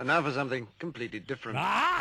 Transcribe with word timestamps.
And 0.00 0.06
now 0.06 0.22
for 0.22 0.32
something 0.32 0.66
completely 0.78 1.20
different. 1.20 1.58
Ah! 1.60 2.00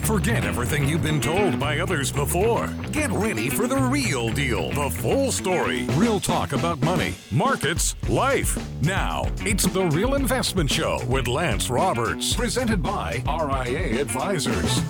Forget 0.00 0.44
everything 0.44 0.86
you've 0.86 1.02
been 1.02 1.22
told 1.22 1.58
by 1.58 1.78
others 1.78 2.12
before. 2.12 2.66
Get 2.92 3.10
ready 3.12 3.48
for 3.48 3.66
the 3.66 3.78
real 3.78 4.28
deal, 4.28 4.70
the 4.72 4.90
full 4.90 5.32
story, 5.32 5.86
real 5.92 6.20
talk 6.20 6.52
about 6.52 6.82
money, 6.82 7.14
markets, 7.30 7.96
life. 8.10 8.58
Now, 8.82 9.24
it's 9.38 9.64
the 9.64 9.86
Real 9.86 10.16
Investment 10.16 10.70
Show 10.70 11.02
with 11.06 11.28
Lance 11.28 11.70
Roberts, 11.70 12.36
presented 12.36 12.82
by 12.82 13.22
RIA 13.26 14.02
Advisors. 14.02 14.82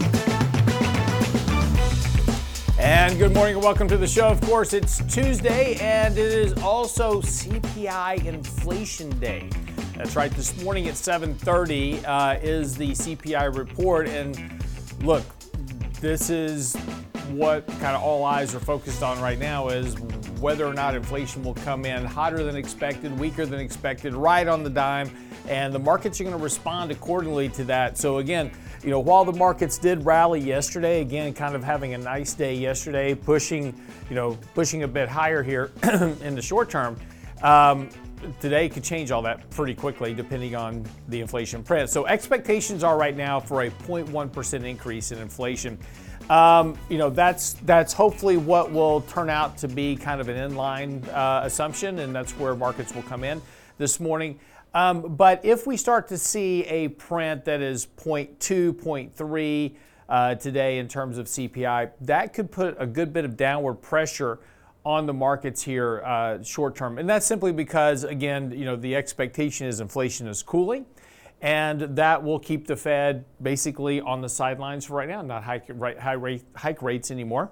And 2.80 3.17
good 3.17 3.32
morning 3.32 3.55
and 3.55 3.62
welcome 3.62 3.87
to 3.87 3.96
the 3.96 4.09
show. 4.09 4.27
Of 4.27 4.41
course, 4.41 4.73
it's 4.73 5.05
Tuesday 5.05 5.77
and 5.77 6.19
it 6.19 6.32
is 6.32 6.55
also 6.64 7.21
CPI 7.21 8.25
inflation 8.25 9.11
day. 9.21 9.48
That's 10.03 10.17
right. 10.17 10.30
This 10.30 10.59
morning 10.62 10.89
at 10.89 10.95
7:30 10.95 12.03
uh, 12.07 12.39
is 12.41 12.75
the 12.75 12.93
CPI 12.93 13.55
report, 13.55 14.09
and 14.09 14.34
look, 15.02 15.23
this 16.01 16.30
is 16.30 16.75
what 17.33 17.66
kind 17.66 17.95
of 17.95 18.02
all 18.02 18.25
eyes 18.25 18.55
are 18.55 18.61
focused 18.61 19.02
on 19.02 19.20
right 19.20 19.39
now 19.39 19.69
is 19.69 20.01
whether 20.41 20.65
or 20.65 20.73
not 20.73 20.95
inflation 20.95 21.42
will 21.42 21.52
come 21.52 21.84
in 21.84 22.02
hotter 22.02 22.42
than 22.42 22.56
expected, 22.56 23.16
weaker 23.19 23.45
than 23.45 23.61
expected, 23.61 24.15
right 24.15 24.48
on 24.48 24.65
the 24.65 24.70
dime, 24.70 25.15
and 25.47 25.70
the 25.75 25.78
markets 25.78 26.19
are 26.19 26.25
going 26.25 26.34
to 26.34 26.42
respond 26.42 26.91
accordingly 26.91 27.51
to 27.51 27.64
that. 27.64 27.98
So 27.98 28.19
again, 28.19 28.51
you 28.83 28.89
know, 28.89 29.01
while 29.01 29.27
the 29.27 29.34
markets 29.34 29.77
did 29.77 30.06
rally 30.06 30.41
yesterday, 30.41 31.03
again, 31.03 31.34
kind 31.34 31.55
of 31.55 31.62
having 31.62 31.92
a 31.92 31.98
nice 31.98 32.33
day 32.33 32.55
yesterday, 32.55 33.14
pushing, 33.14 33.78
you 34.09 34.17
know, 34.17 34.39
pushing 34.55 34.83
a 34.83 34.89
bit 34.89 35.11
higher 35.11 35.42
here 35.42 35.73
in 36.23 36.34
the 36.34 36.42
short 36.42 36.70
term. 36.70 36.97
Um, 37.42 37.91
today 38.41 38.69
could 38.69 38.84
change 38.84 39.10
all 39.10 39.23
that 39.23 39.48
pretty 39.51 39.74
quickly 39.74 40.15
depending 40.15 40.55
on 40.55 40.84
the 41.09 41.20
inflation 41.20 41.62
print. 41.62 41.91
So 41.91 42.06
expectations 42.06 42.84
are 42.84 42.98
right 42.98 43.16
now 43.16 43.41
for 43.41 43.62
a 43.62 43.70
0.1% 43.70 44.65
increase 44.65 45.12
in 45.12 45.19
inflation. 45.19 45.78
Um, 46.28 46.78
you 46.89 46.97
know 46.97 47.11
that's 47.11 47.55
that's 47.64 47.92
hopefully 47.92 48.36
what 48.36 48.70
will 48.70 49.00
turn 49.03 49.28
out 49.28 49.58
to 49.58 49.69
be 49.69 49.97
kind 49.97 50.20
of 50.20 50.28
an 50.28 50.36
inline 50.36 51.08
uh, 51.12 51.41
assumption, 51.45 51.98
and 51.98 52.14
that's 52.14 52.33
where 52.33 52.55
markets 52.55 52.95
will 52.95 53.03
come 53.03 53.25
in 53.25 53.42
this 53.78 53.98
morning. 53.98 54.39
Um, 54.73 55.17
but 55.17 55.45
if 55.45 55.67
we 55.67 55.77
start 55.77 56.06
to 56.08 56.19
see 56.19 56.64
a 56.67 56.89
print 56.89 57.45
that 57.47 57.61
is 57.61 57.86
0.2, 57.97 58.73
0.3 58.73 59.75
uh, 60.08 60.34
today 60.36 60.78
in 60.78 60.86
terms 60.86 61.19
of 61.19 61.27
CPI, 61.27 61.91
that 62.02 62.33
could 62.33 62.52
put 62.52 62.77
a 62.78 62.86
good 62.86 63.12
bit 63.12 63.25
of 63.25 63.36
downward 63.36 63.75
pressure 63.77 64.39
on 64.84 65.06
the 65.06 65.12
markets 65.12 65.62
here 65.62 66.03
uh, 66.05 66.42
short 66.42 66.75
term. 66.75 66.98
And 66.98 67.09
that's 67.09 67.27
simply 67.27 67.53
because, 67.53 68.05
again, 68.05 68.50
you 68.50 68.64
know, 68.64 68.77
the 68.77 68.97
expectation 68.97 69.67
is 69.67 69.81
inflation 69.81 70.27
is 70.27 70.42
cooling. 70.42 70.86
And 71.42 71.81
that 71.97 72.23
will 72.23 72.39
keep 72.39 72.67
the 72.67 72.77
Fed 72.77 73.25
basically 73.41 74.01
on 74.01 74.20
the 74.20 74.28
sidelines 74.28 74.84
for 74.84 74.95
right 74.95 75.08
now, 75.08 75.23
not 75.23 75.42
hike, 75.42 75.64
right, 75.69 75.98
high 75.98 76.12
rate, 76.12 76.45
hike 76.55 76.83
rates 76.83 77.11
anymore. 77.11 77.51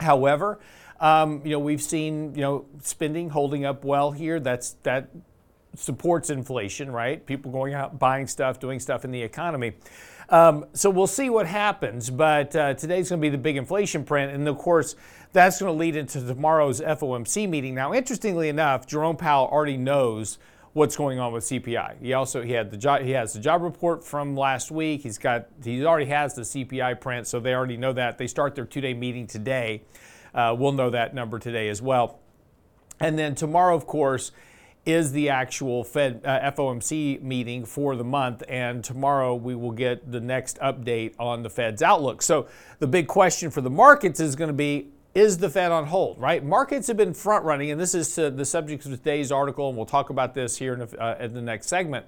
However, 0.00 0.60
um, 1.00 1.42
you 1.44 1.50
know 1.50 1.58
we've 1.58 1.82
seen 1.82 2.34
you 2.34 2.40
know 2.40 2.66
spending 2.82 3.30
holding 3.30 3.64
up 3.64 3.84
well 3.84 4.12
here. 4.12 4.40
That's 4.40 4.72
that 4.84 5.10
supports 5.74 6.30
inflation, 6.30 6.90
right? 6.90 7.24
People 7.26 7.50
going 7.50 7.74
out 7.74 7.98
buying 7.98 8.26
stuff, 8.26 8.58
doing 8.58 8.80
stuff 8.80 9.04
in 9.04 9.10
the 9.10 9.20
economy. 9.22 9.72
Um, 10.30 10.66
so 10.72 10.88
we'll 10.88 11.06
see 11.06 11.30
what 11.30 11.46
happens. 11.46 12.10
But 12.10 12.54
uh, 12.56 12.74
today's 12.74 13.10
going 13.10 13.20
to 13.20 13.22
be 13.22 13.28
the 13.28 13.38
big 13.38 13.56
inflation 13.56 14.04
print, 14.04 14.32
and 14.32 14.48
of 14.48 14.56
course, 14.56 14.96
that's 15.34 15.60
going 15.60 15.70
to 15.70 15.78
lead 15.78 15.96
into 15.96 16.24
tomorrow's 16.24 16.80
FOMC 16.80 17.48
meeting. 17.48 17.74
Now, 17.74 17.92
interestingly 17.92 18.48
enough, 18.48 18.86
Jerome 18.86 19.16
Powell 19.16 19.48
already 19.48 19.76
knows 19.76 20.38
what's 20.74 20.96
going 20.96 21.18
on 21.18 21.32
with 21.32 21.44
CPI. 21.44 21.96
He 22.00 22.12
also 22.14 22.42
he 22.42 22.52
had 22.52 22.70
the 22.70 22.76
job 22.76 23.02
he 23.02 23.10
has 23.10 23.32
the 23.32 23.40
job 23.40 23.62
report 23.62 24.04
from 24.04 24.36
last 24.36 24.70
week. 24.70 25.02
He's 25.02 25.18
got 25.18 25.48
he 25.62 25.84
already 25.84 26.06
has 26.06 26.34
the 26.34 26.42
CPI 26.42 27.00
print, 27.00 27.26
so 27.26 27.40
they 27.40 27.52
already 27.52 27.76
know 27.76 27.92
that. 27.92 28.16
They 28.16 28.28
start 28.28 28.54
their 28.54 28.64
two-day 28.64 28.94
meeting 28.94 29.26
today. 29.26 29.82
Uh, 30.32 30.54
we'll 30.56 30.72
know 30.72 30.90
that 30.90 31.14
number 31.14 31.38
today 31.38 31.68
as 31.68 31.82
well. 31.82 32.20
And 33.00 33.18
then 33.18 33.34
tomorrow, 33.34 33.74
of 33.74 33.86
course, 33.86 34.30
is 34.86 35.12
the 35.12 35.30
actual 35.30 35.82
Fed 35.82 36.20
uh, 36.24 36.52
FOMC 36.52 37.22
meeting 37.22 37.64
for 37.64 37.96
the 37.96 38.04
month, 38.04 38.44
and 38.48 38.84
tomorrow 38.84 39.34
we 39.34 39.56
will 39.56 39.72
get 39.72 40.12
the 40.12 40.20
next 40.20 40.58
update 40.58 41.14
on 41.18 41.42
the 41.42 41.50
Fed's 41.50 41.82
outlook. 41.82 42.22
So 42.22 42.46
the 42.78 42.86
big 42.86 43.08
question 43.08 43.50
for 43.50 43.62
the 43.62 43.70
markets 43.70 44.20
is 44.20 44.36
going 44.36 44.48
to 44.48 44.54
be: 44.54 44.90
Is 45.14 45.38
the 45.38 45.48
Fed 45.48 45.70
on 45.70 45.86
hold? 45.86 46.20
Right? 46.20 46.44
Markets 46.44 46.88
have 46.88 46.96
been 46.96 47.14
front 47.14 47.44
running, 47.44 47.70
and 47.70 47.80
this 47.80 47.94
is 47.94 48.14
the 48.16 48.44
subject 48.44 48.84
of 48.84 48.90
today's 48.92 49.30
article, 49.30 49.68
and 49.68 49.76
we'll 49.76 49.86
talk 49.86 50.10
about 50.10 50.34
this 50.34 50.56
here 50.58 50.74
in, 50.74 50.82
uh, 50.82 51.16
in 51.20 51.34
the 51.34 51.42
next 51.42 51.68
segment. 51.68 52.06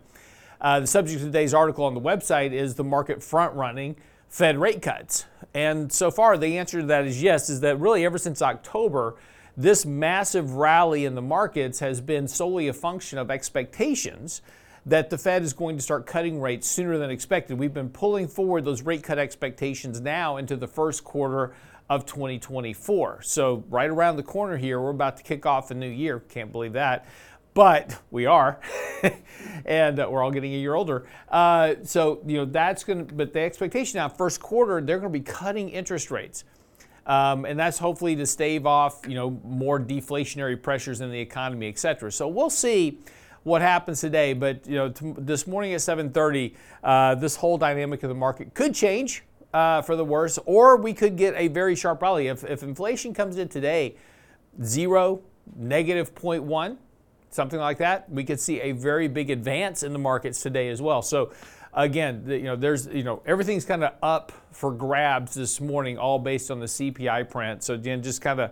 Uh, 0.61 0.81
the 0.81 0.87
subject 0.87 1.21
of 1.21 1.27
today's 1.27 1.55
article 1.55 1.85
on 1.85 1.95
the 1.95 2.01
website 2.01 2.53
is 2.53 2.75
the 2.75 2.85
market 2.85 3.23
front 3.23 3.55
running 3.55 3.97
Fed 4.29 4.59
rate 4.59 4.83
cuts, 4.83 5.25
and 5.55 5.93
so 5.93 6.11
far 6.11 6.37
the 6.37 6.59
answer 6.59 6.81
to 6.81 6.87
that 6.87 7.07
is 7.07 7.23
yes. 7.23 7.49
Is 7.49 7.61
that 7.61 7.79
really 7.79 8.05
ever 8.05 8.19
since 8.19 8.43
October? 8.43 9.15
this 9.57 9.87
massive 9.87 10.55
rally 10.55 11.05
in 11.05 11.15
the 11.15 11.23
markets 11.23 11.81
has 11.81 12.01
been 12.01 12.29
solely 12.29 12.69
a 12.69 12.73
function 12.73 13.19
of 13.19 13.31
expectations 13.31 14.43
that 14.85 15.11
the 15.11 15.19
Fed 15.19 15.43
is 15.43 15.53
going 15.53 15.77
to 15.77 15.83
start 15.83 16.07
cutting 16.07 16.41
rates 16.41 16.69
sooner 16.69 16.99
than 16.99 17.11
expected. 17.11 17.59
We've 17.59 17.75
been 17.75 17.89
pulling 17.89 18.29
forward 18.29 18.65
those 18.65 18.83
rate 18.83 19.03
cut 19.03 19.19
expectations 19.19 20.01
now 20.01 20.37
into 20.37 20.57
the 20.57 20.69
first 20.69 21.03
quarter 21.03 21.55
of 21.89 22.07
2024. 22.07 23.23
So, 23.23 23.65
right 23.69 23.91
around 23.91 24.17
the 24.17 24.23
corner 24.23 24.57
here, 24.57 24.81
we're 24.81 24.91
about 24.91 25.17
to 25.19 25.23
kick 25.23 25.47
off 25.47 25.71
a 25.71 25.75
new 25.75 25.89
year. 25.89 26.21
Can't 26.21 26.51
believe 26.51 26.73
that. 26.73 27.07
But 27.55 28.03
we 28.11 28.27
are, 28.27 28.61
and 29.65 29.99
uh, 29.99 30.07
we're 30.11 30.23
all 30.23 30.31
getting 30.31 30.53
a 30.53 30.59
year 30.59 30.75
older. 30.75 31.07
Uh, 31.31 31.77
so, 31.85 32.21
you 32.27 32.37
know, 32.37 32.45
that's 32.45 32.85
going 32.85 33.07
to, 33.07 33.15
but 33.15 33.33
the 33.33 33.41
expectation 33.41 33.97
now, 33.97 34.11
first 34.11 34.41
quarter, 34.41 34.83
they're 34.83 34.99
going 34.99 35.11
to 35.11 35.19
be 35.19 35.25
cutting 35.25 35.71
interest 35.71 36.11
rates. 36.11 36.45
Um, 37.07 37.47
and 37.47 37.59
that's 37.59 37.79
hopefully 37.79 38.15
to 38.17 38.27
stave 38.27 38.67
off, 38.67 39.07
you 39.09 39.15
know, 39.15 39.31
more 39.43 39.81
deflationary 39.81 40.61
pressures 40.61 41.01
in 41.01 41.11
the 41.11 41.19
economy, 41.19 41.69
et 41.69 41.79
cetera. 41.79 42.13
So 42.13 42.29
we'll 42.29 42.51
see 42.51 42.99
what 43.45 43.63
happens 43.63 44.01
today. 44.01 44.33
But 44.33 44.67
you 44.67 44.75
know, 44.75 44.91
t- 44.91 45.15
this 45.17 45.47
morning 45.47 45.73
at 45.73 45.81
7:30, 45.81 46.55
uh, 46.83 47.15
this 47.15 47.37
whole 47.37 47.57
dynamic 47.57 48.03
of 48.03 48.09
the 48.09 48.15
market 48.15 48.55
could 48.55 48.75
change 48.75 49.23
uh, 49.57 49.81
for 49.81 49.97
the 49.97 50.05
worse, 50.05 50.39
or 50.45 50.77
we 50.77 50.93
could 50.93 51.17
get 51.17 51.33
a 51.35 51.49
very 51.49 51.75
sharp 51.75 52.03
rally. 52.03 52.27
If, 52.27 52.45
if 52.45 52.63
inflation 52.63 53.15
comes 53.15 53.39
in 53.39 53.49
today, 53.49 53.97
zero, 54.63 55.23
negative 55.57 56.15
0.1, 56.15 56.77
something 57.31 57.59
like 57.59 57.79
that, 57.79 58.11
we 58.11 58.23
could 58.23 58.39
see 58.39 58.61
a 58.61 58.73
very 58.73 59.09
big 59.09 59.31
advance 59.31 59.83
in 59.83 59.95
the 59.95 59.99
markets 59.99 60.43
today 60.43 60.69
as 60.69 60.83
well. 60.83 61.01
So 61.01 61.33
again, 61.73 62.25
you 62.29 62.43
know, 62.43 62.57
there's, 62.57 62.87
you 62.89 63.03
know, 63.03 63.23
everything's 63.25 63.65
kind 63.65 63.83
of 63.83 63.95
up 64.03 64.31
for 64.53 64.71
grabs 64.73 65.33
this 65.33 65.59
morning, 65.59 65.97
all 65.97 66.19
based 66.19 66.51
on 66.51 66.61
the 66.61 66.67
CPI 66.67 67.31
print. 67.31 67.65
So 67.65 67.73
again, 67.73 68.03
just 68.03 68.21
kind 68.21 68.41
of, 68.41 68.51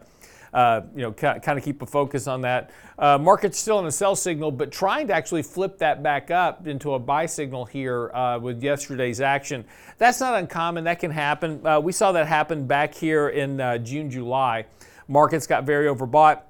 uh, 0.54 0.82
you 0.94 1.03
know, 1.03 1.12
kind 1.12 1.59
of 1.59 1.65
keep 1.65 1.82
a 1.82 1.87
focus 1.87 2.28
on 2.28 2.41
that. 2.42 2.70
Uh, 2.97 3.19
market's 3.19 3.59
still 3.59 3.81
in 3.81 3.87
a 3.87 3.92
sell 3.92 4.15
signal, 4.15 4.53
but 4.53 4.70
trying 4.70 5.09
to 5.09 5.12
actually 5.12 5.42
flip 5.42 5.78
that 5.78 6.00
back 6.00 6.31
up 6.31 6.69
into 6.69 6.94
a 6.94 6.98
buy 6.98 7.26
signal 7.26 7.65
here 7.65 8.15
uh, 8.15 8.38
with 8.38 8.62
yesterday's 8.62 9.20
action. 9.20 9.65
That's 9.98 10.20
not 10.20 10.38
uncommon. 10.38 10.84
That 10.84 11.00
can 11.00 11.10
happen. 11.10 11.66
Uh, 11.66 11.81
we 11.81 11.91
saw 11.91 12.12
that 12.12 12.28
happen 12.28 12.69
back 12.69 12.94
here 12.94 13.31
in 13.31 13.60
uh, 13.60 13.78
June, 13.78 14.09
July. 14.09 14.66
Markets 15.09 15.48
got 15.48 15.65
very 15.65 15.88
overbought 15.88 16.42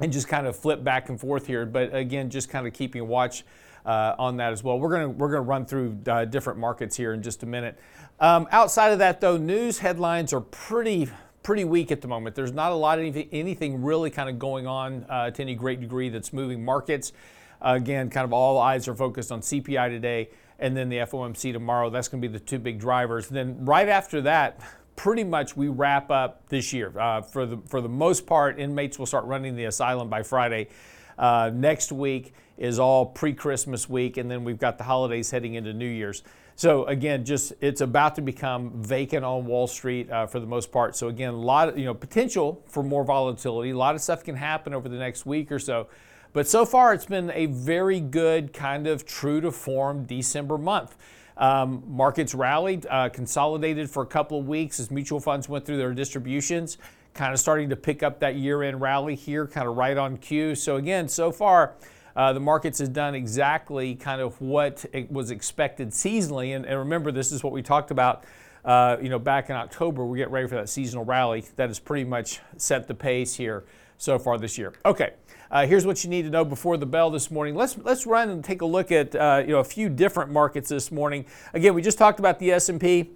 and 0.00 0.10
just 0.10 0.26
kind 0.26 0.46
of 0.46 0.56
flipped 0.56 0.82
back 0.82 1.10
and 1.10 1.20
forth 1.20 1.46
here. 1.46 1.66
But 1.66 1.94
again, 1.94 2.30
just 2.30 2.48
kind 2.48 2.66
of 2.66 2.72
keeping 2.72 3.06
watch 3.06 3.44
uh, 3.84 4.14
on 4.18 4.38
that 4.38 4.54
as 4.54 4.64
well. 4.64 4.80
We're 4.80 4.90
going 4.90 5.02
to 5.02 5.08
we're 5.10 5.32
to 5.32 5.40
run 5.40 5.66
through 5.66 5.98
uh, 6.06 6.24
different 6.24 6.58
markets 6.58 6.96
here 6.96 7.12
in 7.12 7.22
just 7.22 7.42
a 7.42 7.46
minute. 7.46 7.78
Um, 8.20 8.48
outside 8.50 8.88
of 8.92 8.98
that, 9.00 9.20
though, 9.20 9.36
news 9.36 9.78
headlines 9.78 10.32
are 10.32 10.40
pretty 10.40 11.08
pretty 11.42 11.64
weak 11.64 11.90
at 11.90 12.00
the 12.00 12.08
moment. 12.08 12.36
There's 12.36 12.52
not 12.52 12.72
a 12.72 12.74
lot 12.74 12.98
of 12.98 13.16
anything, 13.32 13.82
really 13.82 14.10
kind 14.10 14.28
of 14.28 14.38
going 14.38 14.66
on 14.66 15.06
uh, 15.08 15.30
to 15.30 15.42
any 15.42 15.54
great 15.54 15.80
degree 15.80 16.08
that's 16.08 16.32
moving 16.32 16.64
markets. 16.64 17.12
again, 17.60 18.10
kind 18.10 18.24
of 18.24 18.32
all 18.32 18.58
eyes 18.58 18.88
are 18.88 18.94
focused 18.94 19.32
on 19.32 19.40
CPI 19.40 19.88
today 19.88 20.30
and 20.58 20.76
then 20.76 20.88
the 20.88 20.96
FOMC 20.96 21.52
tomorrow. 21.52 21.90
That's 21.90 22.08
going 22.08 22.20
to 22.20 22.28
be 22.28 22.32
the 22.32 22.44
two 22.44 22.58
big 22.58 22.78
drivers. 22.78 23.28
then 23.28 23.64
right 23.64 23.88
after 23.88 24.20
that, 24.22 24.60
pretty 24.96 25.24
much 25.24 25.56
we 25.56 25.68
wrap 25.68 26.10
up 26.10 26.48
this 26.48 26.72
year. 26.72 26.92
Uh, 26.98 27.22
for 27.22 27.46
the 27.46 27.58
for 27.66 27.80
the 27.80 27.88
most 27.88 28.26
part, 28.26 28.58
inmates 28.58 28.98
will 28.98 29.06
start 29.06 29.24
running 29.24 29.56
the 29.56 29.64
asylum 29.64 30.08
by 30.08 30.22
Friday. 30.22 30.68
Uh, 31.16 31.50
next 31.54 31.92
week 31.92 32.34
is 32.56 32.78
all 32.78 33.06
pre-Christmas 33.06 33.88
week, 33.88 34.16
and 34.16 34.30
then 34.30 34.42
we've 34.42 34.58
got 34.58 34.78
the 34.78 34.84
holidays 34.84 35.30
heading 35.30 35.54
into 35.54 35.72
New 35.72 35.88
Year's. 35.88 36.22
So 36.58 36.86
again, 36.86 37.24
just 37.24 37.52
it's 37.60 37.82
about 37.82 38.16
to 38.16 38.20
become 38.20 38.72
vacant 38.82 39.24
on 39.24 39.46
Wall 39.46 39.68
Street 39.68 40.10
uh, 40.10 40.26
for 40.26 40.40
the 40.40 40.46
most 40.46 40.72
part. 40.72 40.96
So 40.96 41.06
again, 41.06 41.32
a 41.32 41.38
lot 41.38 41.68
of 41.68 41.78
you 41.78 41.84
know 41.84 41.94
potential 41.94 42.64
for 42.66 42.82
more 42.82 43.04
volatility. 43.04 43.70
A 43.70 43.76
lot 43.76 43.94
of 43.94 44.00
stuff 44.00 44.24
can 44.24 44.34
happen 44.34 44.74
over 44.74 44.88
the 44.88 44.96
next 44.96 45.24
week 45.24 45.52
or 45.52 45.60
so. 45.60 45.86
But 46.32 46.48
so 46.48 46.66
far, 46.66 46.92
it's 46.92 47.06
been 47.06 47.30
a 47.30 47.46
very 47.46 48.00
good 48.00 48.52
kind 48.52 48.88
of 48.88 49.06
true 49.06 49.40
to 49.40 49.52
form 49.52 50.02
December 50.02 50.58
month. 50.58 50.96
Um, 51.36 51.84
markets 51.86 52.34
rallied, 52.34 52.88
uh, 52.90 53.08
consolidated 53.10 53.88
for 53.88 54.02
a 54.02 54.06
couple 54.06 54.40
of 54.40 54.48
weeks 54.48 54.80
as 54.80 54.90
mutual 54.90 55.20
funds 55.20 55.48
went 55.48 55.64
through 55.64 55.76
their 55.76 55.94
distributions 55.94 56.76
kind 57.14 57.32
of 57.32 57.40
starting 57.40 57.68
to 57.68 57.76
pick 57.76 58.02
up 58.02 58.20
that 58.20 58.36
year 58.36 58.62
end 58.62 58.80
rally 58.80 59.14
here, 59.14 59.46
kind 59.46 59.68
of 59.68 59.76
right 59.76 59.96
on 59.96 60.16
cue. 60.16 60.54
So, 60.54 60.76
again, 60.76 61.08
so 61.08 61.32
far, 61.32 61.74
Uh, 62.18 62.32
the 62.32 62.40
markets 62.40 62.80
has 62.80 62.88
done 62.88 63.14
exactly 63.14 63.94
kind 63.94 64.20
of 64.20 64.38
what 64.40 64.84
it 64.92 65.10
was 65.10 65.30
expected 65.30 65.90
seasonally. 65.90 66.56
And, 66.56 66.66
and 66.66 66.76
remember, 66.80 67.12
this 67.12 67.30
is 67.30 67.44
what 67.44 67.52
we 67.52 67.62
talked 67.62 67.92
about. 67.92 68.24
Uh, 68.64 68.96
you 69.00 69.08
know, 69.08 69.20
back 69.20 69.50
in 69.50 69.56
October, 69.56 70.04
we 70.04 70.18
get 70.18 70.28
ready 70.32 70.48
for 70.48 70.56
that 70.56 70.68
seasonal 70.68 71.04
rally. 71.04 71.44
That 71.54 71.68
has 71.68 71.78
pretty 71.78 72.04
much 72.04 72.40
set 72.56 72.88
the 72.88 72.94
pace 72.94 73.36
here 73.36 73.64
so 73.98 74.18
far 74.18 74.36
this 74.36 74.58
year. 74.58 74.72
Okay, 74.84 75.12
uh, 75.52 75.64
here's 75.64 75.86
what 75.86 76.02
you 76.02 76.10
need 76.10 76.22
to 76.22 76.30
know 76.30 76.44
before 76.44 76.76
the 76.76 76.86
bell 76.86 77.08
this 77.08 77.30
morning. 77.30 77.54
Let's 77.54 77.78
let's 77.78 78.04
run 78.04 78.30
and 78.30 78.44
take 78.44 78.62
a 78.62 78.66
look 78.66 78.90
at 78.90 79.14
uh, 79.14 79.44
you 79.46 79.52
know 79.52 79.60
a 79.60 79.64
few 79.64 79.88
different 79.88 80.32
markets 80.32 80.70
this 80.70 80.90
morning. 80.90 81.24
Again, 81.54 81.72
we 81.72 81.82
just 81.82 81.98
talked 81.98 82.18
about 82.18 82.40
the 82.40 82.50
S&P. 82.50 83.10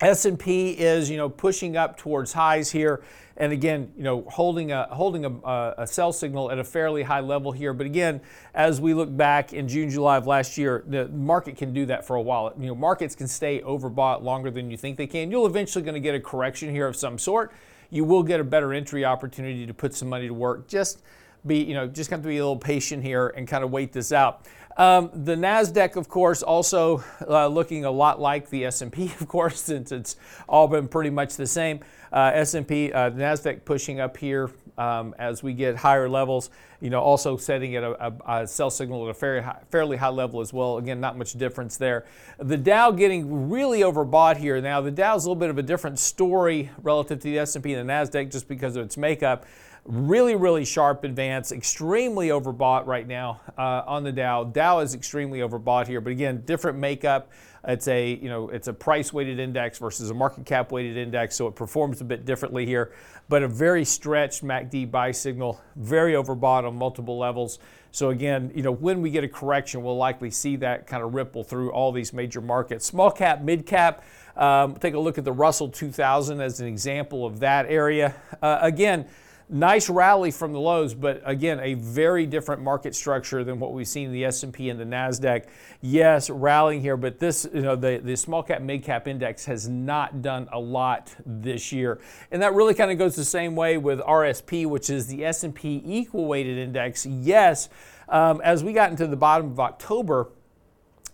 S&P 0.00 0.70
is 0.70 1.08
you 1.08 1.16
know 1.16 1.28
pushing 1.28 1.76
up 1.76 1.96
towards 1.96 2.32
highs 2.32 2.70
here 2.70 3.02
and 3.38 3.52
again, 3.52 3.92
you 3.96 4.02
know, 4.02 4.22
holding 4.28 4.72
a 4.72 4.84
holding 4.90 5.24
a, 5.24 5.74
a, 5.78 5.86
sell 5.86 6.12
signal 6.12 6.50
at 6.50 6.58
a 6.58 6.64
fairly 6.64 7.02
high 7.02 7.20
level 7.20 7.52
here. 7.52 7.74
But 7.74 7.86
again, 7.86 8.20
as 8.54 8.80
we 8.80 8.94
look 8.94 9.14
back 9.14 9.52
in 9.52 9.68
June, 9.68 9.90
July 9.90 10.16
of 10.16 10.26
last 10.26 10.56
year, 10.56 10.84
the 10.86 11.08
market 11.08 11.56
can 11.56 11.74
do 11.74 11.84
that 11.86 12.06
for 12.06 12.16
a 12.16 12.22
while. 12.22 12.52
You 12.58 12.68
know, 12.68 12.74
markets 12.74 13.14
can 13.14 13.28
stay 13.28 13.60
overbought 13.60 14.22
longer 14.22 14.50
than 14.50 14.70
you 14.70 14.76
think 14.76 14.96
they 14.96 15.06
can. 15.06 15.30
You'll 15.30 15.46
eventually 15.46 15.84
going 15.84 15.94
to 15.94 16.00
get 16.00 16.14
a 16.14 16.20
correction 16.20 16.70
here 16.70 16.86
of 16.86 16.96
some 16.96 17.18
sort. 17.18 17.52
You 17.90 18.04
will 18.04 18.22
get 18.22 18.40
a 18.40 18.44
better 18.44 18.72
entry 18.72 19.04
opportunity 19.04 19.66
to 19.66 19.74
put 19.74 19.94
some 19.94 20.08
money 20.08 20.28
to 20.28 20.34
work. 20.34 20.66
Just 20.66 21.02
be, 21.46 21.58
you 21.58 21.74
know, 21.74 21.86
just 21.86 22.10
have 22.10 22.22
to 22.22 22.28
be 22.28 22.38
a 22.38 22.40
little 22.40 22.56
patient 22.56 23.02
here 23.02 23.28
and 23.28 23.46
kind 23.46 23.62
of 23.62 23.70
wait 23.70 23.92
this 23.92 24.12
out. 24.12 24.46
Um, 24.76 25.10
the 25.14 25.34
Nasdaq, 25.34 25.96
of 25.96 26.08
course, 26.08 26.42
also 26.42 27.02
uh, 27.26 27.46
looking 27.46 27.84
a 27.86 27.90
lot 27.90 28.20
like 28.20 28.50
the 28.50 28.66
S&P, 28.66 29.04
of 29.20 29.28
course, 29.28 29.60
since 29.60 29.90
it's 29.90 30.16
all 30.48 30.68
been 30.68 30.88
pretty 30.88 31.10
much 31.10 31.36
the 31.36 31.46
same. 31.46 31.80
Uh, 32.12 32.30
S&P, 32.34 32.92
uh, 32.92 33.10
Nasdaq 33.10 33.64
pushing 33.64 34.00
up 34.00 34.16
here 34.16 34.50
um, 34.78 35.14
as 35.18 35.42
we 35.42 35.54
get 35.54 35.76
higher 35.76 36.08
levels. 36.08 36.50
You 36.80 36.90
know, 36.90 37.00
also 37.00 37.38
setting 37.38 37.74
at 37.74 37.82
a, 37.82 38.06
a, 38.06 38.40
a 38.42 38.46
sell 38.46 38.68
signal 38.68 39.04
at 39.06 39.10
a 39.10 39.14
fairly 39.14 39.42
high, 39.42 39.58
fairly 39.70 39.96
high 39.96 40.10
level 40.10 40.42
as 40.42 40.52
well. 40.52 40.76
Again, 40.76 41.00
not 41.00 41.16
much 41.16 41.32
difference 41.32 41.78
there. 41.78 42.04
The 42.38 42.58
Dow 42.58 42.90
getting 42.90 43.48
really 43.48 43.80
overbought 43.80 44.36
here. 44.36 44.60
Now, 44.60 44.82
the 44.82 44.90
Dow 44.90 45.16
is 45.16 45.24
a 45.24 45.28
little 45.30 45.40
bit 45.40 45.48
of 45.48 45.56
a 45.56 45.62
different 45.62 45.98
story 45.98 46.70
relative 46.82 47.18
to 47.20 47.24
the 47.24 47.38
S&P 47.38 47.72
and 47.72 47.88
the 47.88 47.92
Nasdaq 47.92 48.30
just 48.30 48.46
because 48.46 48.76
of 48.76 48.84
its 48.84 48.98
makeup. 48.98 49.46
Really, 49.88 50.34
really 50.34 50.64
sharp 50.64 51.04
advance, 51.04 51.52
extremely 51.52 52.30
overbought 52.30 52.86
right 52.86 53.06
now 53.06 53.40
uh, 53.56 53.84
on 53.86 54.02
the 54.02 54.10
Dow. 54.10 54.42
Dow 54.42 54.80
is 54.80 54.94
extremely 54.94 55.38
overbought 55.38 55.86
here, 55.86 56.00
but 56.00 56.10
again, 56.10 56.42
different 56.44 56.76
makeup. 56.76 57.30
It's 57.68 57.86
a 57.86 58.14
you 58.14 58.28
know 58.28 58.48
it's 58.48 58.66
a 58.66 58.72
price 58.72 59.12
weighted 59.12 59.38
index 59.38 59.78
versus 59.78 60.10
a 60.10 60.14
market 60.14 60.44
cap 60.44 60.72
weighted 60.72 60.96
index, 60.96 61.36
so 61.36 61.46
it 61.46 61.54
performs 61.54 62.00
a 62.00 62.04
bit 62.04 62.24
differently 62.24 62.66
here. 62.66 62.92
But 63.28 63.44
a 63.44 63.48
very 63.48 63.84
stretched 63.84 64.42
MACD 64.42 64.90
buy 64.90 65.12
signal, 65.12 65.60
very 65.76 66.14
overbought 66.14 66.66
on 66.66 66.74
multiple 66.74 67.16
levels. 67.16 67.60
So 67.92 68.10
again, 68.10 68.50
you 68.56 68.62
know 68.62 68.72
when 68.72 69.00
we 69.00 69.10
get 69.10 69.22
a 69.22 69.28
correction, 69.28 69.84
we'll 69.84 69.96
likely 69.96 70.32
see 70.32 70.56
that 70.56 70.88
kind 70.88 71.04
of 71.04 71.14
ripple 71.14 71.44
through 71.44 71.70
all 71.70 71.92
these 71.92 72.12
major 72.12 72.40
markets. 72.40 72.84
Small 72.86 73.12
cap, 73.12 73.40
mid 73.40 73.66
cap. 73.66 74.02
Um, 74.36 74.74
take 74.74 74.94
a 74.94 74.98
look 74.98 75.16
at 75.16 75.24
the 75.24 75.32
Russell 75.32 75.68
2000 75.68 76.40
as 76.40 76.58
an 76.58 76.66
example 76.66 77.24
of 77.24 77.38
that 77.38 77.66
area. 77.66 78.16
Uh, 78.42 78.58
again 78.60 79.06
Nice 79.48 79.88
rally 79.88 80.32
from 80.32 80.52
the 80.52 80.58
lows, 80.58 80.92
but 80.92 81.22
again, 81.24 81.60
a 81.60 81.74
very 81.74 82.26
different 82.26 82.62
market 82.62 82.96
structure 82.96 83.44
than 83.44 83.60
what 83.60 83.72
we've 83.72 83.86
seen 83.86 84.08
in 84.08 84.12
the 84.12 84.24
S&P 84.24 84.70
and 84.70 84.80
the 84.80 84.84
Nasdaq. 84.84 85.44
Yes, 85.80 86.28
rallying 86.28 86.80
here, 86.80 86.96
but 86.96 87.20
this, 87.20 87.46
you 87.54 87.62
know, 87.62 87.76
the, 87.76 88.00
the 88.02 88.16
small 88.16 88.42
cap 88.42 88.60
mid 88.60 88.82
cap 88.82 89.06
index 89.06 89.44
has 89.44 89.68
not 89.68 90.20
done 90.20 90.48
a 90.50 90.58
lot 90.58 91.14
this 91.24 91.70
year, 91.70 92.00
and 92.32 92.42
that 92.42 92.54
really 92.54 92.74
kind 92.74 92.90
of 92.90 92.98
goes 92.98 93.14
the 93.14 93.24
same 93.24 93.54
way 93.54 93.78
with 93.78 94.00
RSP, 94.00 94.66
which 94.66 94.90
is 94.90 95.06
the 95.06 95.24
S&P 95.24 95.80
equal 95.84 96.26
weighted 96.26 96.58
index. 96.58 97.06
Yes, 97.06 97.68
um, 98.08 98.40
as 98.42 98.64
we 98.64 98.72
got 98.72 98.90
into 98.90 99.06
the 99.06 99.16
bottom 99.16 99.52
of 99.52 99.60
October. 99.60 100.28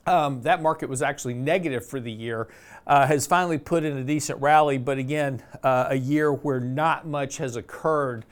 Um, 0.05 0.43
that 0.43 0.61
market 0.61 0.89
was 0.89 1.01
actually 1.01 1.35
negative 1.35 1.87
for 1.87 2.01
the 2.01 2.11
year, 2.11 2.49
uh, 2.87 3.07
has 3.07 3.27
finally 3.27 3.59
put 3.59 3.85
in 3.85 3.97
a 3.97 4.05
decent 4.05 4.41
rally, 4.41 4.79
but 4.79 4.99
again, 4.99 5.43
uh, 5.63 5.87
a 5.91 5.97
year 5.97 6.33
where 6.33 6.61
not 6.61 7.07
much 7.07 7.37
has 7.37 7.57
occurred 7.57 8.25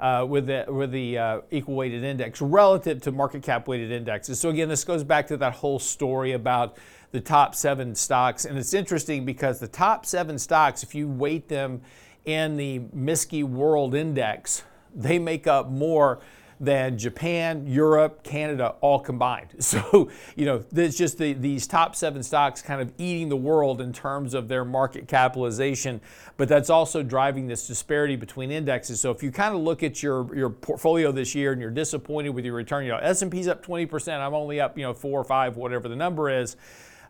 uh, 0.00 0.24
with 0.28 0.46
the, 0.46 0.64
with 0.68 0.92
the 0.92 1.18
uh, 1.18 1.40
equal 1.50 1.74
weighted 1.74 2.04
index 2.04 2.40
relative 2.40 3.02
to 3.02 3.10
market 3.12 3.42
cap 3.42 3.66
weighted 3.66 3.90
indexes. 3.90 4.38
So, 4.40 4.48
again, 4.48 4.68
this 4.68 4.84
goes 4.84 5.02
back 5.02 5.26
to 5.28 5.36
that 5.38 5.54
whole 5.54 5.78
story 5.78 6.32
about 6.32 6.76
the 7.10 7.20
top 7.20 7.54
seven 7.54 7.94
stocks. 7.94 8.44
And 8.44 8.56
it's 8.58 8.74
interesting 8.74 9.24
because 9.24 9.58
the 9.58 9.68
top 9.68 10.06
seven 10.06 10.38
stocks, 10.38 10.82
if 10.82 10.94
you 10.94 11.08
weight 11.08 11.48
them 11.48 11.80
in 12.24 12.56
the 12.56 12.80
MSCI 12.94 13.44
World 13.44 13.94
Index, 13.94 14.62
they 14.94 15.18
make 15.18 15.46
up 15.46 15.70
more 15.70 16.20
than 16.60 16.98
Japan, 16.98 17.66
Europe, 17.66 18.22
Canada 18.22 18.74
all 18.80 18.98
combined. 18.98 19.48
So, 19.68 20.08
you 20.34 20.46
know, 20.46 20.64
there's 20.72 20.96
just 20.96 21.18
the, 21.18 21.34
these 21.34 21.66
top 21.66 21.94
seven 21.94 22.22
stocks 22.22 22.62
kind 22.62 22.80
of 22.80 22.90
eating 22.96 23.28
the 23.28 23.36
world 23.36 23.82
in 23.82 23.92
terms 23.92 24.32
of 24.32 24.48
their 24.48 24.64
market 24.64 25.06
capitalization, 25.06 26.00
but 26.38 26.48
that's 26.48 26.70
also 26.70 27.02
driving 27.02 27.48
this 27.48 27.66
disparity 27.66 28.16
between 28.16 28.50
indexes. 28.50 28.98
So 28.98 29.10
if 29.10 29.22
you 29.22 29.30
kind 29.30 29.54
of 29.54 29.60
look 29.60 29.82
at 29.82 30.02
your, 30.02 30.34
your 30.34 30.48
portfolio 30.48 31.12
this 31.12 31.34
year 31.34 31.52
and 31.52 31.60
you're 31.60 31.70
disappointed 31.70 32.30
with 32.30 32.46
your 32.46 32.54
return, 32.54 32.84
you 32.84 32.92
know, 32.92 32.96
S&P's 32.98 33.46
up 33.46 33.62
20%, 33.64 34.18
I'm 34.18 34.32
only 34.32 34.58
up, 34.58 34.78
you 34.78 34.84
know, 34.84 34.94
four 34.94 35.20
or 35.20 35.24
five, 35.24 35.56
whatever 35.58 35.86
the 35.86 35.96
number 35.96 36.30
is. 36.30 36.56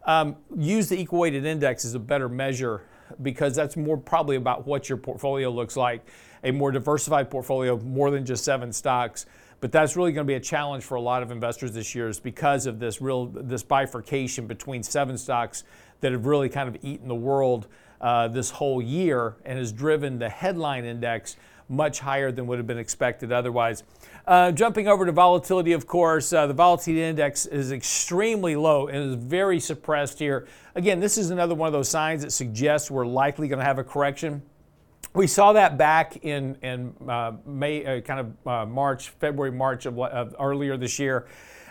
Um, 0.05 0.35
use 0.57 0.89
the 0.89 1.01
equal 1.01 1.21
weighted 1.21 1.45
index 1.45 1.85
as 1.85 1.95
a 1.95 2.01
better 2.01 2.29
measure 2.29 2.83
because 3.23 3.55
that's 3.55 3.77
more 3.77 3.97
probably 3.97 4.35
about 4.35 4.67
what 4.67 4.89
your 4.89 4.99
portfolio 4.99 5.49
looks 5.49 5.77
like 5.77 6.05
a 6.45 6.51
more 6.51 6.71
diversified 6.73 7.31
portfolio, 7.31 7.79
more 7.79 8.11
than 8.11 8.25
just 8.25 8.45
seven 8.45 8.73
stocks. 8.73 9.27
But 9.61 9.73
that's 9.73 9.97
really 9.97 10.13
going 10.13 10.27
to 10.27 10.31
be 10.31 10.37
a 10.37 10.41
challenge 10.41 10.85
for 10.85 10.95
a 10.95 11.01
lot 11.01 11.23
of 11.23 11.31
investors 11.31 11.73
this 11.73 11.95
year, 11.95 12.09
is 12.09 12.21
because 12.21 12.67
of 12.67 12.79
this 12.79 13.01
real 13.01 13.27
this 13.27 13.63
bifurcation 13.63 14.47
between 14.47 14.83
seven 14.83 15.19
stocks 15.19 15.65
that 16.01 16.13
have 16.13 16.27
really 16.27 16.49
kind 16.49 16.69
of 16.69 16.77
eaten 16.85 17.09
the 17.09 17.15
world 17.15 17.67
uh, 18.01 18.29
this 18.29 18.51
whole 18.51 18.81
year 18.81 19.35
and 19.45 19.59
has 19.59 19.73
driven 19.73 20.19
the 20.19 20.29
headline 20.29 20.85
index 20.85 21.37
much 21.69 21.99
higher 22.01 22.33
than 22.33 22.47
would 22.47 22.59
have 22.59 22.67
been 22.67 22.79
expected 22.79 23.33
otherwise. 23.33 23.83
Uh, 24.27 24.53
jumping 24.53 24.89
over 24.89 25.05
to 25.05 25.13
volatility, 25.13 25.73
of 25.73 25.87
course, 25.87 26.33
uh, 26.33 26.47
the 26.47 26.55
volatility 26.55 27.03
index 27.03 27.45
is 27.47 27.73
extremely 27.73 28.57
low 28.57 28.87
and 28.89 29.11
is 29.11 29.15
very 29.17 29.61
suppressed 29.61 30.19
here. 30.19 30.47
Again, 30.75 31.01
this 31.01 31.19
is 31.19 31.31
another 31.31 31.55
one 31.55 31.67
of 31.67 31.73
those 31.73 31.89
signs 31.89 32.23
that 32.23 32.31
suggests 32.31 32.91
we're 32.91 33.07
likely 33.07 33.49
going 33.49 33.59
to 33.59 33.65
have 33.65 33.79
a 33.79 33.85
correction. 33.85 34.43
We 35.15 35.27
saw 35.27 35.55
that 35.55 35.79
back 35.79 36.19
in, 36.25 36.57
in 36.63 36.95
uh, 37.09 37.33
May, 37.47 37.85
uh, 37.85 38.01
kind 38.03 38.21
of 38.21 38.47
uh, 38.47 38.67
March, 38.67 39.09
February, 39.09 39.51
March 39.51 39.87
of, 39.87 39.99
of 39.99 40.37
earlier 40.39 40.77
this 40.77 40.99
year. 40.99 41.27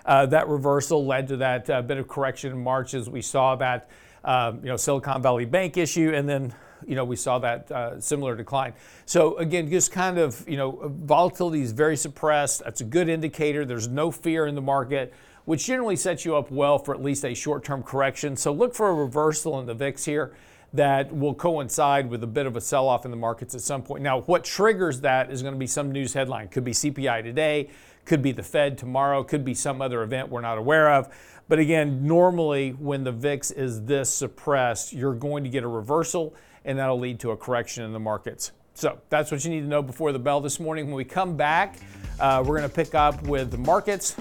Uh, 0.05 0.25
that 0.25 0.47
reversal 0.47 1.05
led 1.05 1.27
to 1.27 1.37
that 1.37 1.69
uh, 1.69 1.81
bit 1.81 1.97
of 1.97 2.07
correction 2.07 2.51
in 2.51 2.63
March 2.63 2.93
as 2.93 3.09
we 3.09 3.21
saw 3.21 3.55
that 3.55 3.89
um, 4.23 4.59
you 4.63 4.69
know 4.69 4.77
Silicon 4.77 5.21
Valley 5.21 5.45
Bank 5.45 5.77
issue, 5.77 6.13
and 6.15 6.27
then 6.27 6.53
you 6.85 6.95
know 6.95 7.03
we 7.03 7.17
saw 7.17 7.39
that 7.39 7.69
uh, 7.71 7.99
similar 7.99 8.35
decline. 8.35 8.73
So 9.05 9.37
again, 9.37 9.69
just 9.69 9.91
kind 9.91 10.17
of 10.17 10.47
you 10.47 10.55
know 10.55 10.91
volatility 11.03 11.61
is 11.61 11.73
very 11.73 11.97
suppressed. 11.97 12.63
That's 12.63 12.81
a 12.81 12.85
good 12.85 13.09
indicator. 13.09 13.65
There's 13.65 13.89
no 13.89 14.11
fear 14.11 14.47
in 14.47 14.55
the 14.55 14.61
market 14.61 15.13
which 15.47 15.65
generally 15.65 15.95
sets 15.95 16.25
you 16.25 16.35
up 16.35 16.51
well 16.51 16.77
for 16.77 16.93
at 16.93 17.01
least 17.01 17.23
a 17.23 17.33
short 17.33 17.63
term 17.63 17.81
correction. 17.81 18.35
So 18.35 18.51
look 18.51 18.75
for 18.75 18.89
a 18.89 18.93
reversal 18.93 19.61
in 19.61 19.65
the 19.65 19.73
VIX 19.73 20.03
here 20.03 20.33
that 20.73 21.15
will 21.15 21.33
coincide 21.33 22.09
with 22.09 22.23
a 22.23 22.27
bit 22.27 22.45
of 22.45 22.55
a 22.55 22.61
sell 22.61 22.87
off 22.87 23.05
in 23.05 23.11
the 23.11 23.17
markets 23.17 23.55
at 23.55 23.61
some 23.61 23.81
point. 23.81 24.03
Now, 24.03 24.21
what 24.21 24.43
triggers 24.43 25.01
that 25.01 25.31
is 25.31 25.41
going 25.41 25.53
to 25.53 25.59
be 25.59 25.67
some 25.67 25.91
news 25.91 26.13
headline. 26.13 26.49
Could 26.49 26.63
be 26.63 26.71
CPI 26.73 27.23
today, 27.23 27.69
could 28.05 28.21
be 28.21 28.31
the 28.31 28.43
Fed 28.43 28.77
tomorrow, 28.77 29.23
could 29.23 29.45
be 29.45 29.53
some 29.53 29.81
other 29.81 30.03
event 30.03 30.29
we're 30.29 30.41
not 30.41 30.57
aware 30.57 30.91
of. 30.91 31.09
But 31.47 31.59
again, 31.59 32.05
normally 32.05 32.71
when 32.71 33.03
the 33.03 33.11
VIX 33.11 33.51
is 33.51 33.85
this 33.85 34.09
suppressed, 34.09 34.91
you're 34.91 35.13
going 35.13 35.43
to 35.45 35.49
get 35.49 35.63
a 35.63 35.67
reversal 35.67 36.35
and 36.65 36.77
that'll 36.77 36.99
lead 36.99 37.19
to 37.21 37.31
a 37.31 37.37
correction 37.37 37.83
in 37.83 37.93
the 37.93 37.99
markets. 37.99 38.51
So 38.73 38.99
that's 39.09 39.31
what 39.31 39.43
you 39.43 39.49
need 39.49 39.61
to 39.61 39.67
know 39.67 39.81
before 39.81 40.11
the 40.11 40.19
bell 40.19 40.41
this 40.41 40.59
morning. 40.59 40.85
When 40.87 40.95
we 40.95 41.05
come 41.05 41.35
back, 41.35 41.77
uh, 42.19 42.43
we're 42.45 42.57
going 42.57 42.69
to 42.69 42.75
pick 42.75 42.93
up 42.93 43.23
with 43.23 43.49
the 43.49 43.57
markets, 43.57 44.13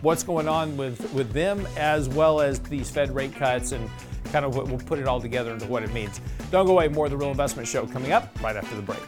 what's 0.00 0.22
going 0.24 0.48
on 0.48 0.76
with, 0.76 1.12
with 1.12 1.32
them, 1.32 1.68
as 1.76 2.08
well 2.08 2.40
as 2.40 2.58
these 2.60 2.90
Fed 2.90 3.14
rate 3.14 3.34
cuts 3.34 3.72
and 3.72 3.88
kind 4.32 4.44
of 4.44 4.56
we'll 4.56 4.78
put 4.78 4.98
it 4.98 5.06
all 5.06 5.20
together 5.20 5.52
into 5.52 5.66
what 5.66 5.82
it 5.82 5.92
means. 5.92 6.20
Don't 6.50 6.66
go 6.66 6.72
away. 6.72 6.88
More 6.88 7.04
of 7.04 7.10
the 7.10 7.16
Real 7.16 7.30
Investment 7.30 7.68
Show 7.68 7.86
coming 7.86 8.12
up 8.12 8.42
right 8.42 8.56
after 8.56 8.74
the 8.74 8.82
break. 8.82 9.02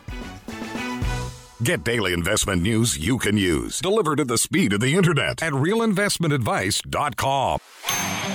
Get 1.62 1.85
daily 1.85 2.12
investment 2.12 2.62
news 2.62 2.99
you 2.99 3.16
can 3.19 3.38
use, 3.38 3.81
delivered 3.81 4.21
at 4.21 4.28
the 4.28 4.37
speed 4.37 4.75
of 4.75 4.81
the 4.81 4.95
internet 4.95 5.43
at 5.43 5.52
realinvestmentadvice.com. 5.52 8.34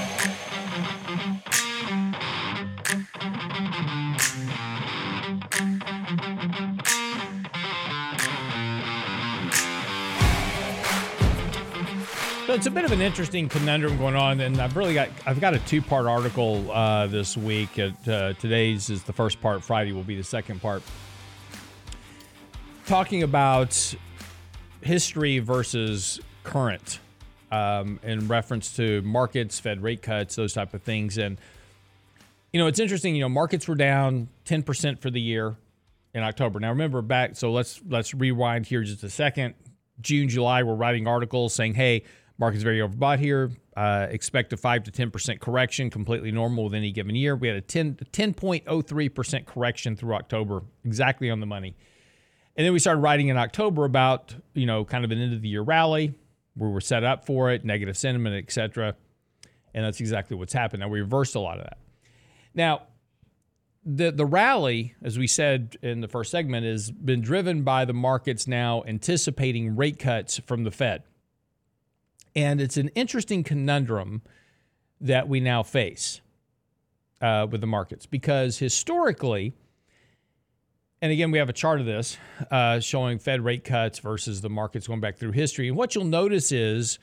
So 12.50 12.56
it's 12.56 12.66
a 12.66 12.72
bit 12.72 12.84
of 12.84 12.92
an 12.92 13.00
interesting 13.00 13.48
conundrum 13.48 14.00
going 14.00 14.16
on, 14.16 14.40
and 14.40 14.60
I've 14.60 14.76
really 14.76 14.96
got 14.96 15.10
I've 15.28 15.40
got 15.40 15.54
a 15.54 15.60
two 15.60 15.84
part 15.84 16.08
article 16.08 16.72
uh, 16.72 17.06
this 17.06 17.38
week. 17.38 17.78
At, 17.78 18.08
uh, 18.08 18.34
today's 18.34 18.90
is 18.90 19.04
the 19.04 19.14
first 19.14 19.40
part. 19.40 19.64
Friday 19.64 19.92
will 19.92 20.02
be 20.02 20.16
the 20.16 20.24
second 20.24 20.60
part. 20.60 20.82
Talking 22.88 23.22
about 23.22 23.94
history 24.82 25.38
versus 25.38 26.20
current 26.44 27.00
um, 27.52 28.00
in 28.02 28.28
reference 28.28 28.76
to 28.78 29.04
markets, 29.04 29.60
Fed 29.60 29.84
rate 29.84 30.02
cuts, 30.02 30.36
those 30.36 30.54
type 30.54 30.74
of 30.74 30.82
things. 30.82 31.20
And 31.20 31.38
you 32.52 32.60
know, 32.60 32.66
it's 32.66 32.80
interesting. 32.80 33.14
You 33.14 33.22
know, 33.22 33.30
markets 33.30 33.68
were 33.68 33.76
down 33.76 34.28
10% 34.46 34.98
for 34.98 35.12
the 35.12 35.22
year 35.22 35.56
in 36.16 36.24
October. 36.24 36.60
Now, 36.60 36.70
remember 36.70 37.04
back. 37.04 37.36
So 37.36 37.52
let's 37.52 37.80
let's 37.88 38.16
rewind 38.16 38.66
here 38.66 38.82
just 38.82 39.04
a 39.04 39.10
second. 39.12 39.54
June, 40.02 40.30
July, 40.30 40.64
we're 40.64 40.74
writing 40.74 41.06
articles 41.06 41.54
saying, 41.54 41.76
"Hey, 41.76 42.06
market's 42.40 42.64
very 42.64 42.80
overbought 42.80 43.20
here. 43.20 43.52
Uh, 43.76 44.08
expect 44.10 44.52
a 44.54 44.58
five 44.58 44.84
to 44.84 44.92
10% 44.92 45.40
correction, 45.40 45.90
completely 45.90 46.32
normal 46.32 46.66
with 46.66 46.74
any 46.74 46.92
given 46.92 47.16
year." 47.16 47.36
We 47.36 47.48
had 47.48 47.58
a 47.58 47.62
10 47.62 47.96
10.03% 48.12 49.46
correction 49.46 49.96
through 49.96 50.16
October, 50.16 50.64
exactly 50.84 51.30
on 51.30 51.40
the 51.40 51.46
money. 51.46 51.76
And 52.56 52.66
then 52.66 52.74
we 52.74 52.80
started 52.80 53.00
writing 53.00 53.30
in 53.30 53.38
October 53.38 53.86
about 53.86 54.36
you 54.54 54.66
know 54.66 54.84
kind 54.86 55.06
of 55.06 55.12
an 55.12 55.20
end 55.20 55.34
of 55.34 55.42
the 55.42 55.50
year 55.50 55.62
rally. 55.62 56.14
We 56.58 56.68
were 56.68 56.82
set 56.82 57.04
up 57.04 57.26
for 57.26 57.52
it, 57.52 57.64
negative 57.64 57.98
sentiment, 57.98 58.36
etc. 58.36 58.96
And 59.74 59.86
that's 59.86 60.00
exactly 60.00 60.36
what's 60.36 60.54
happened. 60.54 60.82
Now 60.82 60.90
we 60.90 61.00
reversed 61.00 61.36
a 61.36 61.40
lot 61.40 61.60
of 61.60 61.64
that. 61.64 61.78
Now, 62.54 62.84
the 63.86 64.12
the 64.12 64.26
rally, 64.26 64.96
as 65.02 65.18
we 65.18 65.28
said 65.28 65.78
in 65.82 66.02
the 66.02 66.08
first 66.08 66.32
segment, 66.32 66.66
has 66.66 66.92
been 66.92 67.22
driven 67.22 67.64
by 67.64 67.86
the 67.86 67.94
markets 67.94 68.48
now 68.48 68.84
anticipating 68.86 69.76
rate 69.76 70.00
cuts 70.00 70.40
from 70.40 70.64
the 70.64 70.72
Fed. 70.72 71.04
And 72.40 72.62
it's 72.62 72.78
an 72.78 72.88
interesting 72.96 73.44
conundrum 73.44 74.22
that 75.02 75.28
we 75.28 75.42
now 75.42 75.62
face 75.62 76.22
uh, 77.20 77.46
with 77.52 77.60
the 77.60 77.68
markets 77.68 78.06
because 78.06 78.58
historically, 78.58 79.52
and 81.02 81.12
again, 81.12 81.32
we 81.32 81.38
have 81.38 81.50
a 81.50 81.54
chart 81.54 81.82
of 81.82 81.86
this 81.86 82.18
uh, 82.50 82.80
showing 82.80 83.20
Fed 83.20 83.42
rate 83.44 83.66
cuts 83.66 84.00
versus 84.00 84.40
the 84.40 84.50
markets 84.50 84.88
going 84.88 85.02
back 85.02 85.18
through 85.18 85.34
history. 85.34 85.68
And 85.68 85.76
what 85.76 85.96
you'll 85.96 86.06
notice 86.06 86.54
is 86.54 86.98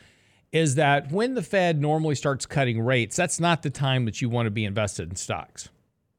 is 0.52 0.76
that 0.76 1.12
when 1.12 1.34
the 1.34 1.42
Fed 1.42 1.82
normally 1.82 2.14
starts 2.14 2.46
cutting 2.46 2.80
rates, 2.80 3.14
that's 3.14 3.38
not 3.38 3.62
the 3.62 3.68
time 3.68 4.06
that 4.06 4.22
you 4.22 4.30
want 4.30 4.46
to 4.46 4.50
be 4.50 4.64
invested 4.64 5.10
in 5.10 5.16
stocks, 5.16 5.68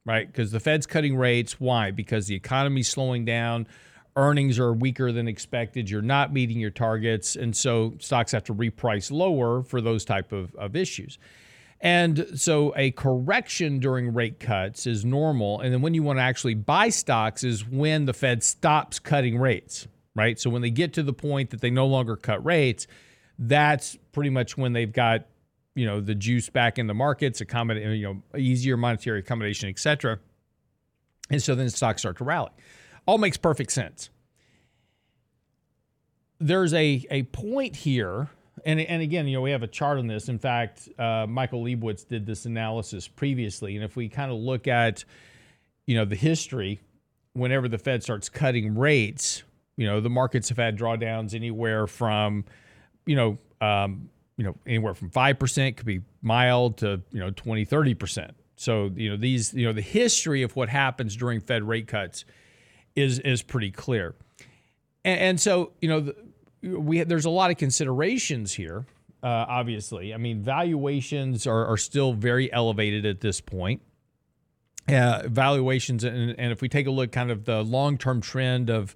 right? 0.05 0.27
Because 0.27 0.51
the 0.51 0.59
Fed's 0.59 0.85
cutting 0.85 1.17
rates. 1.17 1.59
Why? 1.59 1.89
Because 1.89 2.27
the 2.27 2.35
economy's 2.35 2.87
slowing 2.87 3.25
down, 3.25 3.67
earnings 4.17 4.59
are 4.59 4.73
weaker 4.73 5.11
than 5.11 5.27
expected, 5.27 5.89
you're 5.89 6.01
not 6.01 6.33
meeting 6.33 6.59
your 6.59 6.71
targets, 6.71 7.35
and 7.35 7.55
so 7.55 7.93
stocks 7.99 8.33
have 8.33 8.43
to 8.45 8.53
reprice 8.53 9.11
lower 9.11 9.63
for 9.63 9.79
those 9.79 10.03
type 10.03 10.31
of, 10.33 10.53
of 10.55 10.75
issues. 10.75 11.17
And 11.79 12.27
so 12.33 12.73
a 12.75 12.91
correction 12.91 13.79
during 13.79 14.13
rate 14.13 14.39
cuts 14.39 14.87
is 14.87 15.05
normal. 15.05 15.61
And 15.61 15.71
then 15.71 15.81
when 15.81 15.93
you 15.93 16.01
want 16.01 16.17
to 16.17 16.23
actually 16.23 16.55
buy 16.55 16.89
stocks 16.89 17.43
is 17.43 17.67
when 17.67 18.05
the 18.05 18.13
Fed 18.13 18.43
stops 18.43 18.97
cutting 18.97 19.37
rates, 19.37 19.87
right? 20.15 20.39
So 20.39 20.49
when 20.49 20.63
they 20.63 20.71
get 20.71 20.93
to 20.93 21.03
the 21.03 21.13
point 21.13 21.51
that 21.51 21.61
they 21.61 21.69
no 21.69 21.85
longer 21.85 22.15
cut 22.15 22.43
rates, 22.43 22.87
that's 23.37 23.95
pretty 24.11 24.31
much 24.31 24.57
when 24.57 24.73
they've 24.73 24.91
got 24.91 25.27
you 25.75 25.85
know 25.85 26.01
the 26.01 26.15
juice 26.15 26.49
back 26.49 26.79
in 26.79 26.87
the 26.87 26.95
markets, 26.95 27.39
accommodate 27.39 27.95
you 27.95 28.03
know 28.07 28.39
easier 28.39 28.75
monetary 28.75 29.19
accommodation, 29.19 29.69
et 29.69 29.77
cetera. 29.77 30.17
And 31.29 31.43
so 31.43 31.53
then 31.53 31.69
stocks 31.69 32.01
start 32.01 32.17
to 32.17 32.23
rally. 32.23 32.49
All 33.07 33.17
makes 33.17 33.37
perfect 33.37 33.71
sense. 33.71 34.09
There's 36.39 36.73
a 36.73 37.03
a 37.09 37.23
point 37.23 37.75
here, 37.75 38.29
and 38.63 38.79
and 38.79 39.01
again, 39.01 39.27
you 39.27 39.37
know, 39.37 39.41
we 39.41 39.51
have 39.51 39.63
a 39.63 39.67
chart 39.67 39.97
on 39.97 40.05
this. 40.05 40.29
In 40.29 40.37
fact, 40.37 40.87
uh, 40.99 41.25
Michael 41.27 41.63
Lebowitz 41.63 42.07
did 42.07 42.27
this 42.27 42.45
analysis 42.45 43.07
previously, 43.07 43.75
and 43.75 43.83
if 43.83 43.95
we 43.95 44.07
kind 44.07 44.31
of 44.31 44.37
look 44.37 44.67
at 44.67 45.03
you 45.87 45.95
know 45.95 46.05
the 46.05 46.15
history, 46.15 46.79
whenever 47.33 47.67
the 47.67 47.79
Fed 47.79 48.03
starts 48.03 48.29
cutting 48.29 48.77
rates, 48.77 49.41
you 49.77 49.87
know 49.87 49.99
the 49.99 50.11
markets 50.11 50.49
have 50.49 50.59
had 50.59 50.77
drawdowns 50.77 51.33
anywhere 51.33 51.87
from 51.87 52.45
you 53.07 53.15
know, 53.15 53.37
um, 53.65 54.09
you 54.37 54.43
know, 54.43 54.55
anywhere 54.67 54.93
from 54.93 55.09
5% 55.09 55.77
could 55.77 55.85
be 55.85 56.01
mild 56.21 56.77
to, 56.77 57.01
you 57.11 57.19
know, 57.19 57.31
20, 57.31 57.65
30%. 57.65 58.31
So, 58.55 58.91
you 58.95 59.09
know, 59.09 59.17
these, 59.17 59.53
you 59.53 59.65
know, 59.65 59.73
the 59.73 59.81
history 59.81 60.43
of 60.43 60.55
what 60.55 60.69
happens 60.69 61.15
during 61.15 61.39
Fed 61.39 61.63
rate 61.63 61.87
cuts 61.87 62.25
is 62.97 63.19
is 63.19 63.41
pretty 63.41 63.71
clear. 63.71 64.15
And, 65.05 65.19
and 65.19 65.39
so, 65.39 65.71
you 65.79 65.87
know, 65.87 65.99
the, 66.01 66.15
we 66.77 67.03
there's 67.03 67.25
a 67.25 67.29
lot 67.29 67.51
of 67.51 67.57
considerations 67.57 68.53
here. 68.53 68.85
Uh, 69.23 69.45
obviously, 69.47 70.13
I 70.13 70.17
mean, 70.17 70.41
valuations 70.41 71.47
are, 71.47 71.65
are 71.65 71.77
still 71.77 72.13
very 72.13 72.51
elevated 72.51 73.05
at 73.05 73.21
this 73.21 73.41
point. 73.41 73.81
Uh, 74.87 75.23
valuations, 75.25 76.03
and, 76.03 76.35
and 76.37 76.51
if 76.51 76.61
we 76.61 76.69
take 76.69 76.87
a 76.87 76.91
look, 76.91 77.11
kind 77.11 77.31
of 77.31 77.45
the 77.45 77.61
long 77.63 77.97
term 77.97 78.21
trend 78.21 78.69
of 78.69 78.95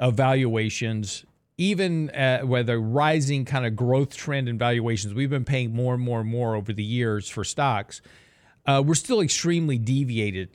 valuations, 0.00 1.24
even 1.56 2.10
uh, 2.10 2.40
with 2.42 2.70
a 2.70 2.78
rising 2.78 3.44
kind 3.44 3.66
of 3.66 3.76
growth 3.76 4.16
trend 4.16 4.48
in 4.48 4.58
valuations, 4.58 5.12
we've 5.14 5.30
been 5.30 5.44
paying 5.44 5.74
more 5.74 5.94
and 5.94 6.02
more 6.02 6.20
and 6.20 6.28
more 6.28 6.56
over 6.56 6.72
the 6.72 6.82
years 6.82 7.28
for 7.28 7.44
stocks. 7.44 8.00
Uh, 8.66 8.82
we're 8.84 8.94
still 8.94 9.20
extremely 9.20 9.78
deviated 9.78 10.48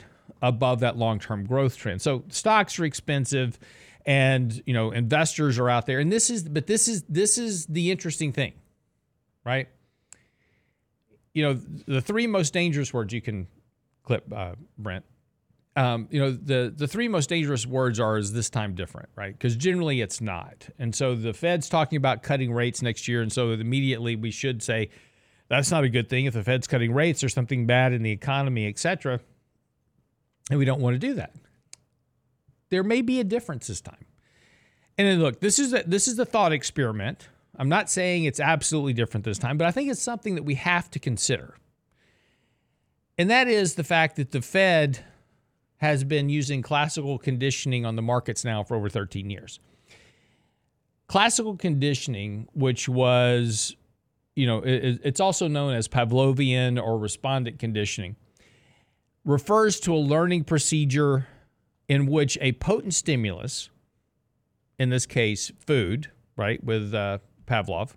above 0.48 0.80
that 0.82 0.98
long-term 0.98 1.46
growth 1.46 1.78
trend. 1.78 2.02
So 2.02 2.24
stocks 2.30 2.80
are 2.80 2.86
expensive, 2.86 3.60
and 4.06 4.62
you 4.66 4.74
know 4.74 4.92
investors 4.92 5.60
are 5.60 5.70
out 5.70 5.86
there. 5.86 6.00
And 6.00 6.12
this 6.12 6.30
is, 6.30 6.44
but 6.44 6.68
this 6.68 6.88
is 6.88 7.04
this 7.10 7.38
is 7.38 7.66
the 7.66 7.92
interesting 7.92 8.32
thing, 8.32 8.54
right? 9.44 9.68
You 11.34 11.44
know, 11.44 11.60
the 11.88 12.02
three 12.02 12.28
most 12.28 12.54
dangerous 12.54 12.94
words 12.94 13.14
you 13.14 13.22
can 13.22 13.48
clip, 14.04 14.32
uh, 14.34 14.56
Brent 14.78 15.04
um, 15.76 16.08
you 16.10 16.20
know, 16.20 16.32
the 16.32 16.74
the 16.76 16.88
three 16.88 17.08
most 17.08 17.28
dangerous 17.28 17.66
words 17.66 18.00
are 18.00 18.18
is 18.18 18.32
this 18.32 18.50
time 18.50 18.76
different, 18.76 19.10
right? 19.16 19.34
Because 19.34 19.56
generally 19.56 20.02
it's 20.02 20.22
not. 20.22 20.70
And 20.80 20.96
so 20.96 21.16
the 21.16 21.34
Fed's 21.34 21.68
talking 21.68 21.98
about 21.98 22.24
cutting 22.24 22.54
rates 22.54 22.82
next 22.82 23.08
year, 23.08 23.22
and 23.22 23.32
so 23.32 23.52
immediately 23.52 24.16
we 24.16 24.32
should 24.32 24.64
say 24.64 24.90
that's 25.50 25.72
not 25.72 25.84
a 25.84 25.90
good 25.90 26.10
thing. 26.10 26.26
If 26.26 26.34
the 26.34 26.44
Fed's 26.44 26.68
cutting 26.68 26.94
rates, 26.94 27.20
there's 27.20 27.34
something 27.34 27.66
bad 27.66 27.92
in 27.92 28.04
the 28.04 28.12
economy, 28.12 28.68
et 28.68 28.80
cetera. 28.80 29.20
And 30.50 30.60
we 30.60 30.66
don't 30.66 30.82
want 30.82 30.94
to 30.96 31.00
do 31.00 31.16
that. 31.16 31.34
There 32.70 32.84
may 32.84 33.02
be 33.02 33.20
a 33.20 33.24
difference 33.24 33.68
this 33.68 33.82
time. 33.82 34.06
And 34.98 35.08
then 35.08 35.20
look, 35.20 35.40
this 35.40 35.60
is 35.60 35.74
a, 35.74 35.84
this 35.86 36.08
is 36.08 36.16
the 36.16 36.26
thought 36.26 36.52
experiment. 36.52 37.30
I'm 37.58 37.70
not 37.70 37.90
saying 37.90 38.26
it's 38.26 38.40
absolutely 38.40 38.94
different 38.94 39.26
this 39.26 39.38
time, 39.38 39.58
but 39.58 39.68
I 39.68 39.72
think 39.72 39.90
it's 39.90 40.02
something 40.02 40.36
that 40.36 40.44
we 40.44 40.56
have 40.56 40.90
to 40.92 41.00
consider. 41.00 41.56
And 43.18 43.30
that 43.30 43.48
is 43.48 43.76
the 43.76 43.84
fact 43.84 44.18
that 44.18 44.32
the 44.32 44.42
Fed 44.42 45.00
has 45.78 46.04
been 46.04 46.30
using 46.30 46.62
classical 46.62 47.18
conditioning 47.18 47.86
on 47.86 47.96
the 47.96 48.02
markets 48.02 48.44
now 48.44 48.64
for 48.64 48.76
over 48.76 48.90
13 48.90 49.30
years. 49.30 49.60
Classical 51.08 51.56
conditioning, 51.56 52.48
which 52.54 52.90
was, 52.90 53.76
you 54.36 54.48
know, 54.48 54.62
it's 54.66 55.20
also 55.20 55.48
known 55.48 55.76
as 55.76 55.88
Pavlovian 55.88 56.82
or 56.82 56.98
respondent 56.98 57.60
conditioning, 57.60 58.16
refers 59.26 59.80
to 59.82 59.94
a 59.94 59.98
learning 59.98 60.44
procedure 60.46 61.28
in 61.90 62.06
which 62.06 62.38
a 62.42 62.54
potent 62.54 62.94
stimulus, 62.94 63.70
in 64.80 64.90
this 64.90 65.06
case, 65.06 65.52
food, 65.66 66.12
right, 66.38 66.64
with 66.64 66.94
uh, 66.94 67.18
Pavlov, 67.46 67.96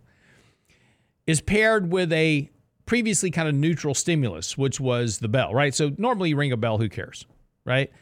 is 1.26 1.40
paired 1.40 1.92
with 1.92 2.12
a 2.12 2.50
previously 2.87 3.30
kind 3.30 3.49
of 3.49 3.54
neutral 3.54 3.94
stimulus, 3.94 4.58
which 4.58 4.80
was 4.80 5.18
the 5.18 5.28
bell, 5.28 5.54
right? 5.54 5.75
So 5.75 5.92
normally 5.99 6.30
you 6.30 6.37
ring 6.37 6.52
a 6.52 6.56
bell, 6.56 6.78
who 6.78 6.88
cares? 6.88 7.26
right? 7.68 7.92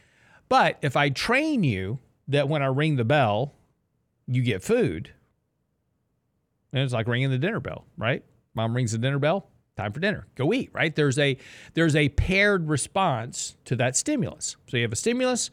But 0.48 0.78
if 0.80 0.96
I 0.96 1.10
train 1.10 1.64
you 1.64 1.98
that 2.28 2.48
when 2.48 2.62
I 2.62 2.66
ring 2.66 2.96
the 2.96 3.04
bell, 3.04 3.52
you 4.28 4.42
get 4.42 4.62
food, 4.62 5.10
and 6.72 6.82
it's 6.82 6.92
like 6.92 7.08
ringing 7.08 7.30
the 7.30 7.38
dinner 7.38 7.60
bell, 7.60 7.84
right? 7.96 8.24
Mom 8.54 8.74
rings 8.74 8.92
the 8.92 8.98
dinner 8.98 9.18
bell, 9.18 9.50
time 9.76 9.92
for 9.92 10.00
dinner. 10.00 10.26
Go 10.34 10.52
eat, 10.52 10.70
right? 10.72 10.94
There's 10.94 11.18
a 11.18 11.36
there's 11.74 11.94
a 11.94 12.08
paired 12.10 12.68
response 12.68 13.56
to 13.66 13.76
that 13.76 13.96
stimulus. 13.96 14.56
So 14.68 14.76
you 14.76 14.82
have 14.82 14.92
a 14.92 14.96
stimulus 14.96 15.50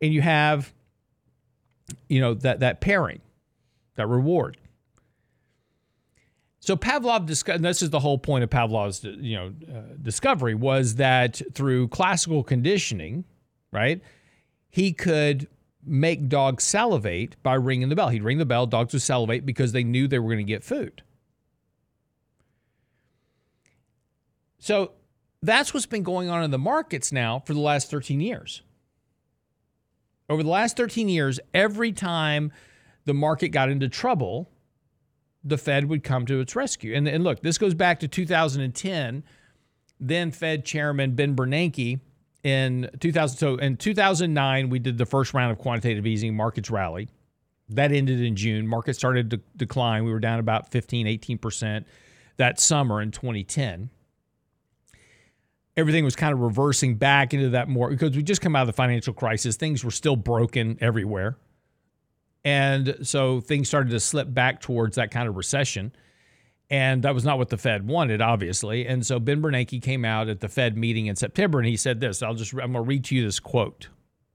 and 0.00 0.12
you 0.12 0.22
have 0.22 0.72
you 2.08 2.20
know 2.20 2.34
that 2.34 2.60
that 2.60 2.80
pairing, 2.80 3.20
that 3.96 4.06
reward. 4.06 4.58
So 6.60 6.76
Pavlov 6.76 7.26
discovered. 7.26 7.62
This 7.62 7.82
is 7.82 7.90
the 7.90 7.98
whole 7.98 8.18
point 8.18 8.44
of 8.44 8.50
Pavlov's, 8.50 9.02
you 9.02 9.36
know, 9.36 9.52
uh, 9.68 9.80
discovery 10.00 10.54
was 10.54 10.94
that 10.94 11.42
through 11.54 11.88
classical 11.88 12.44
conditioning, 12.44 13.24
right? 13.72 14.00
He 14.68 14.92
could 14.92 15.48
make 15.84 16.28
dogs 16.28 16.62
salivate 16.62 17.34
by 17.42 17.54
ringing 17.54 17.88
the 17.88 17.96
bell. 17.96 18.10
He'd 18.10 18.22
ring 18.22 18.38
the 18.38 18.46
bell, 18.46 18.66
dogs 18.66 18.92
would 18.92 19.02
salivate 19.02 19.44
because 19.44 19.72
they 19.72 19.82
knew 19.82 20.06
they 20.06 20.20
were 20.20 20.28
going 20.28 20.46
to 20.46 20.50
get 20.50 20.62
food. 20.62 21.02
So 24.62 24.92
that's 25.42 25.74
what's 25.74 25.86
been 25.86 26.04
going 26.04 26.30
on 26.30 26.44
in 26.44 26.52
the 26.52 26.58
markets 26.58 27.10
now 27.10 27.40
for 27.40 27.52
the 27.52 27.58
last 27.58 27.90
13 27.90 28.20
years. 28.20 28.62
Over 30.30 30.44
the 30.44 30.48
last 30.48 30.76
13 30.76 31.08
years, 31.08 31.40
every 31.52 31.90
time 31.90 32.52
the 33.04 33.12
market 33.12 33.48
got 33.48 33.70
into 33.70 33.88
trouble, 33.88 34.48
the 35.42 35.58
Fed 35.58 35.86
would 35.86 36.04
come 36.04 36.26
to 36.26 36.38
its 36.38 36.54
rescue. 36.54 36.94
And, 36.94 37.08
and 37.08 37.24
look, 37.24 37.42
this 37.42 37.58
goes 37.58 37.74
back 37.74 37.98
to 38.00 38.08
2010. 38.08 39.24
Then 39.98 40.30
Fed 40.30 40.64
Chairman 40.64 41.16
Ben 41.16 41.34
Bernanke 41.34 41.98
in 42.44 42.88
2000 43.00 43.38
so 43.38 43.56
in 43.56 43.76
2009 43.76 44.68
we 44.68 44.78
did 44.78 44.96
the 44.96 45.06
first 45.06 45.34
round 45.34 45.50
of 45.50 45.58
quantitative 45.58 46.06
easing 46.06 46.36
markets 46.36 46.70
rally 46.70 47.08
That 47.68 47.90
ended 47.90 48.20
in 48.20 48.36
June. 48.36 48.68
Market 48.68 48.94
started 48.94 49.30
to 49.30 49.40
decline. 49.56 50.04
We 50.04 50.12
were 50.12 50.20
down 50.20 50.38
about 50.38 50.70
15, 50.70 51.06
18% 51.06 51.84
that 52.36 52.60
summer 52.60 53.02
in 53.02 53.10
2010. 53.10 53.90
Everything 55.76 56.04
was 56.04 56.14
kind 56.14 56.32
of 56.32 56.40
reversing 56.40 56.96
back 56.96 57.32
into 57.32 57.50
that 57.50 57.68
more 57.68 57.88
because 57.88 58.14
we 58.14 58.22
just 58.22 58.40
come 58.40 58.54
out 58.54 58.62
of 58.62 58.66
the 58.66 58.72
financial 58.74 59.14
crisis. 59.14 59.56
Things 59.56 59.84
were 59.84 59.90
still 59.90 60.16
broken 60.16 60.76
everywhere. 60.80 61.36
And 62.44 62.98
so 63.02 63.40
things 63.40 63.68
started 63.68 63.90
to 63.90 64.00
slip 64.00 64.32
back 64.32 64.60
towards 64.60 64.96
that 64.96 65.10
kind 65.10 65.28
of 65.28 65.36
recession. 65.36 65.92
And 66.68 67.02
that 67.04 67.14
was 67.14 67.24
not 67.24 67.38
what 67.38 67.50
the 67.50 67.58
Fed 67.58 67.86
wanted, 67.86 68.20
obviously. 68.20 68.86
And 68.86 69.04
so 69.04 69.20
Ben 69.20 69.42
Bernanke 69.42 69.80
came 69.82 70.04
out 70.04 70.28
at 70.28 70.40
the 70.40 70.48
Fed 70.48 70.76
meeting 70.76 71.06
in 71.06 71.16
September 71.16 71.58
and 71.58 71.68
he 71.68 71.76
said 71.76 72.00
this. 72.00 72.22
I'll 72.22 72.34
just, 72.34 72.52
I'm 72.52 72.72
going 72.72 72.74
to 72.74 72.80
read 72.80 73.04
to 73.04 73.14
you 73.14 73.24
this 73.24 73.40
quote. 73.40 73.88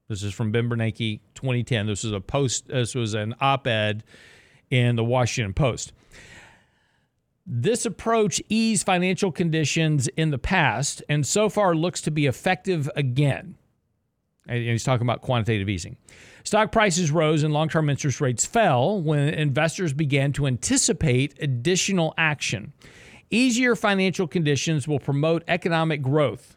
This 0.08 0.22
is 0.22 0.32
from 0.32 0.52
Ben 0.52 0.68
Bernanke, 0.68 1.20
2010. 1.34 1.86
This 1.86 2.04
was 2.04 2.12
a 2.12 2.20
post, 2.20 2.68
this 2.68 2.94
was 2.94 3.14
an 3.14 3.34
op 3.40 3.66
ed 3.66 4.04
in 4.70 4.96
the 4.96 5.04
Washington 5.04 5.52
Post. 5.52 5.92
This 7.50 7.86
approach 7.86 8.42
eased 8.50 8.84
financial 8.84 9.32
conditions 9.32 10.06
in 10.18 10.30
the 10.30 10.38
past 10.38 11.02
and 11.08 11.26
so 11.26 11.48
far 11.48 11.74
looks 11.74 12.02
to 12.02 12.10
be 12.10 12.26
effective 12.26 12.90
again. 12.94 13.56
And 14.46 14.62
he's 14.62 14.84
talking 14.84 15.06
about 15.06 15.22
quantitative 15.22 15.66
easing. 15.66 15.96
Stock 16.44 16.70
prices 16.70 17.10
rose 17.10 17.42
and 17.44 17.54
long 17.54 17.70
term 17.70 17.88
interest 17.88 18.20
rates 18.20 18.44
fell 18.44 19.00
when 19.00 19.30
investors 19.30 19.94
began 19.94 20.32
to 20.34 20.46
anticipate 20.46 21.42
additional 21.42 22.12
action. 22.18 22.74
Easier 23.30 23.74
financial 23.74 24.28
conditions 24.28 24.86
will 24.86 25.00
promote 25.00 25.42
economic 25.48 26.02
growth. 26.02 26.54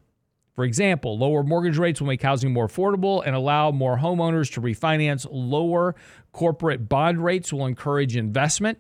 For 0.56 0.66
example, 0.66 1.18
lower 1.18 1.44
mortgage 1.44 1.78
rates 1.78 2.02
will 2.02 2.08
make 2.08 2.22
housing 2.22 2.52
more 2.52 2.68
affordable 2.68 3.24
and 3.26 3.34
allow 3.34 3.72
more 3.72 3.98
homeowners 3.98 4.52
to 4.54 4.62
refinance. 4.62 5.26
Lower 5.32 5.96
corporate 6.34 6.90
bond 6.90 7.24
rates 7.24 7.54
will 7.54 7.66
encourage 7.66 8.18
investment. 8.18 8.78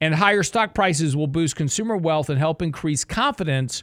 And 0.00 0.14
higher 0.14 0.42
stock 0.42 0.74
prices 0.74 1.16
will 1.16 1.26
boost 1.26 1.56
consumer 1.56 1.96
wealth 1.96 2.28
and 2.28 2.38
help 2.38 2.60
increase 2.62 3.04
confidence 3.04 3.82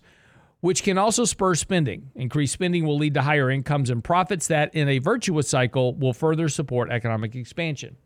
which 0.64 0.84
can 0.84 0.98
also 0.98 1.26
spur 1.26 1.56
spending. 1.56 2.10
Increased 2.16 2.54
spending 2.54 2.86
will 2.86 2.98
lead 2.98 3.16
to 3.16 3.22
higher 3.22 3.52
incomes 3.52 3.90
and 3.90 4.02
profits 4.02 4.48
that, 4.48 4.74
in 4.74 4.88
a 4.88 5.00
virtuous 5.00 5.50
cycle, 5.50 5.94
will 5.94 6.14
further 6.14 6.48
support 6.48 6.90
economic 6.90 7.36
expansion. 7.36 7.98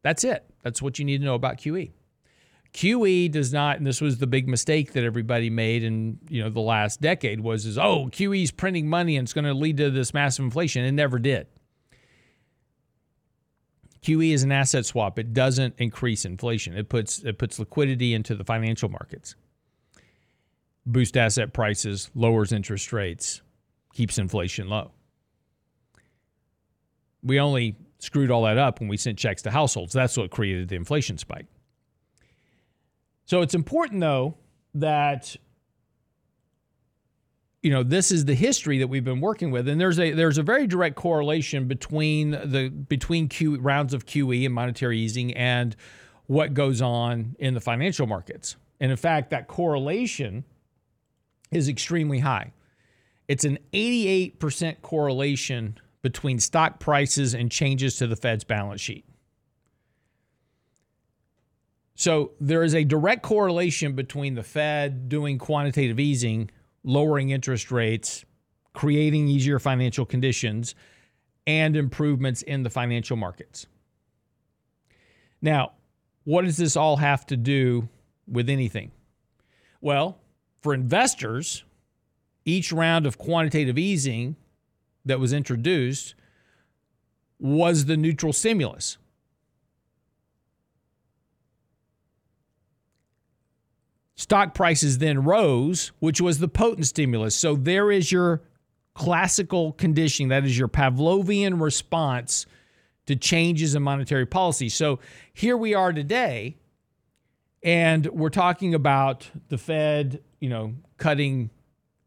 That's 0.00 0.24
it. 0.24 0.42
That's 0.62 0.80
what 0.80 0.98
you 0.98 1.04
need 1.04 1.18
to 1.18 1.26
know 1.26 1.34
about 1.34 1.58
QE. 1.58 1.90
QE 2.72 3.30
does 3.30 3.52
not, 3.52 3.76
and 3.76 3.86
this 3.86 4.00
was 4.00 4.16
the 4.16 4.26
big 4.26 4.48
mistake 4.48 4.94
that 4.94 5.04
everybody 5.04 5.50
made 5.50 5.82
in 5.82 6.18
you 6.30 6.42
know 6.42 6.48
the 6.48 6.60
last 6.60 7.02
decade 7.02 7.40
was 7.40 7.66
is 7.66 7.76
oh 7.76 8.08
QE 8.10 8.42
is 8.42 8.52
printing 8.52 8.88
money 8.88 9.18
and 9.18 9.26
it's 9.26 9.34
going 9.34 9.44
to 9.44 9.52
lead 9.52 9.76
to 9.76 9.90
this 9.90 10.14
massive 10.14 10.46
inflation. 10.46 10.86
It 10.86 10.92
never 10.92 11.18
did. 11.18 11.46
QE 14.02 14.32
is 14.32 14.42
an 14.42 14.52
asset 14.52 14.86
swap. 14.86 15.18
It 15.18 15.32
doesn't 15.32 15.74
increase 15.78 16.24
inflation. 16.24 16.76
It 16.76 16.88
puts 16.88 17.18
it 17.24 17.38
puts 17.38 17.58
liquidity 17.58 18.14
into 18.14 18.34
the 18.34 18.44
financial 18.44 18.88
markets 18.88 19.34
boost 20.88 21.16
asset 21.16 21.52
prices, 21.52 22.10
lowers 22.14 22.52
interest 22.52 22.92
rates, 22.92 23.42
keeps 23.92 24.18
inflation 24.18 24.68
low. 24.68 24.90
We 27.22 27.38
only 27.38 27.76
screwed 27.98 28.30
all 28.30 28.42
that 28.44 28.58
up 28.58 28.80
when 28.80 28.88
we 28.88 28.96
sent 28.96 29.18
checks 29.18 29.42
to 29.42 29.50
households. 29.50 29.92
That's 29.92 30.16
what 30.16 30.30
created 30.30 30.68
the 30.68 30.76
inflation 30.76 31.18
spike. 31.18 31.46
So 33.26 33.42
it's 33.42 33.54
important 33.54 34.00
though 34.00 34.36
that 34.74 35.36
you 37.62 37.70
know 37.70 37.82
this 37.82 38.10
is 38.10 38.24
the 38.24 38.34
history 38.34 38.78
that 38.78 38.88
we've 38.88 39.04
been 39.04 39.20
working 39.20 39.50
with 39.50 39.68
and 39.68 39.80
there's 39.80 39.98
a 39.98 40.12
there's 40.12 40.38
a 40.38 40.42
very 40.42 40.66
direct 40.66 40.96
correlation 40.96 41.66
between 41.66 42.30
the 42.30 42.68
between 42.68 43.28
Q 43.28 43.58
rounds 43.58 43.94
of 43.94 44.06
QE 44.06 44.44
and 44.44 44.54
monetary 44.54 44.98
easing 44.98 45.34
and 45.34 45.74
what 46.26 46.54
goes 46.54 46.80
on 46.80 47.34
in 47.38 47.54
the 47.54 47.60
financial 47.60 48.06
markets. 48.06 48.56
And 48.80 48.90
in 48.90 48.96
fact 48.96 49.30
that 49.30 49.48
correlation 49.48 50.44
is 51.50 51.68
extremely 51.68 52.20
high. 52.20 52.52
It's 53.26 53.44
an 53.44 53.58
88% 53.72 54.80
correlation 54.82 55.78
between 56.02 56.38
stock 56.38 56.78
prices 56.78 57.34
and 57.34 57.50
changes 57.50 57.96
to 57.96 58.06
the 58.06 58.16
Fed's 58.16 58.44
balance 58.44 58.80
sheet. 58.80 59.04
So 61.94 62.32
there 62.40 62.62
is 62.62 62.74
a 62.74 62.84
direct 62.84 63.22
correlation 63.22 63.94
between 63.94 64.34
the 64.34 64.44
Fed 64.44 65.08
doing 65.08 65.36
quantitative 65.38 65.98
easing, 65.98 66.50
lowering 66.88 67.28
interest 67.28 67.70
rates, 67.70 68.24
creating 68.72 69.28
easier 69.28 69.58
financial 69.58 70.06
conditions, 70.06 70.74
and 71.46 71.76
improvements 71.76 72.40
in 72.40 72.62
the 72.62 72.70
financial 72.70 73.14
markets. 73.14 73.66
Now, 75.42 75.72
what 76.24 76.46
does 76.46 76.56
this 76.56 76.76
all 76.76 76.96
have 76.96 77.26
to 77.26 77.36
do 77.36 77.90
with 78.26 78.48
anything? 78.48 78.90
Well, 79.82 80.18
for 80.62 80.72
investors, 80.72 81.62
each 82.46 82.72
round 82.72 83.04
of 83.04 83.18
quantitative 83.18 83.76
easing 83.76 84.36
that 85.04 85.20
was 85.20 85.34
introduced 85.34 86.14
was 87.38 87.84
the 87.84 87.98
neutral 87.98 88.32
stimulus. 88.32 88.96
Stock 94.18 94.52
prices 94.52 94.98
then 94.98 95.22
rose, 95.22 95.92
which 96.00 96.20
was 96.20 96.40
the 96.40 96.48
potent 96.48 96.88
stimulus. 96.88 97.36
So 97.36 97.54
there 97.54 97.92
is 97.92 98.10
your 98.10 98.42
classical 98.94 99.74
conditioning. 99.74 100.30
That 100.30 100.44
is 100.44 100.58
your 100.58 100.66
Pavlovian 100.66 101.62
response 101.62 102.44
to 103.06 103.14
changes 103.14 103.76
in 103.76 103.82
monetary 103.84 104.26
policy. 104.26 104.70
So 104.70 104.98
here 105.32 105.56
we 105.56 105.72
are 105.72 105.92
today, 105.92 106.56
and 107.62 108.06
we're 108.06 108.28
talking 108.28 108.74
about 108.74 109.30
the 109.50 109.56
Fed 109.56 110.20
you 110.40 110.48
know, 110.48 110.74
cutting 110.96 111.50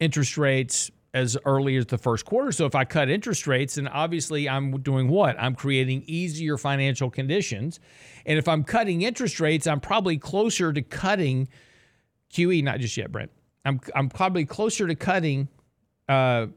interest 0.02 0.38
rates 0.38 0.92
as 1.14 1.38
early 1.46 1.78
as 1.78 1.86
the 1.86 1.98
first 1.98 2.26
quarter. 2.26 2.52
So 2.52 2.66
if 2.66 2.76
I 2.76 2.84
cut 2.84 3.10
interest 3.10 3.48
rates, 3.48 3.76
then 3.76 3.88
obviously 3.88 4.50
I'm 4.50 4.82
doing 4.82 5.08
what? 5.08 5.38
I'm 5.40 5.56
creating 5.56 6.04
easier 6.08 6.58
financial 6.58 7.10
conditions. 7.10 7.80
And 8.26 8.38
if 8.38 8.50
I'm 8.50 8.66
cutting 8.66 9.02
interest 9.02 9.40
rates, 9.40 9.66
I'm 9.66 9.80
probably 9.80 10.18
closer 10.18 10.74
to 10.74 10.82
cutting 10.82 11.48
QE, 12.32 12.64
not 12.64 12.80
just 12.80 12.96
yet, 12.98 13.12
Brent. 13.12 13.32
I'm, 13.66 13.80
I'm 13.96 14.10
probably 14.10 14.46
closer 14.46 14.88
to 14.88 14.96
cutting 14.96 15.48
uh, 16.10 16.48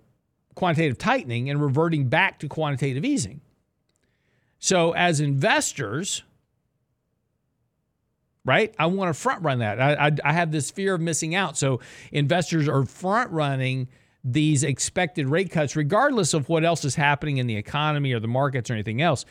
quantitative 0.54 0.98
tightening 0.98 1.50
and 1.50 1.60
reverting 1.60 2.08
back 2.08 2.38
to 2.40 2.48
quantitative 2.48 3.04
easing. 3.04 3.40
So 4.58 4.92
as 4.92 5.20
investors, 5.20 6.22
right? 8.44 8.74
I 8.78 8.86
want 8.86 9.14
to 9.14 9.20
front 9.20 9.42
run 9.42 9.58
that. 9.58 9.80
I, 9.80 10.06
I, 10.06 10.10
I, 10.24 10.32
have 10.32 10.52
this 10.52 10.70
fear 10.70 10.94
of 10.94 11.00
missing 11.00 11.34
out. 11.34 11.56
So 11.56 11.80
investors 12.12 12.68
are 12.68 12.84
front 12.84 13.30
running 13.30 13.88
these 14.22 14.62
expected 14.62 15.28
rate 15.28 15.50
cuts, 15.50 15.76
regardless 15.76 16.32
of 16.32 16.48
what 16.48 16.64
else 16.64 16.84
is 16.84 16.94
happening 16.94 17.36
in 17.38 17.46
the 17.46 17.56
economy 17.56 18.12
or 18.12 18.20
the 18.20 18.28
markets 18.28 18.70
or 18.70 18.74
anything 18.74 19.02
else. 19.02 19.24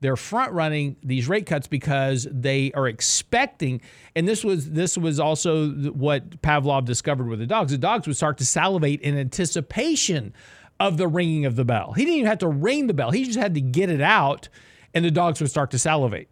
They're 0.00 0.16
front 0.16 0.52
running 0.52 0.96
these 1.02 1.28
rate 1.28 1.46
cuts 1.46 1.66
because 1.66 2.28
they 2.30 2.70
are 2.72 2.86
expecting, 2.86 3.80
and 4.14 4.28
this 4.28 4.44
was 4.44 4.70
this 4.70 4.98
was 4.98 5.18
also 5.18 5.70
what 5.70 6.42
Pavlov 6.42 6.84
discovered 6.84 7.28
with 7.28 7.38
the 7.38 7.46
dogs. 7.46 7.72
The 7.72 7.78
dogs 7.78 8.06
would 8.06 8.16
start 8.16 8.38
to 8.38 8.46
salivate 8.46 9.00
in 9.00 9.16
anticipation 9.16 10.34
of 10.78 10.98
the 10.98 11.08
ringing 11.08 11.46
of 11.46 11.56
the 11.56 11.64
bell. 11.64 11.92
He 11.92 12.04
didn't 12.04 12.18
even 12.18 12.28
have 12.28 12.38
to 12.38 12.48
ring 12.48 12.86
the 12.88 12.94
bell; 12.94 13.10
he 13.10 13.24
just 13.24 13.38
had 13.38 13.54
to 13.54 13.60
get 13.60 13.88
it 13.88 14.02
out, 14.02 14.50
and 14.92 15.04
the 15.04 15.10
dogs 15.10 15.40
would 15.40 15.50
start 15.50 15.70
to 15.70 15.78
salivate 15.78 16.28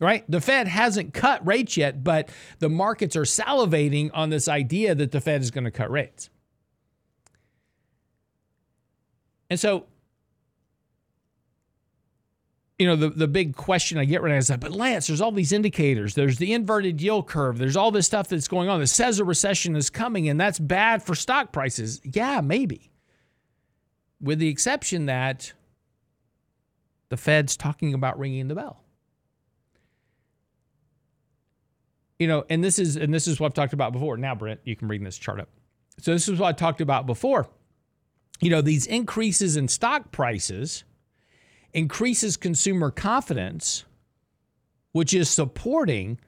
right? 0.00 0.24
The 0.28 0.40
Fed 0.40 0.68
hasn't 0.68 1.14
cut 1.14 1.44
rates 1.46 1.76
yet, 1.76 2.04
but 2.04 2.28
the 2.58 2.68
markets 2.68 3.16
are 3.16 3.22
salivating 3.22 4.10
on 4.12 4.30
this 4.30 4.48
idea 4.48 4.94
that 4.94 5.12
the 5.12 5.20
Fed 5.20 5.40
is 5.40 5.50
going 5.50 5.64
to 5.64 5.70
cut 5.70 5.90
rates. 5.90 6.30
And 9.50 9.58
so, 9.58 9.86
you 12.84 12.90
know, 12.90 12.96
the, 12.96 13.08
the 13.08 13.26
big 13.26 13.56
question 13.56 13.96
I 13.96 14.04
get 14.04 14.20
right 14.20 14.32
now 14.32 14.36
is 14.36 14.48
that, 14.48 14.60
but 14.60 14.72
Lance, 14.72 15.06
there's 15.06 15.22
all 15.22 15.32
these 15.32 15.52
indicators. 15.52 16.14
There's 16.14 16.36
the 16.36 16.52
inverted 16.52 17.00
yield 17.00 17.26
curve. 17.26 17.56
There's 17.56 17.76
all 17.76 17.90
this 17.90 18.04
stuff 18.06 18.28
that's 18.28 18.46
going 18.46 18.68
on 18.68 18.80
that 18.80 18.88
says 18.88 19.18
a 19.18 19.24
recession 19.24 19.74
is 19.74 19.88
coming, 19.88 20.28
and 20.28 20.38
that's 20.38 20.58
bad 20.58 21.02
for 21.02 21.14
stock 21.14 21.50
prices. 21.50 22.02
Yeah, 22.04 22.42
maybe. 22.42 22.90
With 24.20 24.38
the 24.38 24.48
exception 24.48 25.06
that 25.06 25.54
the 27.08 27.16
Fed's 27.16 27.56
talking 27.56 27.94
about 27.94 28.18
ringing 28.18 28.48
the 28.48 28.54
bell. 28.54 28.84
you 32.18 32.28
know, 32.28 32.44
and 32.48 32.62
this 32.62 32.78
is 32.78 32.96
and 32.96 33.12
this 33.12 33.26
is 33.26 33.40
what 33.40 33.48
I've 33.48 33.54
talked 33.54 33.72
about 33.72 33.92
before. 33.92 34.16
Now, 34.16 34.34
Brent, 34.34 34.60
you 34.64 34.76
can 34.76 34.88
bring 34.88 35.04
this 35.04 35.18
chart 35.18 35.40
up. 35.40 35.48
So 35.98 36.12
this 36.12 36.28
is 36.28 36.38
what 36.38 36.48
I 36.48 36.52
talked 36.52 36.80
about 36.80 37.06
before. 37.06 37.48
You 38.40 38.50
know, 38.50 38.60
these 38.60 38.86
increases 38.86 39.56
in 39.56 39.68
stock 39.68 40.10
prices 40.10 40.84
increases 41.74 42.36
consumer 42.36 42.90
confidence, 42.90 43.84
which 44.92 45.12
is 45.12 45.28
supporting 45.28 46.18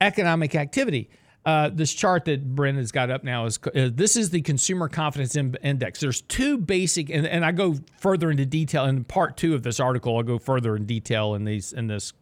economic 0.00 0.54
activity. 0.54 1.10
Uh, 1.44 1.70
this 1.72 1.94
chart 1.94 2.26
that 2.26 2.54
Brent 2.54 2.76
has 2.76 2.92
got 2.92 3.10
up 3.10 3.24
now 3.24 3.46
is 3.46 3.58
uh, 3.74 3.88
this 3.92 4.16
is 4.16 4.30
the 4.30 4.42
consumer 4.42 4.88
confidence 4.88 5.34
in- 5.34 5.56
index. 5.62 5.98
There's 5.98 6.20
two 6.20 6.58
basic, 6.58 7.08
and, 7.08 7.26
and 7.26 7.44
I 7.44 7.52
go 7.52 7.76
further 7.98 8.30
into 8.30 8.44
detail 8.44 8.84
in 8.84 9.04
part 9.04 9.38
two 9.38 9.54
of 9.54 9.62
this 9.62 9.80
article. 9.80 10.16
I'll 10.16 10.22
go 10.22 10.38
further 10.38 10.76
in 10.76 10.84
detail 10.84 11.34
in 11.34 11.44
these 11.44 11.72
in 11.72 11.86
this, 11.86 12.12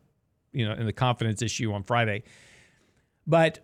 you 0.53 0.67
know, 0.67 0.75
in 0.75 0.87
the 0.87 0.93
confidence 0.93 1.43
issue 1.43 1.73
on 1.73 1.83
Friday. 1.83 2.23
But 3.27 3.59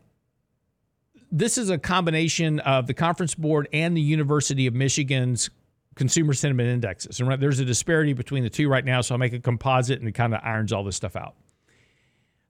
this 1.31 1.57
is 1.57 1.71
a 1.71 1.79
combination 1.79 2.59
of 2.61 2.89
the 2.89 2.95
Conference 2.95 3.35
Board 3.37 3.69
and 3.73 3.97
the 3.97 4.01
University 4.01 4.67
of 4.67 4.75
Michigan's 4.75 5.49
consumer 5.95 6.33
sentiment 6.33 6.69
indexes. 6.69 7.21
And 7.21 7.41
there's 7.41 7.61
a 7.61 7.65
disparity 7.65 8.13
between 8.13 8.43
the 8.43 8.51
two 8.51 8.69
right 8.69 8.85
now, 8.85 9.01
so 9.01 9.15
I'll 9.15 9.19
make 9.19 9.33
a 9.33 9.41
composite 9.41 9.99
and 9.99 10.09
it 10.09 10.13
kind 10.13 10.35
of 10.35 10.41
irons 10.43 10.73
all 10.73 10.85
this 10.85 10.97
stuff 10.97 11.17
out. 11.17 11.35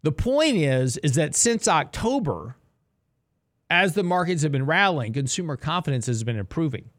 The 0.03 0.13
point 0.13 0.57
is, 0.57 0.97
is 0.99 1.15
that 1.15 1.35
since 1.35 1.69
October, 1.69 2.57
as 3.71 3.95
the 3.95 4.03
markets 4.03 4.43
have 4.43 4.53
been 4.53 4.67
rallying, 4.67 5.13
consumer 5.13 5.57
confidence 5.57 6.07
has 6.07 6.25
been 6.25 6.37
improving. 6.37 6.91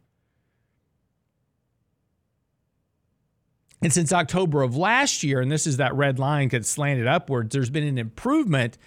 And 3.82 3.92
since 3.92 4.14
October 4.14 4.62
of 4.62 4.78
last 4.78 5.24
year, 5.24 5.42
and 5.42 5.52
this 5.52 5.68
is 5.68 5.78
that 5.78 5.94
red 5.94 6.18
line 6.18 6.48
that 6.50 6.66
slanted 6.66 7.06
upwards, 7.06 7.52
there's 7.52 7.70
been 7.70 7.84
an 7.84 7.98
improvement 7.98 8.78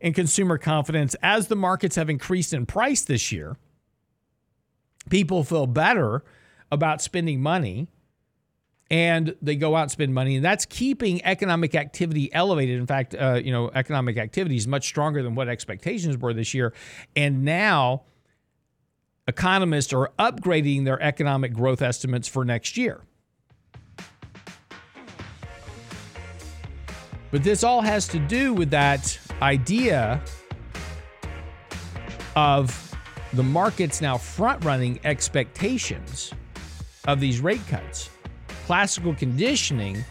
in 0.00 0.12
consumer 0.12 0.58
confidence 0.58 1.16
as 1.22 1.48
the 1.48 1.56
markets 1.56 1.96
have 1.96 2.08
increased 2.08 2.52
in 2.52 2.64
price 2.64 3.02
this 3.02 3.32
year. 3.32 3.56
People 5.10 5.42
feel 5.42 5.66
better 5.66 6.22
about 6.74 7.00
spending 7.00 7.40
money 7.40 7.88
and 8.90 9.34
they 9.40 9.56
go 9.56 9.74
out 9.74 9.82
and 9.82 9.90
spend 9.90 10.12
money, 10.14 10.36
and 10.36 10.44
that's 10.44 10.66
keeping 10.66 11.24
economic 11.24 11.74
activity 11.74 12.32
elevated. 12.32 12.78
In 12.78 12.86
fact, 12.86 13.14
uh, 13.14 13.40
you 13.42 13.50
know, 13.50 13.70
economic 13.74 14.18
activity 14.18 14.56
is 14.56 14.68
much 14.68 14.84
stronger 14.84 15.22
than 15.22 15.34
what 15.34 15.48
expectations 15.48 16.18
were 16.18 16.34
this 16.34 16.52
year, 16.52 16.74
and 17.16 17.44
now 17.44 18.02
economists 19.26 19.92
are 19.92 20.12
upgrading 20.18 20.84
their 20.84 21.00
economic 21.02 21.54
growth 21.54 21.80
estimates 21.80 22.28
for 22.28 22.44
next 22.44 22.76
year. 22.76 23.00
But 27.30 27.42
this 27.42 27.64
all 27.64 27.80
has 27.80 28.06
to 28.08 28.18
do 28.18 28.52
with 28.54 28.70
that 28.70 29.18
idea 29.42 30.22
of 32.36 32.94
the 33.32 33.42
markets 33.42 34.00
now 34.00 34.18
front 34.18 34.64
running 34.64 35.00
expectations 35.04 36.32
of 37.06 37.20
these 37.20 37.40
rate 37.40 37.66
cuts 37.68 38.10
classical 38.64 39.14
conditioning 39.14 40.02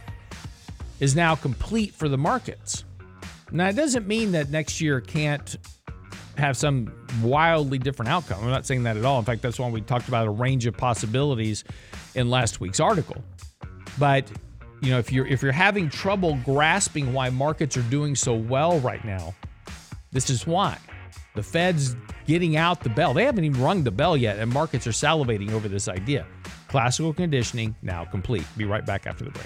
is 0.99 1.15
now 1.15 1.36
complete 1.36 1.93
for 1.93 2.08
the 2.08 2.17
markets. 2.17 2.86
Now, 3.51 3.67
it 3.67 3.75
doesn't 3.75 4.08
mean 4.08 4.32
that 4.34 4.49
next 4.49 4.79
year 4.79 5.01
can't 5.01 5.58
have 6.38 6.56
some 6.56 6.91
wildly 7.21 7.77
different 7.77 8.10
outcome. 8.10 8.43
I'm 8.43 8.49
not 8.49 8.65
saying 8.65 8.84
that 8.84 8.97
at 8.97 9.06
all. 9.06 9.19
In 9.19 9.25
fact, 9.25 9.41
that's 9.41 9.60
why 9.60 9.69
we 9.69 9.82
talked 9.82 10.08
about 10.08 10.27
a 10.27 10.32
range 10.32 10.65
of 10.65 10.75
possibilities 10.75 11.63
in 12.15 12.29
last 12.29 12.60
week's 12.60 12.79
article. 12.79 13.23
But 13.99 14.32
you 14.82 14.89
know, 14.89 14.99
if 14.99 15.12
you're 15.12 15.25
if 15.27 15.41
you're 15.41 15.51
having 15.51 15.89
trouble 15.89 16.38
grasping 16.43 17.13
why 17.13 17.29
markets 17.29 17.77
are 17.77 17.84
doing 17.84 18.15
so 18.15 18.34
well 18.34 18.79
right 18.79 19.03
now, 19.06 19.34
this 20.12 20.29
is 20.29 20.45
why. 20.47 20.77
The 21.36 21.43
Fed's 21.43 21.95
getting 22.27 22.58
out 22.58 22.82
the 22.82 22.89
bell. 22.89 23.13
They 23.13 23.25
haven't 23.25 23.43
even 23.43 23.62
rung 23.62 23.84
the 23.84 23.91
bell 23.91 24.17
yet, 24.17 24.39
and 24.39 24.51
markets 24.51 24.86
are 24.86 24.91
salivating 24.91 25.51
over 25.51 25.67
this 25.67 25.88
idea. 25.88 26.25
Classical 26.73 27.13
conditioning 27.13 27.75
now 27.83 28.03
complete. 28.03 28.45
Be 28.57 28.65
right 28.65 28.83
back 28.83 29.05
after 29.05 29.23
the 29.23 29.29
break. 29.29 29.45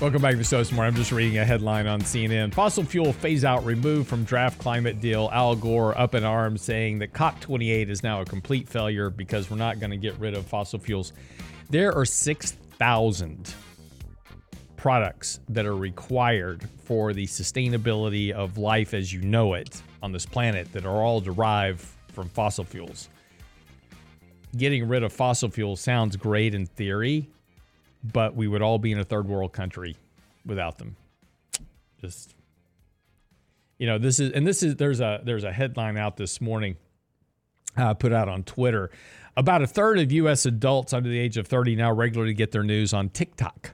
Welcome 0.00 0.22
back 0.22 0.30
to 0.30 0.38
the 0.38 0.44
show 0.44 0.56
this. 0.56 0.86
I'm 0.86 0.94
just 0.94 1.12
reading 1.12 1.36
a 1.36 1.44
headline 1.44 1.86
on 1.86 2.00
CNN. 2.00 2.54
Fossil 2.54 2.84
fuel 2.84 3.12
phase 3.12 3.44
out 3.44 3.62
removed 3.66 4.08
from 4.08 4.24
draft 4.24 4.58
climate 4.58 4.98
deal. 4.98 5.28
Al 5.30 5.54
Gore 5.54 5.96
up 5.98 6.14
in 6.14 6.24
arms 6.24 6.62
saying 6.62 7.00
that 7.00 7.12
COP28 7.12 7.90
is 7.90 8.02
now 8.02 8.22
a 8.22 8.24
complete 8.24 8.66
failure 8.66 9.10
because 9.10 9.50
we're 9.50 9.58
not 9.58 9.78
going 9.78 9.90
to 9.90 9.98
get 9.98 10.18
rid 10.18 10.32
of 10.32 10.46
fossil 10.46 10.78
fuels. 10.78 11.12
There 11.68 11.94
are 11.94 12.06
6,000 12.06 13.54
products 14.78 15.40
that 15.50 15.66
are 15.66 15.76
required 15.76 16.66
for 16.82 17.12
the 17.12 17.26
sustainability 17.26 18.30
of 18.30 18.56
life 18.56 18.94
as 18.94 19.12
you 19.12 19.20
know 19.20 19.52
it 19.52 19.82
on 20.02 20.12
this 20.12 20.24
planet 20.24 20.72
that 20.72 20.86
are 20.86 21.02
all 21.02 21.20
derived 21.20 21.84
from 22.08 22.30
fossil 22.30 22.64
fuels. 22.64 23.10
Getting 24.56 24.88
rid 24.88 25.02
of 25.02 25.12
fossil 25.12 25.50
fuels 25.50 25.82
sounds 25.82 26.16
great 26.16 26.54
in 26.54 26.64
theory 26.64 27.28
but 28.02 28.34
we 28.34 28.48
would 28.48 28.62
all 28.62 28.78
be 28.78 28.92
in 28.92 28.98
a 28.98 29.04
third 29.04 29.26
world 29.28 29.52
country 29.52 29.96
without 30.44 30.78
them. 30.78 30.96
Just 32.00 32.34
you 33.78 33.86
know, 33.86 33.98
this 33.98 34.20
is 34.20 34.32
and 34.32 34.46
this 34.46 34.62
is 34.62 34.76
there's 34.76 35.00
a 35.00 35.20
there's 35.24 35.44
a 35.44 35.52
headline 35.52 35.96
out 35.96 36.16
this 36.16 36.40
morning 36.40 36.76
uh, 37.76 37.94
put 37.94 38.12
out 38.12 38.28
on 38.28 38.44
Twitter. 38.44 38.90
About 39.36 39.62
a 39.62 39.66
third 39.66 39.98
of 39.98 40.12
U.S. 40.12 40.44
adults 40.44 40.92
under 40.92 41.08
the 41.08 41.18
age 41.18 41.36
of 41.36 41.46
30 41.46 41.76
now 41.76 41.92
regularly 41.92 42.34
get 42.34 42.50
their 42.52 42.62
news 42.62 42.92
on 42.92 43.08
TikTok. 43.08 43.72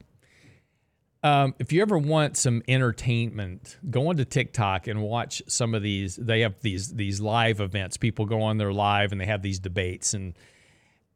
Um, 1.23 1.55
if 1.59 1.73
you 1.73 1.83
ever 1.83 1.99
want 1.99 2.37
some 2.37 2.63
entertainment, 2.69 3.79
go 3.91 4.09
onto 4.09 4.25
TikTok 4.25 4.87
and 4.87 5.03
watch 5.03 5.43
some 5.49 5.75
of 5.75 5.83
these. 5.83 6.15
They 6.15 6.43
have 6.43 6.61
these 6.61 6.95
these 6.95 7.21
live 7.21 7.61
events. 7.61 7.97
People 7.97 8.27
go 8.27 8.43
on 8.43 8.59
there 8.59 8.73
live 8.73 9.13
and 9.13 9.21
they 9.21 9.27
have 9.27 9.43
these 9.43 9.59
debates 9.59 10.15
and 10.15 10.35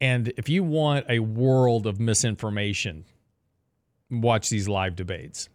and 0.01 0.33
if 0.35 0.49
you 0.49 0.63
want 0.63 1.05
a 1.07 1.19
world 1.19 1.85
of 1.85 1.99
misinformation, 1.99 3.05
watch 4.09 4.49
these 4.49 4.67
live 4.67 4.95
debates. 4.95 5.47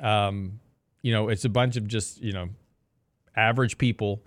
Um, 0.00 0.60
you 1.02 1.12
know, 1.12 1.28
it's 1.28 1.44
a 1.44 1.48
bunch 1.50 1.76
of 1.76 1.86
just, 1.86 2.20
you 2.22 2.32
know, 2.32 2.48
average 3.36 3.78
people 3.78 4.22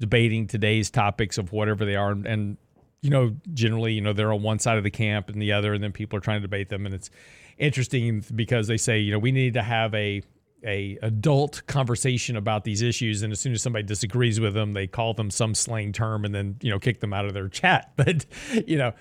debating 0.00 0.46
today's 0.46 0.90
topics 0.90 1.38
of 1.38 1.52
whatever 1.52 1.84
they 1.84 1.94
are. 1.94 2.10
And, 2.10 2.26
and, 2.26 2.56
you 3.00 3.10
know, 3.10 3.36
generally, 3.52 3.92
you 3.92 4.00
know, 4.00 4.12
they're 4.12 4.32
on 4.32 4.42
one 4.42 4.58
side 4.58 4.76
of 4.76 4.84
the 4.84 4.90
camp 4.90 5.28
and 5.30 5.40
the 5.40 5.52
other, 5.52 5.72
and 5.72 5.82
then 5.82 5.92
people 5.92 6.18
are 6.18 6.20
trying 6.20 6.40
to 6.40 6.46
debate 6.46 6.68
them. 6.68 6.84
And 6.84 6.94
it's 6.94 7.10
interesting 7.58 8.24
because 8.34 8.66
they 8.66 8.76
say, 8.76 8.98
you 8.98 9.12
know, 9.12 9.18
we 9.18 9.30
need 9.32 9.54
to 9.54 9.62
have 9.62 9.94
a 9.94 10.22
a 10.64 10.98
adult 11.02 11.62
conversation 11.66 12.36
about 12.36 12.64
these 12.64 12.82
issues 12.82 13.22
and 13.22 13.32
as 13.32 13.40
soon 13.40 13.52
as 13.52 13.62
somebody 13.62 13.84
disagrees 13.84 14.40
with 14.40 14.54
them 14.54 14.72
they 14.72 14.86
call 14.86 15.14
them 15.14 15.30
some 15.30 15.54
slang 15.54 15.92
term 15.92 16.24
and 16.24 16.34
then 16.34 16.56
you 16.62 16.70
know 16.70 16.78
kick 16.78 17.00
them 17.00 17.12
out 17.12 17.24
of 17.24 17.34
their 17.34 17.48
chat. 17.60 17.92
But 17.96 18.26
you 18.66 18.78
know 18.78 18.92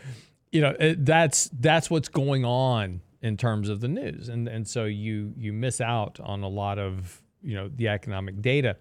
you 0.51 0.61
know 0.61 0.75
that's 0.97 1.49
that's 1.59 1.89
what's 1.89 2.09
going 2.09 2.45
on 2.45 3.01
in 3.21 3.37
terms 3.37 3.69
of 3.69 3.81
the 3.81 3.87
news. 3.87 4.29
And 4.29 4.47
and 4.47 4.67
so 4.67 4.85
you 4.85 5.33
you 5.37 5.51
miss 5.51 5.81
out 5.81 6.19
on 6.21 6.43
a 6.43 6.47
lot 6.47 6.77
of 6.77 7.21
you 7.41 7.55
know 7.55 7.69
the 7.75 7.87
economic 7.87 8.41
data. 8.41 8.77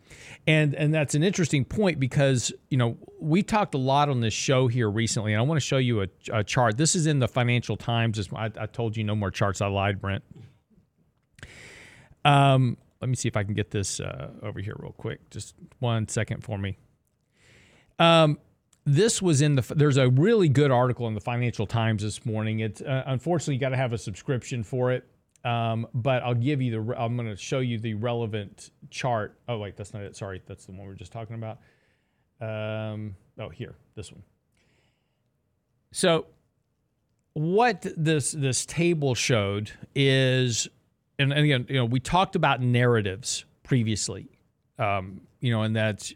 And 0.46 0.74
and 0.74 0.92
that's 0.92 1.14
an 1.14 1.22
interesting 1.22 1.64
point 1.64 1.98
because 1.98 2.52
you 2.68 2.76
know 2.76 2.98
we 3.20 3.42
talked 3.42 3.74
a 3.74 3.78
lot 3.78 4.08
on 4.08 4.20
this 4.20 4.34
show 4.34 4.68
here 4.68 4.90
recently 4.90 5.32
and 5.32 5.40
i 5.40 5.42
want 5.42 5.56
to 5.56 5.66
show 5.66 5.78
you 5.78 6.02
a, 6.02 6.08
a 6.32 6.44
chart. 6.44 6.76
This 6.76 6.94
is 6.94 7.06
in 7.06 7.18
the 7.18 7.28
financial 7.28 7.76
times. 7.76 8.28
I, 8.34 8.50
I 8.58 8.66
told 8.66 8.96
you 8.96 9.04
no 9.04 9.14
more 9.14 9.30
charts. 9.30 9.60
I 9.60 9.66
lied 9.66 10.00
brent 10.00 10.22
um, 12.24 12.76
let 13.00 13.08
me 13.08 13.16
see 13.16 13.28
if 13.28 13.36
I 13.36 13.42
can 13.42 13.54
get 13.54 13.70
this 13.70 14.00
uh, 14.00 14.30
over 14.42 14.60
here 14.60 14.76
real 14.78 14.92
quick. 14.92 15.28
Just 15.30 15.54
one 15.80 16.08
second 16.08 16.44
for 16.44 16.56
me. 16.56 16.78
Um, 17.98 18.38
this 18.84 19.20
was 19.22 19.42
in 19.42 19.54
the. 19.56 19.74
There's 19.74 19.96
a 19.96 20.08
really 20.08 20.48
good 20.48 20.70
article 20.70 21.06
in 21.08 21.14
the 21.14 21.20
Financial 21.20 21.66
Times 21.66 22.02
this 22.02 22.24
morning. 22.24 22.60
It's 22.60 22.80
uh, 22.80 23.04
unfortunately 23.06 23.54
you 23.54 23.60
got 23.60 23.70
to 23.70 23.76
have 23.76 23.92
a 23.92 23.98
subscription 23.98 24.64
for 24.64 24.92
it, 24.92 25.04
um, 25.44 25.86
but 25.94 26.22
I'll 26.22 26.34
give 26.34 26.60
you 26.60 26.84
the. 26.84 26.96
I'm 26.96 27.16
going 27.16 27.28
to 27.28 27.36
show 27.36 27.60
you 27.60 27.78
the 27.78 27.94
relevant 27.94 28.70
chart. 28.90 29.38
Oh 29.48 29.58
wait, 29.58 29.76
that's 29.76 29.94
not 29.94 30.02
it. 30.02 30.16
Sorry, 30.16 30.42
that's 30.46 30.66
the 30.66 30.72
one 30.72 30.86
we 30.86 30.92
are 30.92 30.96
just 30.96 31.12
talking 31.12 31.36
about. 31.36 31.58
Um, 32.40 33.14
oh, 33.38 33.48
here, 33.48 33.74
this 33.94 34.10
one. 34.10 34.22
So, 35.92 36.26
what 37.34 37.86
this 37.96 38.32
this 38.32 38.66
table 38.66 39.14
showed 39.14 39.70
is 39.94 40.68
and, 41.22 41.32
and 41.32 41.44
again, 41.44 41.66
you 41.68 41.76
know, 41.76 41.84
we 41.84 42.00
talked 42.00 42.36
about 42.36 42.60
narratives 42.60 43.44
previously, 43.62 44.28
um, 44.78 45.22
you 45.40 45.52
know, 45.52 45.62
and 45.62 45.76
that, 45.76 46.10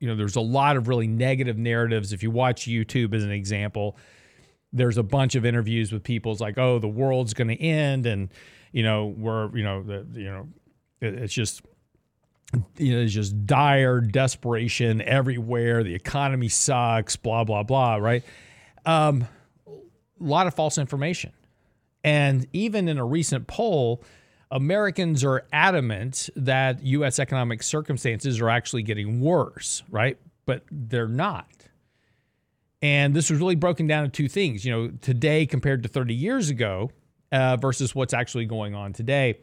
you 0.00 0.08
know, 0.08 0.16
there's 0.16 0.36
a 0.36 0.40
lot 0.40 0.76
of 0.76 0.88
really 0.88 1.06
negative 1.06 1.56
narratives. 1.56 2.12
If 2.12 2.22
you 2.22 2.30
watch 2.30 2.64
YouTube 2.66 3.14
as 3.14 3.22
an 3.22 3.30
example, 3.30 3.96
there's 4.72 4.98
a 4.98 5.02
bunch 5.02 5.34
of 5.34 5.44
interviews 5.44 5.92
with 5.92 6.02
people. 6.02 6.32
It's 6.32 6.40
like, 6.40 6.58
oh, 6.58 6.78
the 6.78 6.88
world's 6.88 7.34
going 7.34 7.48
to 7.48 7.60
end, 7.60 8.06
and 8.06 8.30
you 8.72 8.82
know, 8.82 9.06
we're 9.06 9.54
you 9.56 9.62
know, 9.62 9.82
the, 9.82 10.06
you 10.14 10.24
know, 10.24 10.48
it, 11.00 11.14
it's 11.14 11.34
just 11.34 11.62
you 12.78 12.96
know, 12.96 13.06
just 13.06 13.46
dire 13.46 14.00
desperation 14.00 15.02
everywhere. 15.02 15.82
The 15.82 15.94
economy 15.94 16.48
sucks. 16.48 17.16
Blah 17.16 17.44
blah 17.44 17.62
blah. 17.62 17.96
Right. 17.96 18.24
Um, 18.84 19.26
a 19.66 20.24
lot 20.24 20.46
of 20.46 20.54
false 20.54 20.78
information, 20.78 21.32
and 22.02 22.46
even 22.52 22.88
in 22.88 22.98
a 22.98 23.04
recent 23.04 23.46
poll. 23.46 24.02
Americans 24.52 25.24
are 25.24 25.46
adamant 25.50 26.28
that 26.36 26.84
U.S. 26.84 27.18
economic 27.18 27.62
circumstances 27.62 28.38
are 28.40 28.50
actually 28.50 28.82
getting 28.82 29.20
worse, 29.20 29.82
right? 29.90 30.18
But 30.44 30.64
they're 30.70 31.08
not. 31.08 31.48
And 32.82 33.14
this 33.14 33.30
was 33.30 33.40
really 33.40 33.54
broken 33.54 33.86
down 33.86 34.04
into 34.04 34.14
two 34.14 34.28
things, 34.28 34.64
you 34.64 34.70
know, 34.70 34.88
today 35.00 35.46
compared 35.46 35.82
to 35.84 35.88
30 35.88 36.14
years 36.14 36.50
ago 36.50 36.90
uh, 37.30 37.56
versus 37.56 37.94
what's 37.94 38.12
actually 38.12 38.44
going 38.44 38.74
on 38.74 38.92
today. 38.92 39.38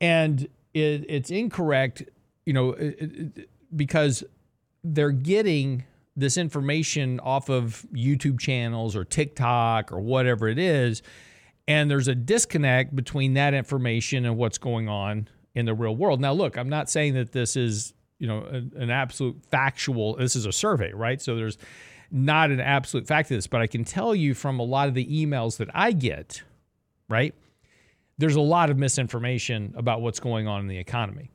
And 0.00 0.48
it, 0.74 1.04
it's 1.08 1.30
incorrect, 1.30 2.02
you 2.44 2.52
know, 2.52 2.70
it, 2.70 2.96
it, 3.00 3.50
because 3.76 4.24
they're 4.82 5.12
getting 5.12 5.84
this 6.16 6.36
information 6.36 7.20
off 7.20 7.50
of 7.50 7.86
YouTube 7.94 8.40
channels 8.40 8.96
or 8.96 9.04
TikTok 9.04 9.92
or 9.92 10.00
whatever 10.00 10.48
it 10.48 10.58
is 10.58 11.02
and 11.70 11.88
there's 11.88 12.08
a 12.08 12.16
disconnect 12.16 12.96
between 12.96 13.34
that 13.34 13.54
information 13.54 14.24
and 14.24 14.36
what's 14.36 14.58
going 14.58 14.88
on 14.88 15.28
in 15.54 15.66
the 15.66 15.72
real 15.72 15.94
world. 15.94 16.20
Now, 16.20 16.32
look, 16.32 16.58
I'm 16.58 16.68
not 16.68 16.90
saying 16.90 17.14
that 17.14 17.30
this 17.30 17.54
is, 17.54 17.94
you 18.18 18.26
know, 18.26 18.42
an, 18.42 18.72
an 18.74 18.90
absolute 18.90 19.40
factual, 19.52 20.16
this 20.16 20.34
is 20.34 20.46
a 20.46 20.52
survey, 20.52 20.92
right? 20.92 21.22
So 21.22 21.36
there's 21.36 21.58
not 22.10 22.50
an 22.50 22.58
absolute 22.58 23.06
fact 23.06 23.28
to 23.28 23.36
this, 23.36 23.46
but 23.46 23.60
I 23.60 23.68
can 23.68 23.84
tell 23.84 24.16
you 24.16 24.34
from 24.34 24.58
a 24.58 24.64
lot 24.64 24.88
of 24.88 24.94
the 24.94 25.06
emails 25.06 25.58
that 25.58 25.68
I 25.72 25.92
get, 25.92 26.42
right? 27.08 27.36
There's 28.18 28.34
a 28.34 28.40
lot 28.40 28.70
of 28.70 28.76
misinformation 28.76 29.72
about 29.76 30.02
what's 30.02 30.18
going 30.18 30.48
on 30.48 30.62
in 30.62 30.66
the 30.66 30.78
economy. 30.78 31.30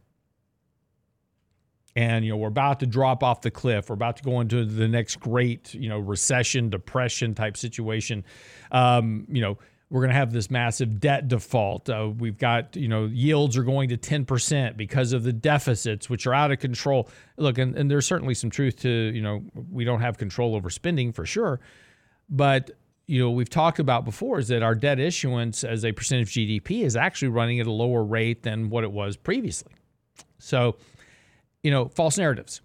And 1.96 2.26
you 2.26 2.32
know, 2.32 2.38
we're 2.38 2.50
about 2.50 2.82
to 2.82 2.86
drop 2.86 3.24
off 3.24 3.40
the 3.40 3.52
cliff. 3.52 3.90
We're 3.90 3.94
about 3.94 4.18
to 4.18 4.24
go 4.24 4.42
into 4.42 4.66
the 4.66 4.90
next 4.90 5.22
great, 5.22 5.74
you 5.74 5.88
know, 5.88 6.00
recession, 6.00 6.70
depression 6.70 7.36
type 7.36 7.56
situation. 7.56 8.26
Um, 8.70 9.28
you 9.30 9.40
know, 9.40 9.58
we're 9.90 10.02
going 10.02 10.10
to 10.10 10.16
have 10.16 10.34
this 10.34 10.50
massive 10.50 11.00
debt 11.00 11.28
default. 11.28 11.90
Uh, 11.90 12.12
we've 12.18 12.38
got, 12.38 12.76
you 12.76 12.88
know, 12.88 13.06
yields 13.06 13.56
are 13.56 13.64
going 13.64 13.90
to 13.90 13.98
10% 13.98 14.76
because 14.76 15.14
of 15.14 15.24
the 15.24 15.34
deficits, 15.34 16.10
which 16.10 16.26
are 16.26 16.34
out 16.34 16.52
of 16.52 16.60
control. 16.60 17.08
Look, 17.38 17.58
and, 17.60 17.76
and 17.76 17.90
there's 17.90 18.08
certainly 18.08 18.34
some 18.34 18.50
truth 18.50 18.78
to, 18.82 18.90
you 18.90 19.22
know, 19.22 19.44
we 19.72 19.86
don't 19.86 20.02
have 20.02 20.18
control 20.18 20.56
over 20.56 20.70
spending 20.70 21.12
for 21.12 21.26
sure. 21.26 21.60
But, 22.30 22.72
you 23.06 23.20
know, 23.22 23.30
we've 23.30 23.50
talked 23.50 23.78
about 23.78 24.06
before 24.06 24.40
is 24.40 24.48
that 24.48 24.64
our 24.64 24.74
debt 24.74 25.00
issuance 25.00 25.64
as 25.64 25.86
a 25.86 25.92
percent 25.92 26.24
of 26.24 26.30
GDP 26.30 26.84
is 26.84 26.96
actually 26.96 27.28
running 27.28 27.60
at 27.60 27.68
a 27.68 27.72
lower 27.72 28.04
rate 28.04 28.42
than 28.42 28.70
what 28.70 28.84
it 28.84 28.92
was 28.92 29.16
previously. 29.16 29.74
So, 30.40 30.78
you 31.62 31.70
know, 31.70 31.90
false 31.90 32.18
narratives. 32.18 32.62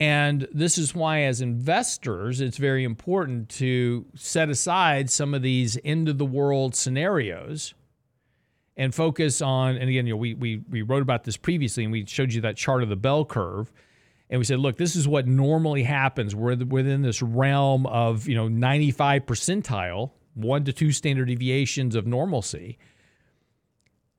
And 0.00 0.48
this 0.50 0.78
is 0.78 0.94
why, 0.94 1.20
as 1.24 1.42
investors, 1.42 2.40
it's 2.40 2.56
very 2.56 2.84
important 2.84 3.50
to 3.50 4.06
set 4.14 4.48
aside 4.48 5.10
some 5.10 5.34
of 5.34 5.42
these 5.42 5.78
end 5.84 6.08
of 6.08 6.16
the 6.16 6.24
world 6.24 6.74
scenarios 6.74 7.74
and 8.78 8.94
focus 8.94 9.42
on. 9.42 9.76
And 9.76 9.90
again, 9.90 10.06
you 10.06 10.14
know, 10.14 10.16
we, 10.16 10.32
we, 10.32 10.62
we 10.70 10.80
wrote 10.80 11.02
about 11.02 11.24
this 11.24 11.36
previously 11.36 11.84
and 11.84 11.92
we 11.92 12.06
showed 12.06 12.32
you 12.32 12.40
that 12.40 12.56
chart 12.56 12.82
of 12.82 12.88
the 12.88 12.96
bell 12.96 13.26
curve. 13.26 13.70
And 14.30 14.38
we 14.38 14.44
said, 14.44 14.58
look, 14.58 14.78
this 14.78 14.96
is 14.96 15.06
what 15.06 15.26
normally 15.26 15.82
happens. 15.82 16.34
We're 16.34 16.56
within 16.56 17.02
this 17.02 17.20
realm 17.20 17.84
of, 17.86 18.26
you 18.26 18.36
know, 18.36 18.48
95 18.48 19.26
percentile, 19.26 20.12
one 20.32 20.64
to 20.64 20.72
two 20.72 20.92
standard 20.92 21.26
deviations 21.26 21.94
of 21.94 22.06
normalcy 22.06 22.78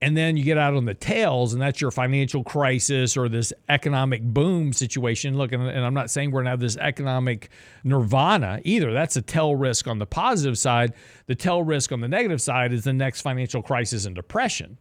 and 0.01 0.17
then 0.17 0.35
you 0.35 0.43
get 0.43 0.57
out 0.57 0.73
on 0.73 0.85
the 0.85 0.93
tails 0.93 1.53
and 1.53 1.61
that's 1.61 1.79
your 1.79 1.91
financial 1.91 2.43
crisis 2.43 3.15
or 3.15 3.29
this 3.29 3.53
economic 3.69 4.23
boom 4.23 4.73
situation. 4.73 5.37
Look 5.37 5.51
and, 5.51 5.61
and 5.67 5.85
i'm 5.85 5.93
not 5.93 6.09
saying 6.09 6.31
we're 6.31 6.39
going 6.39 6.45
to 6.45 6.51
have 6.51 6.59
this 6.59 6.77
economic 6.77 7.49
nirvana 7.83 8.61
either. 8.63 8.93
That's 8.93 9.15
a 9.15 9.21
tail 9.21 9.55
risk 9.55 9.87
on 9.87 9.99
the 9.99 10.07
positive 10.07 10.57
side. 10.57 10.93
The 11.27 11.35
tail 11.35 11.63
risk 11.63 11.91
on 11.91 12.01
the 12.01 12.07
negative 12.07 12.41
side 12.41 12.73
is 12.73 12.83
the 12.83 12.93
next 12.93 13.21
financial 13.21 13.61
crisis 13.61 14.05
and 14.05 14.15
depression. 14.15 14.77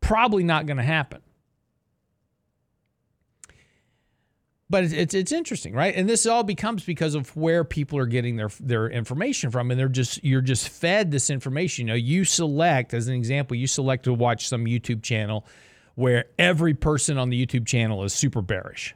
Probably 0.00 0.42
not 0.42 0.66
going 0.66 0.78
to 0.78 0.82
happen 0.82 1.22
but 4.70 4.84
it's, 4.84 4.92
it's, 4.94 5.14
it's 5.14 5.32
interesting, 5.32 5.74
right? 5.74 5.92
And 5.94 6.08
this 6.08 6.24
all 6.26 6.44
becomes 6.44 6.84
because 6.84 7.16
of 7.16 7.36
where 7.36 7.64
people 7.64 7.98
are 7.98 8.06
getting 8.06 8.36
their 8.36 8.50
their 8.60 8.88
information 8.88 9.50
from, 9.50 9.70
and 9.70 9.78
they're 9.78 9.88
just 9.88 10.22
you're 10.22 10.40
just 10.40 10.68
fed 10.68 11.10
this 11.10 11.28
information. 11.28 11.88
You 11.88 11.92
know, 11.92 11.96
you 11.96 12.24
select 12.24 12.94
as 12.94 13.08
an 13.08 13.14
example, 13.14 13.56
you 13.56 13.66
select 13.66 14.04
to 14.04 14.14
watch 14.14 14.48
some 14.48 14.64
YouTube 14.64 15.02
channel 15.02 15.44
where 15.96 16.26
every 16.38 16.72
person 16.72 17.18
on 17.18 17.30
the 17.30 17.46
YouTube 17.46 17.66
channel 17.66 18.04
is 18.04 18.14
super 18.14 18.40
bearish. 18.40 18.94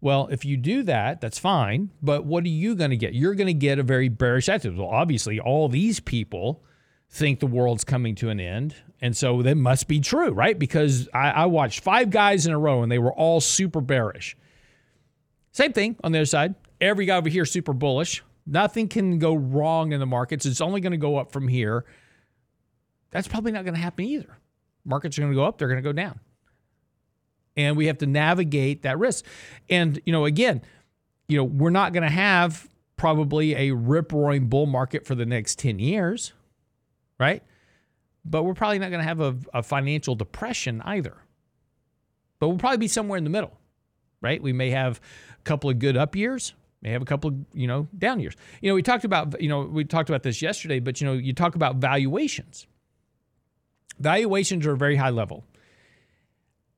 Well, 0.00 0.26
if 0.32 0.44
you 0.44 0.56
do 0.56 0.82
that, 0.84 1.20
that's 1.20 1.38
fine. 1.38 1.90
But 2.02 2.24
what 2.24 2.44
are 2.44 2.48
you 2.48 2.74
going 2.74 2.90
to 2.90 2.96
get? 2.96 3.14
You're 3.14 3.34
going 3.34 3.46
to 3.46 3.54
get 3.54 3.78
a 3.78 3.84
very 3.84 4.08
bearish 4.08 4.48
attitude. 4.48 4.78
Well, 4.78 4.88
obviously, 4.88 5.38
all 5.38 5.68
these 5.68 6.00
people 6.00 6.64
think 7.12 7.40
the 7.40 7.46
world's 7.46 7.84
coming 7.84 8.14
to 8.16 8.30
an 8.30 8.40
end. 8.40 8.74
And 9.02 9.14
so 9.14 9.42
that 9.42 9.56
must 9.56 9.86
be 9.86 10.00
true, 10.00 10.30
right? 10.30 10.58
Because 10.58 11.08
I, 11.12 11.30
I, 11.30 11.46
watched 11.46 11.80
five 11.80 12.08
guys 12.08 12.46
in 12.46 12.52
a 12.52 12.58
row 12.58 12.82
and 12.82 12.90
they 12.90 12.98
were 12.98 13.12
all 13.12 13.40
super 13.40 13.82
bearish. 13.82 14.34
Same 15.52 15.74
thing 15.74 15.96
on 16.02 16.12
the 16.12 16.20
other 16.20 16.26
side. 16.26 16.54
Every 16.80 17.04
guy 17.04 17.18
over 17.18 17.28
here 17.28 17.44
super 17.44 17.74
bullish. 17.74 18.22
Nothing 18.46 18.88
can 18.88 19.18
go 19.18 19.34
wrong 19.34 19.92
in 19.92 20.00
the 20.00 20.06
markets. 20.06 20.46
It's 20.46 20.62
only 20.62 20.80
going 20.80 20.92
to 20.92 20.98
go 20.98 21.18
up 21.18 21.32
from 21.32 21.48
here. 21.48 21.84
That's 23.10 23.28
probably 23.28 23.52
not 23.52 23.64
going 23.64 23.74
to 23.74 23.80
happen 23.80 24.06
either. 24.06 24.38
Markets 24.86 25.18
are 25.18 25.20
going 25.20 25.32
to 25.32 25.36
go 25.36 25.44
up, 25.44 25.58
they're 25.58 25.68
going 25.68 25.82
to 25.82 25.88
go 25.88 25.92
down. 25.92 26.18
And 27.58 27.76
we 27.76 27.86
have 27.88 27.98
to 27.98 28.06
navigate 28.06 28.82
that 28.82 28.98
risk. 28.98 29.26
And, 29.68 30.00
you 30.06 30.12
know, 30.12 30.24
again, 30.24 30.62
you 31.28 31.36
know, 31.36 31.44
we're 31.44 31.70
not 31.70 31.92
going 31.92 32.04
to 32.04 32.10
have 32.10 32.68
probably 32.96 33.54
a 33.54 33.72
rip 33.72 34.12
roaring 34.12 34.48
bull 34.48 34.64
market 34.64 35.06
for 35.06 35.14
the 35.14 35.26
next 35.26 35.58
10 35.58 35.78
years 35.78 36.32
right? 37.22 37.42
But 38.24 38.42
we're 38.42 38.54
probably 38.54 38.80
not 38.80 38.90
going 38.90 39.00
to 39.00 39.08
have 39.08 39.20
a, 39.20 39.36
a 39.54 39.62
financial 39.62 40.16
depression 40.16 40.82
either. 40.84 41.16
But 42.40 42.48
we'll 42.48 42.58
probably 42.58 42.78
be 42.78 42.88
somewhere 42.88 43.16
in 43.16 43.22
the 43.22 43.30
middle, 43.30 43.56
right? 44.20 44.42
We 44.42 44.52
may 44.52 44.70
have 44.70 45.00
a 45.38 45.42
couple 45.42 45.70
of 45.70 45.78
good 45.78 45.96
up 45.96 46.16
years, 46.16 46.54
may 46.82 46.90
have 46.90 47.00
a 47.00 47.04
couple 47.04 47.30
of 47.30 47.36
you 47.54 47.68
know 47.68 47.86
down 47.96 48.18
years. 48.18 48.34
You 48.60 48.70
know, 48.70 48.74
we 48.74 48.82
talked 48.82 49.04
about 49.04 49.40
you 49.40 49.48
know 49.48 49.60
we 49.62 49.84
talked 49.84 50.10
about 50.10 50.24
this 50.24 50.42
yesterday, 50.42 50.80
but 50.80 51.00
you 51.00 51.06
know 51.06 51.12
you 51.12 51.32
talk 51.32 51.54
about 51.54 51.76
valuations. 51.76 52.66
Valuations 54.00 54.66
are 54.66 54.74
very 54.74 54.96
high 54.96 55.10
level. 55.10 55.44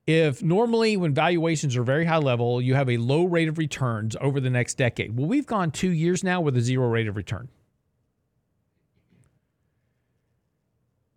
If 0.07 0.43
normally 0.43 0.99
when 0.99 1.15
valuations 1.15 1.75
are 1.79 1.83
very 1.83 2.05
high 2.05 2.19
level, 2.19 2.61
you 2.61 2.75
have 2.75 2.91
a 2.91 2.99
low 2.99 3.25
rate 3.25 3.49
of 3.49 3.57
returns 3.57 4.15
over 4.21 4.41
the 4.41 4.51
next 4.51 4.75
decade. 4.75 5.17
Well, 5.17 5.27
we've 5.27 5.47
gone 5.47 5.71
two 5.71 5.93
years 5.93 6.23
now 6.23 6.43
with 6.43 6.59
a 6.59 6.61
zero 6.61 6.89
rate 6.89 7.09
of 7.09 7.17
return. 7.17 7.49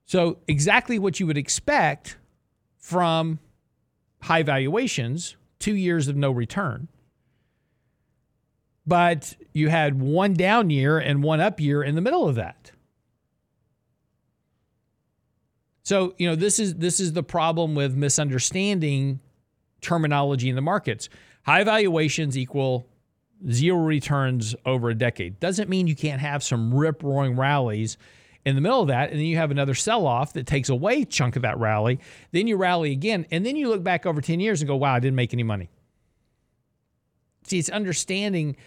So, 0.08 0.38
exactly 0.48 0.98
what 0.98 1.20
you 1.20 1.28
would 1.28 1.38
expect 1.38 2.18
from 2.78 3.40
high 4.22 4.42
valuations, 4.42 5.36
two 5.60 5.76
years 5.76 6.08
of 6.08 6.16
no 6.16 6.32
return. 6.32 6.88
But 8.86 9.36
you 9.52 9.68
had 9.68 10.00
one 10.00 10.34
down 10.34 10.70
year 10.70 10.98
and 10.98 11.22
one 11.22 11.42
up 11.42 11.60
year 11.60 11.84
in 11.84 11.96
the 11.96 12.02
middle 12.02 12.28
of 12.28 12.36
that. 12.36 12.72
So, 15.84 16.16
you 16.18 16.30
know, 16.30 16.36
this 16.36 16.58
is 16.58 16.76
this 16.76 17.02
is 17.02 17.12
the 17.12 17.24
problem 17.24 17.76
with 17.76 17.94
misunderstanding 17.94 19.20
terminology 19.82 20.48
in 20.48 20.56
the 20.56 20.62
markets. 20.62 21.10
High 21.46 21.66
valuations 21.66 22.38
equal 22.38 22.88
zero 23.52 23.80
returns 23.80 24.56
over 24.66 24.90
a 24.90 24.96
decade. 24.96 25.42
Doesn't 25.42 25.70
mean 25.70 25.86
you 25.86 25.96
can't 25.98 26.22
have 26.22 26.44
some 26.44 26.74
rip 26.74 27.04
roaring 27.04 27.36
rallies 27.36 27.98
in 28.46 28.56
the 28.56 28.62
middle 28.62 28.82
of 28.82 28.88
that, 28.88 29.10
and 29.10 29.20
then 29.20 29.26
you 29.26 29.38
have 29.38 29.52
another 29.52 29.74
sell 29.74 30.08
off 30.08 30.34
that 30.34 30.48
takes 30.48 30.70
away 30.70 31.02
a 31.02 31.06
chunk 31.06 31.36
of 31.36 31.42
that 31.42 31.58
rally. 31.58 32.00
Then 32.32 32.48
you 32.48 32.58
rally 32.58 32.92
again, 32.92 33.26
and 33.32 33.46
then 33.46 33.56
you 33.56 33.70
look 33.70 33.84
back 33.84 34.06
over 34.06 34.22
10 34.22 34.40
years 34.40 34.62
and 34.62 34.68
go, 34.68 34.76
wow, 34.76 34.94
I 34.94 35.00
didn't 35.00 35.16
make 35.16 35.34
any 35.34 35.44
money. 35.44 35.70
See, 37.46 37.60
it's 37.60 37.70
understanding 37.70 38.58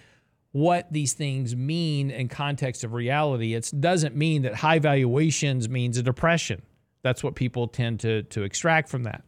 what 0.53 0.93
these 0.93 1.13
things 1.13 1.55
mean 1.55 2.11
in 2.11 2.29
context 2.29 2.83
of 2.83 2.93
reality. 2.93 3.55
It 3.55 3.71
doesn't 3.79 4.17
mean 4.17 4.43
that 4.43 4.55
high 4.55 4.79
valuations 4.79 5.69
means 5.69 5.97
a 5.97 6.03
depression. 6.03 6.63
That's 7.03 7.23
what 7.23 7.35
people 7.35 7.69
tend 7.69 8.01
to, 8.01 8.25
to 8.25 8.43
extract 8.43 8.89
from 8.89 9.05
that. 9.05 9.23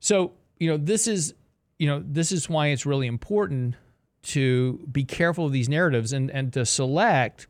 So, 0.00 0.32
you 0.58 0.70
know, 0.70 0.76
this 0.76 1.06
is, 1.06 1.34
you 1.78 1.88
know, 1.88 2.02
this 2.06 2.30
is 2.30 2.48
why 2.48 2.68
it's 2.68 2.86
really 2.86 3.06
important 3.06 3.74
to 4.22 4.78
be 4.90 5.04
careful 5.04 5.46
of 5.46 5.52
these 5.52 5.68
narratives 5.68 6.12
and, 6.12 6.30
and 6.30 6.52
to 6.52 6.64
select 6.64 7.46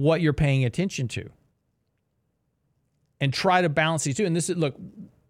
what 0.00 0.20
you're 0.20 0.32
paying 0.32 0.64
attention 0.64 1.08
to 1.08 1.30
and 3.20 3.32
try 3.32 3.62
to 3.62 3.68
balance 3.68 4.04
these 4.04 4.16
two. 4.16 4.24
And 4.26 4.34
this 4.34 4.48
is 4.50 4.56
look, 4.56 4.74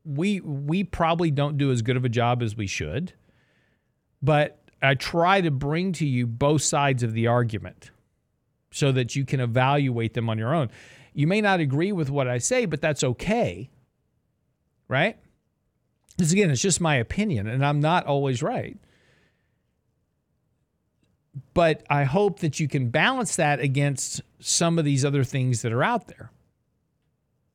we 0.04 0.40
we 0.40 0.85
probably 0.85 1.30
don't 1.30 1.59
do 1.59 1.70
as 1.72 1.83
good 1.83 1.96
of 1.96 2.04
a 2.04 2.09
job 2.09 2.42
as 2.42 2.56
we 2.56 2.66
should, 2.66 3.12
but 4.22 4.62
I 4.83 4.94
try 4.94 5.40
to 5.40 5.50
bring 5.50 5.92
to 5.94 6.06
you 6.06 6.26
both 6.26 6.62
sides 6.62 7.02
of 7.02 7.12
the 7.12 7.26
argument. 7.26 7.90
so 8.72 8.92
that 8.92 9.16
you 9.16 9.24
can 9.24 9.40
evaluate 9.40 10.14
them 10.14 10.30
on 10.30 10.38
your 10.38 10.54
own. 10.54 10.70
You 11.12 11.26
may 11.26 11.40
not 11.40 11.61
agree 11.61 11.92
with 11.92 12.09
what 12.09 12.28
I 12.28 12.38
say, 12.38 12.66
but 12.66 12.80
that's 12.80 13.02
okay. 13.02 13.68
Right? 14.88 15.18
Because 16.16 16.33
again, 16.33 16.50
it's 16.50 16.62
just 16.62 16.80
my 16.80 16.96
opinion, 16.96 17.46
and 17.48 17.64
I'm 17.64 17.80
not 17.80 18.06
always 18.06 18.42
right. 18.42 18.78
But 21.55 21.85
I 21.88 22.05
hope 22.05 22.40
that 22.40 22.59
you 22.59 22.69
can 22.69 22.90
balance 22.90 23.37
that 23.37 23.61
against 23.61 24.21
some 24.40 24.79
of 24.79 24.85
these 24.85 25.05
other 25.05 25.25
things 25.25 25.62
that 25.62 25.73
are 25.73 25.85
out 25.85 26.09
there 26.09 26.31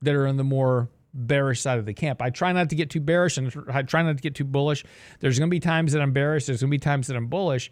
that 0.01 0.15
are 0.15 0.25
in 0.27 0.37
the 0.37 0.43
more 0.43 0.89
bearish 1.13 1.61
side 1.61 1.79
of 1.79 1.85
the 1.85 1.93
camp. 1.93 2.21
I 2.21 2.29
try 2.29 2.51
not 2.51 2.69
to 2.69 2.75
get 2.75 2.89
too 2.89 2.99
bearish 2.99 3.37
and 3.37 3.51
I 3.71 3.81
try 3.81 4.03
not 4.03 4.17
to 4.17 4.21
get 4.21 4.35
too 4.35 4.43
bullish. 4.43 4.83
There's 5.19 5.39
going 5.39 5.49
to 5.49 5.51
be 5.51 5.59
times 5.59 5.93
that 5.93 6.01
I'm 6.01 6.11
bearish, 6.11 6.45
there's 6.45 6.61
going 6.61 6.69
to 6.69 6.75
be 6.75 6.79
times 6.79 7.07
that 7.07 7.15
I'm 7.15 7.27
bullish, 7.27 7.71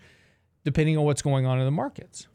depending 0.63 0.97
on 0.97 1.03
what's 1.03 1.21
going 1.21 1.45
on 1.45 1.59
in 1.59 1.65
the 1.65 1.71
markets. 1.71 2.27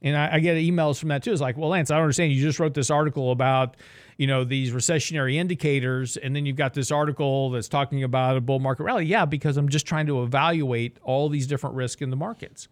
And 0.00 0.16
I, 0.16 0.34
I, 0.34 0.38
get 0.38 0.56
emails 0.56 0.98
from 0.98 1.08
that 1.08 1.24
too. 1.24 1.32
It's 1.32 1.40
like, 1.40 1.56
well, 1.56 1.70
Lance, 1.70 1.90
I 1.90 1.94
don't 1.94 2.04
understand. 2.04 2.32
You 2.32 2.40
just 2.40 2.60
wrote 2.60 2.74
this 2.74 2.88
article 2.88 3.32
about, 3.32 3.76
you 4.18 4.26
know, 4.26 4.42
these 4.44 4.72
recessionary 4.72 5.36
indicators, 5.36 6.16
and 6.16 6.34
then 6.34 6.44
you've 6.44 6.56
got 6.56 6.74
this 6.74 6.90
article 6.90 7.50
that's 7.50 7.68
talking 7.68 8.02
about 8.02 8.36
a 8.36 8.40
bull 8.40 8.58
market 8.58 8.82
rally. 8.82 9.06
Yeah, 9.06 9.24
because 9.24 9.56
I'm 9.56 9.68
just 9.68 9.86
trying 9.86 10.06
to 10.06 10.22
evaluate 10.24 10.98
all 11.02 11.28
these 11.28 11.46
different 11.46 11.76
risks 11.76 12.02
in 12.02 12.10
the 12.10 12.16
markets 12.16 12.68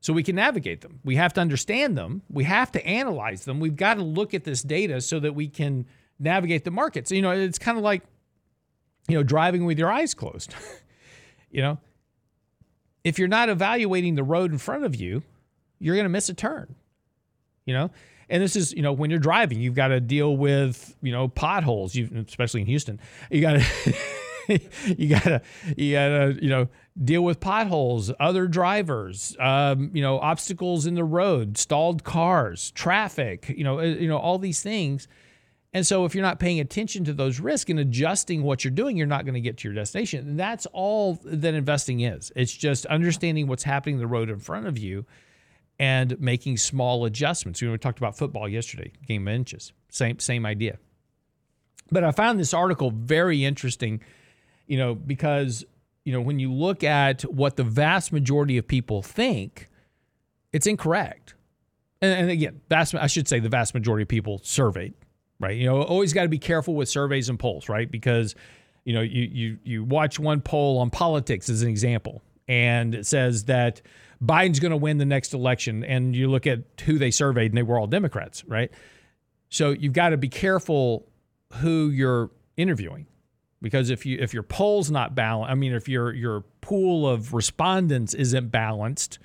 so 0.00 0.12
we 0.12 0.22
can 0.22 0.36
navigate 0.36 0.82
them. 0.82 1.00
We 1.04 1.16
have 1.16 1.32
to 1.34 1.40
understand 1.40 1.96
them. 1.96 2.22
We 2.30 2.44
have 2.44 2.70
to 2.72 2.86
analyze 2.86 3.46
them. 3.46 3.60
We've 3.60 3.74
got 3.76 3.94
to 3.94 4.02
look 4.02 4.34
at 4.34 4.44
this 4.44 4.62
data 4.62 5.00
so 5.00 5.18
that 5.20 5.34
we 5.34 5.48
can 5.48 5.86
navigate 6.18 6.64
the 6.64 6.70
markets. 6.70 7.10
You 7.10 7.22
know, 7.22 7.30
it's 7.30 7.58
kind 7.58 7.78
of 7.78 7.84
like, 7.84 8.02
you 9.08 9.16
know, 9.16 9.22
driving 9.22 9.64
with 9.64 9.78
your 9.78 9.90
eyes 9.90 10.12
closed. 10.12 10.54
you 11.50 11.62
know, 11.62 11.78
if 13.04 13.18
you're 13.18 13.26
not 13.26 13.48
evaluating 13.48 14.16
the 14.16 14.22
road 14.22 14.52
in 14.52 14.58
front 14.58 14.84
of 14.84 14.94
you, 14.94 15.22
you're 15.78 15.94
going 15.94 16.04
to 16.04 16.10
miss 16.10 16.28
a 16.28 16.34
turn. 16.34 16.74
You 17.64 17.74
know, 17.74 17.90
and 18.30 18.42
this 18.42 18.56
is 18.56 18.72
you 18.72 18.82
know 18.82 18.92
when 18.92 19.10
you're 19.10 19.18
driving, 19.18 19.60
you've 19.60 19.74
got 19.74 19.88
to 19.88 20.00
deal 20.00 20.36
with 20.36 20.96
you 21.02 21.12
know 21.12 21.28
potholes. 21.28 21.94
You 21.94 22.24
especially 22.26 22.60
in 22.62 22.66
Houston, 22.66 23.00
you 23.30 23.40
got 23.40 23.60
to. 23.60 23.94
you 24.96 25.08
gotta 25.08 25.42
you 25.76 25.92
gotta 25.92 26.38
you 26.40 26.48
know 26.48 26.68
deal 27.04 27.22
with 27.22 27.38
potholes 27.38 28.10
other 28.18 28.46
drivers 28.46 29.36
um, 29.38 29.90
you 29.92 30.00
know 30.00 30.18
obstacles 30.20 30.86
in 30.86 30.94
the 30.94 31.04
road 31.04 31.58
stalled 31.58 32.02
cars 32.02 32.70
traffic 32.70 33.48
you 33.50 33.62
know 33.62 33.78
uh, 33.78 33.82
you 33.82 34.08
know 34.08 34.16
all 34.16 34.38
these 34.38 34.62
things 34.62 35.06
and 35.74 35.86
so 35.86 36.06
if 36.06 36.14
you're 36.14 36.24
not 36.24 36.38
paying 36.38 36.60
attention 36.60 37.04
to 37.04 37.12
those 37.12 37.40
risks 37.40 37.68
and 37.68 37.78
adjusting 37.78 38.42
what 38.42 38.64
you're 38.64 38.70
doing 38.70 38.96
you're 38.96 39.06
not 39.06 39.26
going 39.26 39.34
to 39.34 39.40
get 39.40 39.58
to 39.58 39.68
your 39.68 39.74
destination 39.74 40.26
and 40.26 40.40
that's 40.40 40.66
all 40.72 41.18
that 41.24 41.52
investing 41.52 42.00
is 42.00 42.32
it's 42.34 42.52
just 42.52 42.86
understanding 42.86 43.46
what's 43.46 43.64
happening 43.64 43.96
in 43.96 44.00
the 44.00 44.06
road 44.06 44.30
in 44.30 44.38
front 44.38 44.66
of 44.66 44.78
you 44.78 45.04
and 45.78 46.18
making 46.20 46.56
small 46.56 47.04
adjustments. 47.04 47.60
You 47.60 47.68
know, 47.68 47.72
we 47.72 47.78
talked 47.78 47.98
about 47.98 48.16
football 48.16 48.48
yesterday, 48.48 48.92
game 49.06 49.28
of 49.28 49.34
inches. 49.34 49.72
Same 49.90 50.18
same 50.18 50.44
idea. 50.44 50.78
But 51.90 52.04
I 52.04 52.10
found 52.10 52.38
this 52.38 52.52
article 52.52 52.90
very 52.90 53.44
interesting, 53.44 54.02
you 54.66 54.76
know, 54.76 54.94
because 54.94 55.64
you 56.04 56.12
know 56.12 56.20
when 56.20 56.38
you 56.38 56.52
look 56.52 56.84
at 56.84 57.22
what 57.22 57.56
the 57.56 57.64
vast 57.64 58.12
majority 58.12 58.58
of 58.58 58.66
people 58.66 59.02
think, 59.02 59.68
it's 60.52 60.66
incorrect. 60.66 61.34
And, 62.00 62.12
and 62.12 62.30
again, 62.30 62.60
vast 62.68 62.94
I 62.94 63.06
should 63.06 63.28
say 63.28 63.40
the 63.40 63.48
vast 63.48 63.74
majority 63.74 64.02
of 64.02 64.08
people 64.08 64.40
surveyed, 64.42 64.94
right? 65.40 65.56
You 65.56 65.66
know, 65.66 65.82
always 65.82 66.12
got 66.12 66.22
to 66.24 66.28
be 66.28 66.38
careful 66.38 66.74
with 66.74 66.88
surveys 66.88 67.28
and 67.28 67.38
polls, 67.38 67.68
right? 67.68 67.90
Because 67.90 68.34
you 68.84 68.94
know, 68.94 69.02
you 69.02 69.28
you 69.30 69.58
you 69.64 69.84
watch 69.84 70.18
one 70.18 70.40
poll 70.40 70.78
on 70.78 70.90
politics 70.90 71.48
as 71.48 71.62
an 71.62 71.68
example, 71.68 72.22
and 72.48 72.94
it 72.94 73.06
says 73.06 73.44
that 73.44 73.82
Biden's 74.24 74.60
going 74.60 74.70
to 74.70 74.76
win 74.76 74.98
the 74.98 75.04
next 75.04 75.34
election. 75.34 75.84
And 75.84 76.14
you 76.14 76.28
look 76.28 76.46
at 76.46 76.60
who 76.84 76.98
they 76.98 77.10
surveyed, 77.10 77.52
and 77.52 77.58
they 77.58 77.62
were 77.62 77.78
all 77.78 77.86
Democrats, 77.86 78.44
right? 78.44 78.70
So 79.48 79.70
you've 79.70 79.92
got 79.92 80.10
to 80.10 80.16
be 80.16 80.28
careful 80.28 81.08
who 81.54 81.88
you're 81.88 82.30
interviewing 82.56 83.06
because 83.62 83.90
if 83.90 84.06
you 84.06 84.18
if 84.20 84.34
your 84.34 84.42
poll's 84.42 84.90
not 84.90 85.14
balanced, 85.14 85.50
I 85.50 85.54
mean, 85.54 85.72
if 85.72 85.88
your 85.88 86.12
your 86.12 86.42
pool 86.60 87.08
of 87.08 87.32
respondents 87.32 88.14
isn't 88.14 88.48
balanced, 88.48 89.18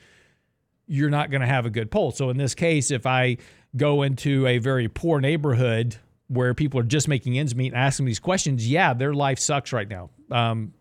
you're 0.87 1.09
not 1.09 1.29
going 1.29 1.41
to 1.41 1.47
have 1.47 1.65
a 1.65 1.69
good 1.69 1.91
poll. 1.91 2.11
So 2.11 2.29
in 2.29 2.37
this 2.37 2.55
case, 2.55 2.91
if 2.91 3.05
I 3.05 3.37
go 3.75 4.03
into 4.03 4.47
a 4.47 4.59
very 4.59 4.87
poor 4.87 5.19
neighborhood 5.19 5.97
where 6.27 6.53
people 6.53 6.79
are 6.79 6.83
just 6.83 7.07
making 7.07 7.37
ends 7.37 7.55
meet 7.55 7.73
and 7.73 7.81
asking 7.81 8.05
these 8.05 8.19
questions, 8.19 8.67
yeah, 8.67 8.93
their 8.93 9.13
life 9.13 9.39
sucks 9.39 9.73
right 9.73 9.87
now. 9.87 10.09
Um, 10.31 10.73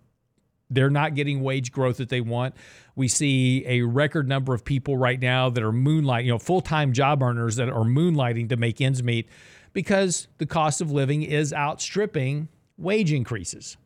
they're 0.75 0.91
not 0.91 1.15
getting 1.15 1.43
wage 1.43 1.73
growth 1.73 1.99
that 1.99 2.09
they 2.09 2.21
want. 2.21 2.55
We 2.95 3.09
see 3.09 3.65
a 3.67 3.83
record 3.83 4.29
number 4.29 4.55
of 4.55 4.65
people 4.65 4.97
right 4.97 5.21
now 5.21 5.51
that 5.51 5.63
are 5.63 5.73
moonlight, 5.73 6.25
you 6.25 6.33
know, 6.33 6.39
full-time 6.39 6.93
job 6.93 7.23
earners 7.23 7.57
that 7.57 7.69
are 7.69 7.85
moonlighting 7.85 8.49
to 8.51 8.57
make 8.57 8.81
ends 8.81 9.03
meet 9.03 9.29
because 9.73 10.29
the 10.39 10.47
cost 10.47 10.81
of 10.81 10.91
living 10.91 11.23
is 11.23 11.53
outstripping 11.53 12.49
wage 12.77 13.13
increases. 13.13 13.77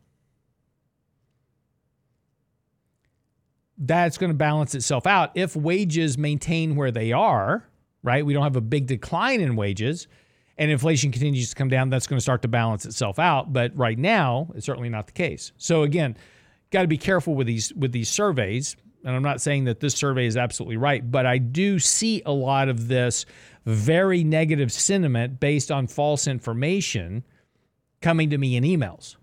That's 3.77 4.17
going 4.17 4.31
to 4.31 4.37
balance 4.37 4.73
itself 4.73 5.05
out 5.05 5.31
if 5.35 5.55
wages 5.55 6.17
maintain 6.17 6.75
where 6.75 6.91
they 6.91 7.11
are, 7.11 7.63
right? 8.01 8.25
We 8.25 8.33
don't 8.33 8.43
have 8.43 8.55
a 8.55 8.61
big 8.61 8.87
decline 8.87 9.39
in 9.39 9.55
wages 9.55 10.07
and 10.57 10.71
inflation 10.71 11.11
continues 11.11 11.49
to 11.49 11.55
come 11.55 11.69
down, 11.69 11.89
that's 11.89 12.07
going 12.07 12.17
to 12.17 12.21
start 12.21 12.41
to 12.41 12.47
balance 12.47 12.85
itself 12.85 13.19
out. 13.19 13.53
But 13.53 13.75
right 13.75 13.97
now, 13.97 14.49
it's 14.55 14.65
certainly 14.65 14.89
not 14.89 15.07
the 15.07 15.13
case. 15.13 15.51
So 15.57 15.83
again, 15.83 16.17
got 16.71 16.81
to 16.81 16.87
be 16.87 16.97
careful 16.97 17.35
with 17.35 17.47
these 17.47 17.73
with 17.73 17.91
these 17.91 18.09
surveys. 18.09 18.75
And 19.03 19.15
I'm 19.15 19.23
not 19.23 19.41
saying 19.41 19.65
that 19.65 19.79
this 19.79 19.93
survey 19.93 20.25
is 20.25 20.35
absolutely 20.35 20.77
right, 20.77 21.09
but 21.09 21.25
I 21.25 21.37
do 21.37 21.79
see 21.79 22.21
a 22.25 22.31
lot 22.31 22.67
of 22.67 22.87
this 22.87 23.25
very 23.65 24.23
negative 24.23 24.71
sentiment 24.71 25.39
based 25.39 25.71
on 25.71 25.87
false 25.87 26.27
information 26.27 27.23
coming 28.01 28.29
to 28.31 28.37
me 28.37 28.55
in 28.55 28.63
emails. 28.63 29.15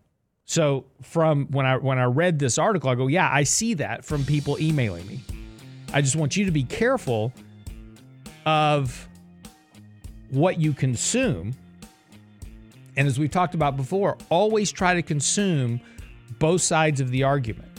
So 0.47 0.85
from 1.03 1.47
when 1.51 1.67
I 1.67 1.77
when 1.77 1.99
I 1.99 2.05
read 2.05 2.39
this 2.39 2.59
article, 2.59 2.91
I 2.91 2.95
go, 2.95 3.07
yeah, 3.07 3.29
I 3.31 3.45
see 3.45 3.75
that 3.75 4.05
from 4.05 4.25
people 4.25 4.59
emailing 4.61 5.07
me. 5.07 5.21
I 5.93 6.01
just 6.01 6.17
want 6.17 6.37
you 6.37 6.45
to 6.45 6.51
be 6.51 6.65
careful 6.65 7.33
of 8.47 9.09
what 10.31 10.61
you 10.61 10.73
consume. 10.73 11.55
And 12.97 13.09
as 13.09 13.19
we've 13.19 13.31
talked 13.31 13.55
about 13.55 13.77
before, 13.77 14.19
always 14.29 14.71
try 14.71 14.95
to 14.95 15.03
consume 15.03 15.81
both 16.39 16.63
sides 16.63 17.01
of 17.01 17.11
the 17.11 17.23
argument 17.23 17.71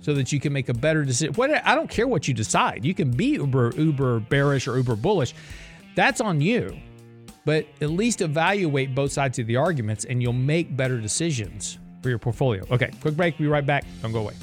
so 0.00 0.12
that 0.14 0.32
you 0.32 0.40
can 0.40 0.52
make 0.52 0.68
a 0.68 0.74
better 0.74 1.04
decision. 1.04 1.34
What 1.34 1.50
I 1.66 1.74
don't 1.74 1.88
care 1.88 2.06
what 2.06 2.28
you 2.28 2.34
decide. 2.34 2.84
You 2.84 2.94
can 2.94 3.10
be 3.10 3.32
uber 3.32 3.72
uber 3.76 4.20
bearish 4.20 4.68
or 4.68 4.76
uber 4.76 4.96
bullish. 4.96 5.34
That's 5.94 6.20
on 6.20 6.40
you. 6.40 6.76
But 7.46 7.66
at 7.80 7.90
least 7.90 8.20
evaluate 8.20 8.94
both 8.94 9.12
sides 9.12 9.38
of 9.38 9.46
the 9.46 9.56
arguments 9.56 10.04
and 10.04 10.22
you'll 10.22 10.32
make 10.32 10.76
better 10.76 10.98
decisions 10.98 11.78
for 12.02 12.08
your 12.08 12.18
portfolio. 12.18 12.64
Okay, 12.70 12.90
quick 13.00 13.16
break. 13.16 13.38
Be 13.38 13.46
right 13.46 13.64
back. 13.64 13.84
Don't 14.02 14.12
go 14.12 14.20
away. 14.20 14.34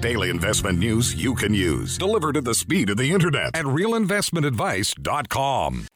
Daily 0.00 0.30
investment 0.30 0.78
news 0.78 1.16
you 1.16 1.34
can 1.34 1.52
use, 1.52 1.98
delivered 1.98 2.36
at 2.36 2.44
the 2.44 2.54
speed 2.54 2.88
of 2.88 2.98
the 2.98 3.10
internet 3.10 3.56
at 3.56 3.64
realinvestmentadvice.com. 3.64 5.88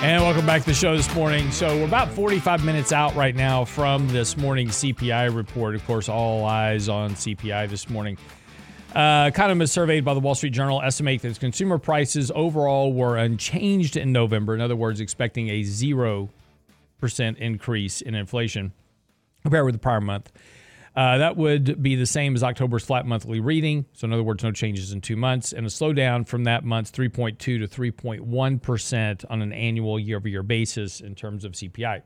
And 0.00 0.22
welcome 0.22 0.46
back 0.46 0.60
to 0.60 0.68
the 0.68 0.74
show 0.74 0.96
this 0.96 1.12
morning. 1.14 1.50
So, 1.50 1.76
we're 1.76 1.86
about 1.86 2.08
45 2.10 2.64
minutes 2.64 2.92
out 2.92 3.16
right 3.16 3.34
now 3.34 3.64
from 3.64 4.06
this 4.08 4.36
morning's 4.36 4.76
CPI 4.76 5.34
report. 5.34 5.74
Of 5.74 5.84
course, 5.86 6.08
all 6.08 6.44
eyes 6.44 6.88
on 6.88 7.10
CPI 7.12 7.68
this 7.68 7.88
morning. 7.88 8.16
Uh, 8.98 9.28
economists 9.28 9.70
surveyed 9.70 10.04
by 10.04 10.12
the 10.12 10.18
Wall 10.18 10.34
Street 10.34 10.52
Journal 10.52 10.82
estimate 10.82 11.22
that 11.22 11.38
consumer 11.38 11.78
prices 11.78 12.32
overall 12.34 12.92
were 12.92 13.16
unchanged 13.16 13.96
in 13.96 14.10
November. 14.10 14.56
In 14.56 14.60
other 14.60 14.74
words, 14.74 14.98
expecting 14.98 15.48
a 15.50 15.60
0% 15.60 16.28
increase 17.36 18.00
in 18.00 18.16
inflation 18.16 18.72
compared 19.42 19.66
with 19.66 19.76
the 19.76 19.78
prior 19.78 20.00
month. 20.00 20.32
Uh, 20.98 21.16
that 21.18 21.36
would 21.36 21.80
be 21.80 21.94
the 21.94 22.04
same 22.04 22.34
as 22.34 22.42
October's 22.42 22.84
flat 22.84 23.06
monthly 23.06 23.38
reading. 23.38 23.86
So, 23.92 24.06
in 24.06 24.12
other 24.12 24.24
words, 24.24 24.42
no 24.42 24.50
changes 24.50 24.90
in 24.90 25.00
two 25.00 25.14
months, 25.14 25.52
and 25.52 25.64
a 25.64 25.68
slowdown 25.68 26.26
from 26.26 26.42
that 26.42 26.64
month's 26.64 26.90
3.2 26.90 27.38
to 27.38 27.58
3.1% 27.68 29.24
on 29.30 29.40
an 29.40 29.52
annual 29.52 30.00
year 30.00 30.16
over 30.16 30.26
year 30.26 30.42
basis 30.42 31.00
in 31.00 31.14
terms 31.14 31.44
of 31.44 31.52
CPI. 31.52 32.02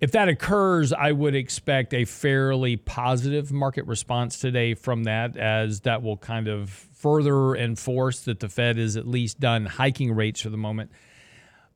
If 0.00 0.12
that 0.12 0.28
occurs, 0.28 0.92
I 0.92 1.10
would 1.10 1.34
expect 1.34 1.92
a 1.92 2.04
fairly 2.04 2.76
positive 2.76 3.50
market 3.50 3.84
response 3.86 4.38
today 4.38 4.74
from 4.74 5.02
that, 5.04 5.36
as 5.36 5.80
that 5.80 6.04
will 6.04 6.16
kind 6.16 6.46
of 6.46 6.70
further 6.70 7.56
enforce 7.56 8.20
that 8.20 8.38
the 8.38 8.48
Fed 8.48 8.78
is 8.78 8.96
at 8.96 9.08
least 9.08 9.40
done 9.40 9.66
hiking 9.66 10.14
rates 10.14 10.40
for 10.40 10.50
the 10.50 10.56
moment. 10.56 10.92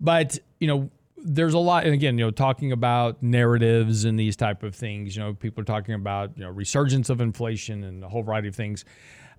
But, 0.01 0.39
you 0.61 0.69
know, 0.69 0.91
there's 1.25 1.55
a 1.55 1.59
lot, 1.59 1.85
and 1.85 1.95
again, 1.95 2.19
you 2.19 2.27
know, 2.27 2.31
talking 2.31 2.71
about 2.71 3.23
narratives 3.23 4.05
and 4.05 4.21
these 4.21 4.37
type 4.37 4.63
of 4.63 4.75
things. 4.75 5.17
You 5.17 5.23
know, 5.23 5.35
people 5.35 5.63
are 5.63 5.65
talking 5.65 5.95
about 5.95 6.37
you 6.37 6.45
know 6.45 6.51
resurgence 6.51 7.09
of 7.09 7.21
inflation 7.21 7.83
and 7.83 8.05
a 8.05 8.09
whole 8.09 8.23
variety 8.23 8.49
of 8.49 8.55
things. 8.55 8.85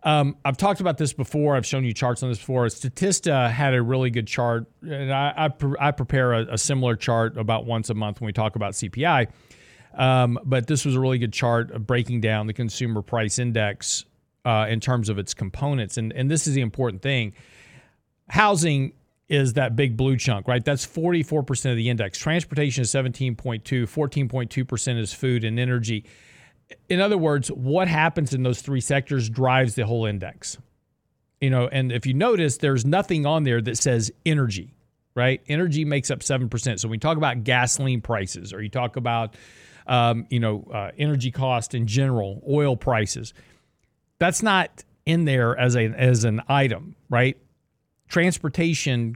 Um, 0.04 0.38
I've 0.44 0.58
talked 0.58 0.82
about 0.82 0.98
this 0.98 1.14
before. 1.14 1.56
I've 1.56 1.66
shown 1.66 1.84
you 1.84 1.94
charts 1.94 2.22
on 2.22 2.30
this 2.30 2.40
before. 2.40 2.66
Statista 2.66 3.50
had 3.50 3.74
a 3.74 3.82
really 3.82 4.10
good 4.10 4.28
chart, 4.28 4.66
and 4.82 5.12
I, 5.12 5.34
I, 5.36 5.48
pre- 5.48 5.78
I 5.80 5.92
prepare 5.92 6.34
a, 6.34 6.54
a, 6.54 6.58
similar 6.60 6.96
chart 6.96 7.38
about 7.38 7.66
once 7.66 7.90
a 7.90 7.96
month 7.96 8.22
when 8.22 8.28
we 8.28 8.34
talk 8.34 8.56
about 8.56 8.74
CPI. 8.74 9.30
Um, 9.96 10.38
but 10.44 10.68
this 10.68 10.86
was 10.86 10.96
a 10.96 11.00
really 11.00 11.18
good 11.18 11.34
chart 11.34 11.72
of 11.72 11.88
breaking 11.88 12.22
down 12.22 12.46
the 12.46 12.54
consumer 12.54 13.02
price 13.02 13.40
index 13.40 14.06
uh, 14.44 14.68
in 14.70 14.80
terms 14.80 15.10
of 15.10 15.18
its 15.18 15.34
components, 15.34 15.98
and 15.98 16.14
and 16.14 16.30
this 16.30 16.48
is 16.48 16.54
the 16.54 16.62
important 16.62 17.02
thing. 17.02 17.34
Housing 18.30 18.94
is 19.28 19.54
that 19.54 19.76
big 19.76 19.98
blue 19.98 20.18
chunk, 20.18 20.48
right? 20.48 20.64
That's 20.64 20.86
44% 20.86 21.72
of 21.72 21.78
the 21.78 21.90
index. 21.90 22.18
Transportation 22.18 22.84
is 22.84 22.92
17.2, 22.92 23.64
14.2% 23.64 25.00
is 25.00 25.14
food 25.14 25.44
and 25.44 25.60
energy. 25.60 26.06
In 26.90 27.00
other 27.00 27.18
words, 27.18 27.50
what 27.50 27.88
happens 27.88 28.34
in 28.34 28.44
those 28.44 28.62
three 28.62 28.82
sectors 28.82 29.30
drives 29.30 29.76
the 29.76 29.86
whole 29.86 30.06
index. 30.06 30.58
You 31.42 31.50
know, 31.50 31.68
and 31.68 31.92
if 31.92 32.06
you 32.06 32.14
notice, 32.14 32.58
there's 32.58 32.86
nothing 32.86 33.26
on 33.26 33.44
there 33.44 33.62
that 33.62 33.78
says 33.78 34.12
energy, 34.26 34.74
right? 35.16 35.42
Energy 35.48 35.86
makes 35.86 36.10
up 36.12 36.20
7%. 36.20 36.80
So 36.80 36.88
when 36.88 36.92
we 36.92 36.98
talk 36.98 37.18
about 37.18 37.44
gasoline 37.44 38.02
prices 38.02 38.54
or 38.54 38.62
you 38.62 38.70
talk 38.70 38.96
about, 38.96 39.36
um, 39.88 40.26
you 40.30 40.40
know, 40.40 40.68
uh, 40.74 40.92
energy 40.98 41.32
cost 41.32 41.74
in 41.74 41.88
general, 41.88 42.42
oil 42.50 42.78
prices, 42.78 43.34
that's 44.18 44.42
not 44.42 44.84
in 45.06 45.26
there 45.26 45.58
as 45.58 45.76
a 45.76 45.86
as 45.86 46.24
an 46.24 46.42
item, 46.48 46.96
right? 47.10 47.38
Transportation 48.08 49.16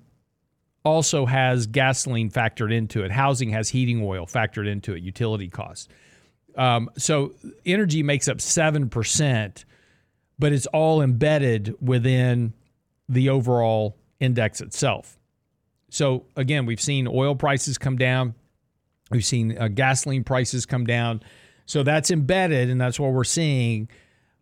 also 0.83 1.25
has 1.25 1.67
gasoline 1.67 2.29
factored 2.29 2.73
into 2.73 3.03
it. 3.03 3.11
Housing 3.11 3.49
has 3.49 3.69
heating 3.69 4.01
oil 4.03 4.25
factored 4.25 4.67
into 4.67 4.93
it, 4.93 5.03
utility 5.03 5.49
costs. 5.49 5.87
Um, 6.55 6.89
so 6.97 7.33
energy 7.65 8.03
makes 8.03 8.27
up 8.27 8.37
7%, 8.37 9.65
but 10.37 10.51
it's 10.53 10.65
all 10.67 11.01
embedded 11.01 11.75
within 11.81 12.53
the 13.07 13.29
overall 13.29 13.97
index 14.19 14.61
itself. 14.61 15.17
So 15.89 16.25
again, 16.35 16.65
we've 16.65 16.81
seen 16.81 17.07
oil 17.07 17.35
prices 17.35 17.77
come 17.77 17.97
down, 17.97 18.35
we've 19.11 19.25
seen 19.25 19.57
uh, 19.57 19.67
gasoline 19.69 20.23
prices 20.23 20.65
come 20.65 20.85
down. 20.85 21.21
So 21.65 21.83
that's 21.83 22.09
embedded, 22.09 22.69
and 22.69 22.81
that's 22.81 22.99
what 22.99 23.11
we're 23.11 23.23
seeing 23.23 23.89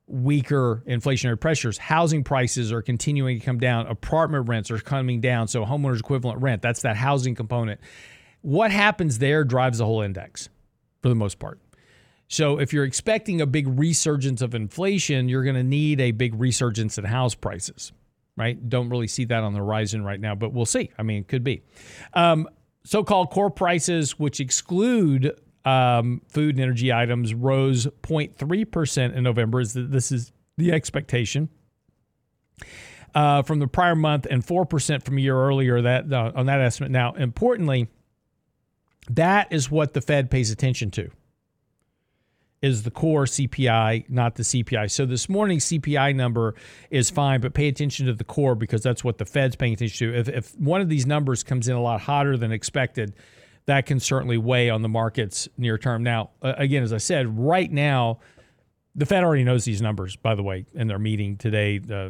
weaker 0.07 0.83
inflationary 0.87 1.39
pressures. 1.39 1.77
Housing 1.77 2.23
prices 2.23 2.71
are 2.71 2.81
continuing 2.81 3.39
to 3.39 3.45
come 3.45 3.59
down. 3.59 3.87
Apartment 3.87 4.47
rents 4.47 4.71
are 4.71 4.79
coming 4.79 5.21
down. 5.21 5.47
So 5.47 5.65
homeowners 5.65 5.99
equivalent 5.99 6.41
rent, 6.41 6.61
that's 6.61 6.81
that 6.81 6.95
housing 6.95 7.35
component. 7.35 7.79
What 8.41 8.71
happens 8.71 9.19
there 9.19 9.43
drives 9.43 9.79
the 9.79 9.85
whole 9.85 10.01
index 10.01 10.49
for 11.01 11.09
the 11.09 11.15
most 11.15 11.39
part. 11.39 11.59
So 12.29 12.59
if 12.59 12.73
you're 12.73 12.83
expecting 12.83 13.41
a 13.41 13.45
big 13.45 13.67
resurgence 13.67 14.41
of 14.41 14.53
inflation, 14.53 15.29
you're 15.29 15.43
going 15.43 15.55
to 15.55 15.63
need 15.63 16.01
a 16.01 16.11
big 16.11 16.35
resurgence 16.39 16.97
in 16.97 17.05
house 17.05 17.35
prices, 17.35 17.93
right? 18.35 18.69
Don't 18.69 18.89
really 18.89 19.07
see 19.07 19.25
that 19.25 19.43
on 19.43 19.53
the 19.53 19.59
horizon 19.59 20.03
right 20.03 20.19
now, 20.19 20.35
but 20.35 20.51
we'll 20.51 20.65
see. 20.65 20.91
I 20.97 21.03
mean, 21.03 21.21
it 21.21 21.27
could 21.27 21.43
be. 21.43 21.63
Um, 22.13 22.47
so 22.83 23.03
called 23.03 23.29
core 23.31 23.49
prices, 23.49 24.19
which 24.19 24.39
exclude 24.39 25.39
um, 25.67 26.21
food 26.29 26.55
and 26.55 26.63
energy 26.63 26.93
items 26.93 27.33
rose 27.33 27.87
0.3% 28.03 29.15
in 29.15 29.23
November. 29.23 29.65
This 29.65 30.13
is 30.13 30.31
the 30.57 30.71
expectation. 30.71 31.49
Uh, 33.13 33.41
from 33.41 33.59
the 33.59 33.67
prior 33.67 33.95
month 33.95 34.27
and 34.29 34.45
4% 34.45 35.03
from 35.03 35.17
a 35.17 35.21
year 35.21 35.35
earlier 35.35 35.81
that 35.81 36.11
uh, 36.13 36.31
on 36.35 36.45
that 36.45 36.61
estimate. 36.61 36.91
Now, 36.91 37.13
importantly, 37.13 37.87
that 39.09 39.51
is 39.51 39.71
what 39.71 39.93
the 39.93 40.01
Fed 40.01 40.29
pays 40.29 40.51
attention 40.51 40.91
to 40.91 41.09
is 42.61 42.83
the 42.83 42.91
core 42.91 43.25
CPI, 43.25 44.09
not 44.09 44.35
the 44.35 44.43
CPI. 44.43 44.91
So 44.91 45.05
this 45.05 45.29
morning's 45.29 45.65
CPI 45.65 46.15
number 46.15 46.55
is 46.89 47.09
fine, 47.09 47.39
but 47.39 47.53
pay 47.53 47.67
attention 47.67 48.05
to 48.07 48.13
the 48.13 48.23
core 48.23 48.55
because 48.55 48.81
that's 48.81 49.03
what 49.03 49.17
the 49.17 49.25
Fed's 49.25 49.55
paying 49.55 49.73
attention 49.73 50.11
to. 50.11 50.19
If, 50.19 50.29
if 50.29 50.59
one 50.59 50.81
of 50.81 50.89
these 50.89 51.05
numbers 51.05 51.43
comes 51.43 51.67
in 51.67 51.75
a 51.75 51.81
lot 51.81 52.01
hotter 52.01 52.37
than 52.37 52.51
expected, 52.51 53.15
that 53.67 53.85
can 53.85 53.99
certainly 53.99 54.37
weigh 54.37 54.69
on 54.69 54.81
the 54.81 54.89
markets 54.89 55.47
near 55.57 55.77
term. 55.77 56.01
Now, 56.01 56.31
again, 56.41 56.83
as 56.83 56.93
I 56.93 56.97
said, 56.97 57.37
right 57.37 57.71
now, 57.71 58.19
the 58.95 59.05
Fed 59.05 59.23
already 59.23 59.43
knows 59.43 59.65
these 59.65 59.81
numbers, 59.81 60.15
by 60.15 60.35
the 60.35 60.41
way, 60.41 60.65
in 60.73 60.87
their 60.87 60.97
meeting 60.97 61.37
today. 61.37 61.79
Uh, 61.79 62.09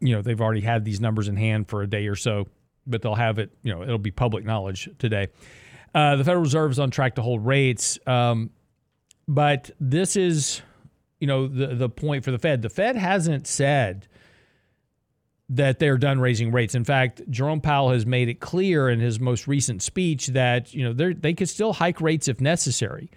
you 0.00 0.16
know, 0.16 0.22
they've 0.22 0.40
already 0.40 0.62
had 0.62 0.84
these 0.84 1.00
numbers 1.00 1.28
in 1.28 1.36
hand 1.36 1.68
for 1.68 1.82
a 1.82 1.86
day 1.86 2.08
or 2.08 2.16
so, 2.16 2.48
but 2.86 3.02
they'll 3.02 3.14
have 3.14 3.38
it, 3.38 3.50
you 3.62 3.72
know, 3.72 3.82
it'll 3.82 3.98
be 3.98 4.10
public 4.10 4.44
knowledge 4.44 4.88
today. 4.98 5.28
Uh, 5.94 6.16
the 6.16 6.24
Federal 6.24 6.42
Reserve 6.42 6.72
is 6.72 6.78
on 6.78 6.90
track 6.90 7.14
to 7.16 7.22
hold 7.22 7.46
rates. 7.46 7.98
Um, 8.06 8.50
but 9.28 9.70
this 9.78 10.16
is, 10.16 10.62
you 11.20 11.26
know, 11.26 11.46
the, 11.46 11.68
the 11.68 11.88
point 11.88 12.24
for 12.24 12.30
the 12.30 12.38
Fed. 12.38 12.62
The 12.62 12.70
Fed 12.70 12.96
hasn't 12.96 13.46
said 13.46 14.08
that 15.54 15.78
they're 15.78 15.98
done 15.98 16.18
raising 16.18 16.50
rates. 16.50 16.74
In 16.74 16.82
fact, 16.82 17.20
Jerome 17.28 17.60
Powell 17.60 17.90
has 17.90 18.06
made 18.06 18.30
it 18.30 18.40
clear 18.40 18.88
in 18.88 19.00
his 19.00 19.20
most 19.20 19.46
recent 19.46 19.82
speech 19.82 20.28
that 20.28 20.72
you 20.72 20.82
know 20.82 21.12
they 21.12 21.34
could 21.34 21.48
still 21.48 21.74
hike 21.74 22.00
rates 22.00 22.26
if 22.26 22.40
necessary. 22.40 23.10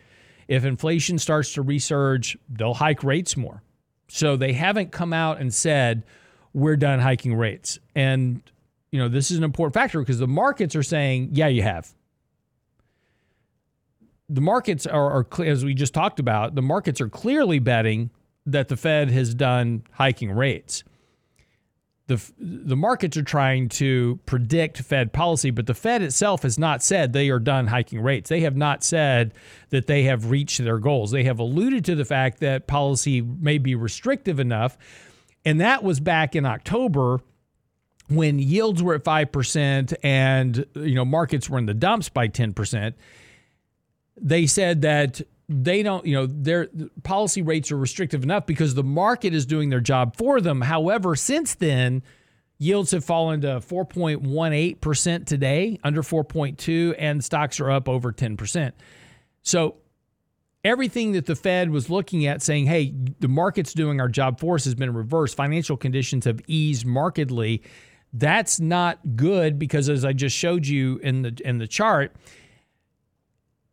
If 0.49 0.65
inflation 0.65 1.17
starts 1.17 1.53
to 1.53 1.63
resurge, 1.63 2.35
they'll 2.49 2.73
hike 2.73 3.03
rates 3.03 3.37
more. 3.37 3.63
So 4.09 4.35
they 4.35 4.51
haven't 4.51 4.91
come 4.91 5.13
out 5.13 5.39
and 5.39 5.53
said 5.53 6.03
we're 6.53 6.75
done 6.75 6.99
hiking 6.99 7.35
rates. 7.35 7.79
And 7.95 8.41
you 8.91 8.99
know 8.99 9.07
this 9.07 9.31
is 9.31 9.37
an 9.37 9.45
important 9.45 9.73
factor 9.73 9.99
because 9.99 10.19
the 10.19 10.27
markets 10.27 10.75
are 10.75 10.83
saying, 10.83 11.29
yeah, 11.31 11.47
you 11.47 11.61
have. 11.61 11.93
The 14.27 14.41
markets 14.41 14.85
are, 14.85 15.19
are 15.19 15.43
as 15.45 15.63
we 15.63 15.73
just 15.73 15.93
talked 15.93 16.19
about, 16.19 16.55
the 16.55 16.61
markets 16.61 16.99
are 16.99 17.09
clearly 17.09 17.59
betting 17.59 18.09
that 18.45 18.67
the 18.67 18.75
Fed 18.75 19.09
has 19.09 19.33
done 19.33 19.83
hiking 19.91 20.31
rates 20.31 20.83
the 22.07 22.21
the 22.37 22.75
markets 22.75 23.17
are 23.17 23.23
trying 23.23 23.67
to 23.69 24.19
predict 24.25 24.81
Fed 24.81 25.11
policy, 25.11 25.49
but 25.49 25.65
the 25.65 25.73
Fed 25.73 26.01
itself 26.03 26.43
has 26.43 26.59
not 26.59 26.83
said 26.83 27.13
they 27.13 27.29
are 27.29 27.39
done 27.39 27.67
hiking 27.67 27.99
rates. 27.99 28.29
They 28.29 28.41
have 28.41 28.55
not 28.55 28.83
said 28.83 29.33
that 29.69 29.87
they 29.87 30.03
have 30.03 30.29
reached 30.29 30.63
their 30.63 30.77
goals. 30.77 31.11
They 31.11 31.23
have 31.23 31.39
alluded 31.39 31.83
to 31.85 31.95
the 31.95 32.05
fact 32.05 32.39
that 32.41 32.67
policy 32.67 33.21
may 33.21 33.57
be 33.57 33.73
restrictive 33.73 34.39
enough, 34.39 34.77
and 35.43 35.59
that 35.61 35.83
was 35.83 35.99
back 35.99 36.35
in 36.35 36.45
October 36.45 37.21
when 38.07 38.37
yields 38.37 38.83
were 38.83 38.93
at 38.93 39.03
5% 39.03 39.93
and 40.03 40.65
you 40.75 40.93
know 40.93 41.05
markets 41.05 41.49
were 41.49 41.57
in 41.57 41.65
the 41.65 41.73
dumps 41.73 42.09
by 42.09 42.27
10%. 42.27 42.93
They 44.17 44.45
said 44.45 44.81
that 44.83 45.21
they 45.47 45.83
don't, 45.83 46.05
you 46.05 46.15
know, 46.15 46.25
their 46.25 46.67
policy 47.03 47.41
rates 47.41 47.71
are 47.71 47.77
restrictive 47.77 48.23
enough 48.23 48.45
because 48.45 48.73
the 48.73 48.83
market 48.83 49.33
is 49.33 49.45
doing 49.45 49.69
their 49.69 49.79
job 49.79 50.15
for 50.17 50.41
them. 50.41 50.61
However, 50.61 51.15
since 51.15 51.55
then, 51.55 52.01
yields 52.57 52.91
have 52.91 53.05
fallen 53.05 53.41
to 53.41 53.59
4.18% 53.59 55.25
today, 55.25 55.79
under 55.83 56.01
4.2, 56.01 56.95
and 56.97 57.23
stocks 57.23 57.59
are 57.59 57.69
up 57.69 57.87
over 57.87 58.11
10%. 58.11 58.71
So 59.41 59.75
everything 60.63 61.11
that 61.11 61.27
the 61.27 61.35
Fed 61.35 61.69
was 61.69 61.89
looking 61.89 62.25
at 62.25 62.41
saying, 62.41 62.65
hey, 62.65 62.93
the 63.19 63.27
market's 63.27 63.73
doing 63.73 64.01
our 64.01 64.09
job 64.09 64.39
for 64.39 64.55
us 64.55 64.65
has 64.65 64.75
been 64.75 64.93
reversed. 64.93 65.35
Financial 65.35 65.77
conditions 65.77 66.25
have 66.25 66.41
eased 66.47 66.85
markedly. 66.85 67.61
That's 68.13 68.59
not 68.59 69.15
good 69.15 69.59
because 69.59 69.89
as 69.89 70.03
I 70.03 70.13
just 70.13 70.35
showed 70.35 70.65
you 70.65 70.97
in 71.03 71.21
the 71.21 71.37
in 71.43 71.57
the 71.57 71.67
chart, 71.67 72.15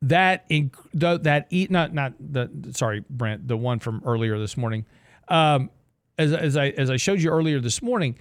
that 0.03 0.45
that 0.93 1.47
eat 1.51 1.71
not 1.71 1.95
not 1.95 2.15
the 2.19 2.51
sorry 2.73 3.05
Brent 3.09 3.47
the 3.47 3.57
one 3.57 3.79
from 3.79 4.03
earlier 4.05 4.39
this 4.39 4.57
morning. 4.57 4.85
Um, 5.29 5.71
as, 6.19 6.33
as 6.33 6.57
I 6.57 6.69
as 6.69 6.91
I 6.91 6.97
showed 6.97 7.21
you 7.21 7.31
earlier 7.31 7.61
this 7.61 7.81
morning 7.81 8.17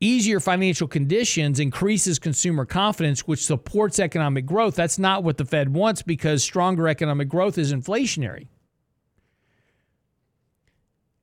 easier 0.00 0.38
financial 0.38 0.86
conditions 0.86 1.58
increases 1.58 2.18
consumer 2.18 2.64
confidence 2.64 3.26
which 3.26 3.44
supports 3.44 3.98
economic 3.98 4.46
growth. 4.46 4.76
That's 4.76 4.98
not 4.98 5.24
what 5.24 5.38
the 5.38 5.44
Fed 5.44 5.74
wants 5.74 6.02
because 6.02 6.42
stronger 6.42 6.86
economic 6.86 7.28
growth 7.28 7.58
is 7.58 7.72
inflationary. 7.72 8.46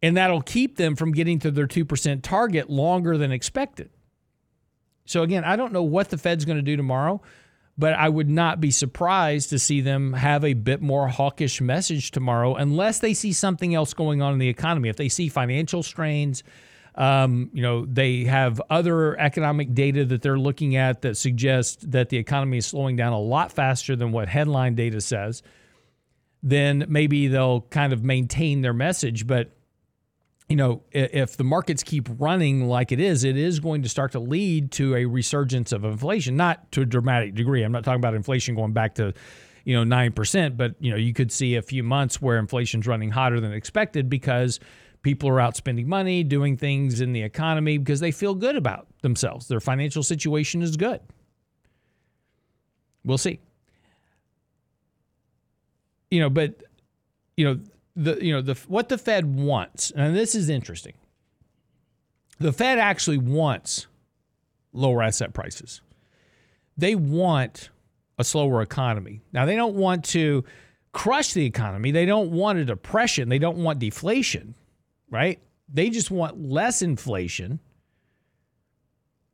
And 0.02 0.18
that'll 0.18 0.42
keep 0.42 0.76
them 0.76 0.96
from 0.96 1.14
getting 1.14 1.40
to 1.40 1.52
their 1.52 1.68
2% 1.68 2.22
target 2.22 2.70
longer 2.70 3.18
than 3.18 3.32
expected. 3.32 3.92
So 5.06 5.24
again 5.24 5.46
I 5.46 5.56
don't 5.56 5.72
know 5.72 5.84
what 5.84 6.10
the 6.10 6.18
Fed's 6.18 6.46
going 6.46 6.58
to 6.58 6.62
do 6.62 6.76
tomorrow 6.76 7.22
but 7.78 7.94
I 7.94 8.08
would 8.08 8.30
not 8.30 8.62
be 8.62 8.72
surprised 8.72 9.50
to 9.50 9.60
see 9.60 9.82
them 9.82 10.14
have 10.14 10.46
a 10.46 10.54
bit 10.54 10.82
more 10.82 11.08
hawkish 11.08 11.60
message 11.60 12.12
tomorrow 12.12 12.56
unless 12.56 13.00
they 13.00 13.14
see 13.14 13.34
something 13.34 13.76
else 13.76 13.94
going 13.94 14.22
on 14.22 14.34
in 14.34 14.40
the 14.40 14.48
economy. 14.48 14.90
If 14.90 14.96
they 14.96 15.10
see 15.10 15.28
financial 15.28 15.84
strains, 15.84 16.44
um, 16.96 17.50
you 17.54 17.62
know, 17.62 17.86
they 17.86 18.24
have 18.24 18.62
other 18.70 19.20
economic 19.20 19.74
data 19.74 20.06
that 20.06 20.22
they're 20.22 20.40
looking 20.40 20.78
at 20.78 21.02
that 21.02 21.18
suggests 21.18 21.84
that 21.90 22.10
the 22.10 22.18
economy 22.18 22.58
is 22.60 22.66
slowing 22.66 22.96
down 22.96 23.12
a 23.12 23.20
lot 23.20 23.52
faster 23.52 23.98
than 23.98 24.14
what 24.14 24.30
headline 24.30 24.76
data 24.76 25.02
says, 25.02 25.44
then 26.42 26.86
maybe 26.88 27.28
they'll 27.28 27.62
kind 27.62 27.92
of 27.92 28.04
maintain 28.04 28.62
their 28.62 28.74
message. 28.74 29.28
But 29.28 29.55
you 30.50 30.56
know, 30.56 30.84
if 30.92 31.38
the 31.38 31.44
markets 31.44 31.82
keep 31.82 32.08
running 32.20 32.68
like 32.68 32.92
it 32.92 33.00
is, 33.00 33.24
it 33.24 33.36
is 33.36 33.60
going 33.60 33.82
to 33.82 33.90
start 33.90 34.12
to 34.12 34.20
lead 34.20 34.72
to 34.74 34.96
a 34.96 35.06
resurgence 35.06 35.72
of 35.72 35.84
inflation, 35.84 36.36
not 36.36 36.72
to 36.74 36.82
a 36.82 36.86
dramatic 36.86 37.34
degree. 37.34 37.64
I'm 37.64 37.72
not 37.72 37.84
talking 37.84 38.00
about 38.00 38.14
inflation 38.14 38.54
going 38.54 38.72
back 38.72 38.96
to, 38.96 39.14
you 39.64 39.76
know, 39.76 39.96
9%, 39.96 40.56
but, 40.56 40.76
you 40.80 40.92
know, 40.92 40.98
you 40.98 41.14
could 41.14 41.32
see 41.32 41.56
a 41.56 41.64
few 41.64 41.82
months 41.82 42.22
where 42.22 42.38
inflation's 42.38 42.86
running 42.86 43.10
hotter 43.10 43.40
than 43.40 43.54
expected 43.54 44.08
because 44.08 44.60
people 45.02 45.30
are 45.30 45.40
out 45.40 45.56
spending 45.56 45.90
money, 45.90 46.24
doing 46.24 46.58
things 46.58 47.02
in 47.02 47.12
the 47.12 47.24
economy 47.24 47.80
because 47.80 48.00
they 48.00 48.12
feel 48.12 48.36
good 48.36 48.56
about 48.56 48.88
themselves. 49.02 49.48
Their 49.48 49.60
financial 49.60 50.04
situation 50.04 50.62
is 50.62 50.78
good. 50.78 51.00
We'll 53.04 53.18
see. 53.18 53.40
You 56.12 56.20
know, 56.20 56.30
but, 56.30 56.62
you 57.36 57.46
know, 57.46 57.60
the 57.96 58.24
you 58.24 58.34
know 58.34 58.42
the 58.42 58.56
what 58.68 58.90
the 58.90 58.98
Fed 58.98 59.36
wants, 59.36 59.92
and 59.92 60.16
this 60.16 60.36
is 60.36 60.50
interesting. 60.50 60.94
The 62.40 62.52
Fed 62.52 62.78
actually 62.78 63.18
wants 63.18 63.88
lower 64.74 65.02
asset 65.02 65.34
prices. 65.34 65.82
They 66.78 66.96
want 66.96 67.70
a 68.18 68.24
slower 68.24 68.62
economy. 68.62 69.22
Now 69.32 69.46
they 69.46 69.56
don't 69.56 69.76
want 69.76 70.04
to 70.06 70.44
crush 70.92 71.34
the 71.34 71.46
economy. 71.46 71.92
They 71.92 72.06
don't 72.06 72.32
want 72.32 72.60
a 72.60 72.66
depression. 72.66 73.30
They 73.30 73.40
don't 73.40 73.58
want 73.58 73.80
deflation, 73.80 74.56
right? 75.10 75.40
They 75.72 75.90
just 75.90 76.12
want 76.12 76.42
less 76.42 76.82
inflation. 76.82 77.60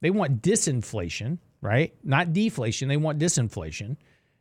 They 0.02 0.10
want 0.10 0.42
disinflation, 0.42 1.40
right? 1.62 1.94
Not 2.04 2.34
deflation. 2.34 2.88
They 2.88 2.98
want 2.98 3.20
disinflation. 3.20 3.98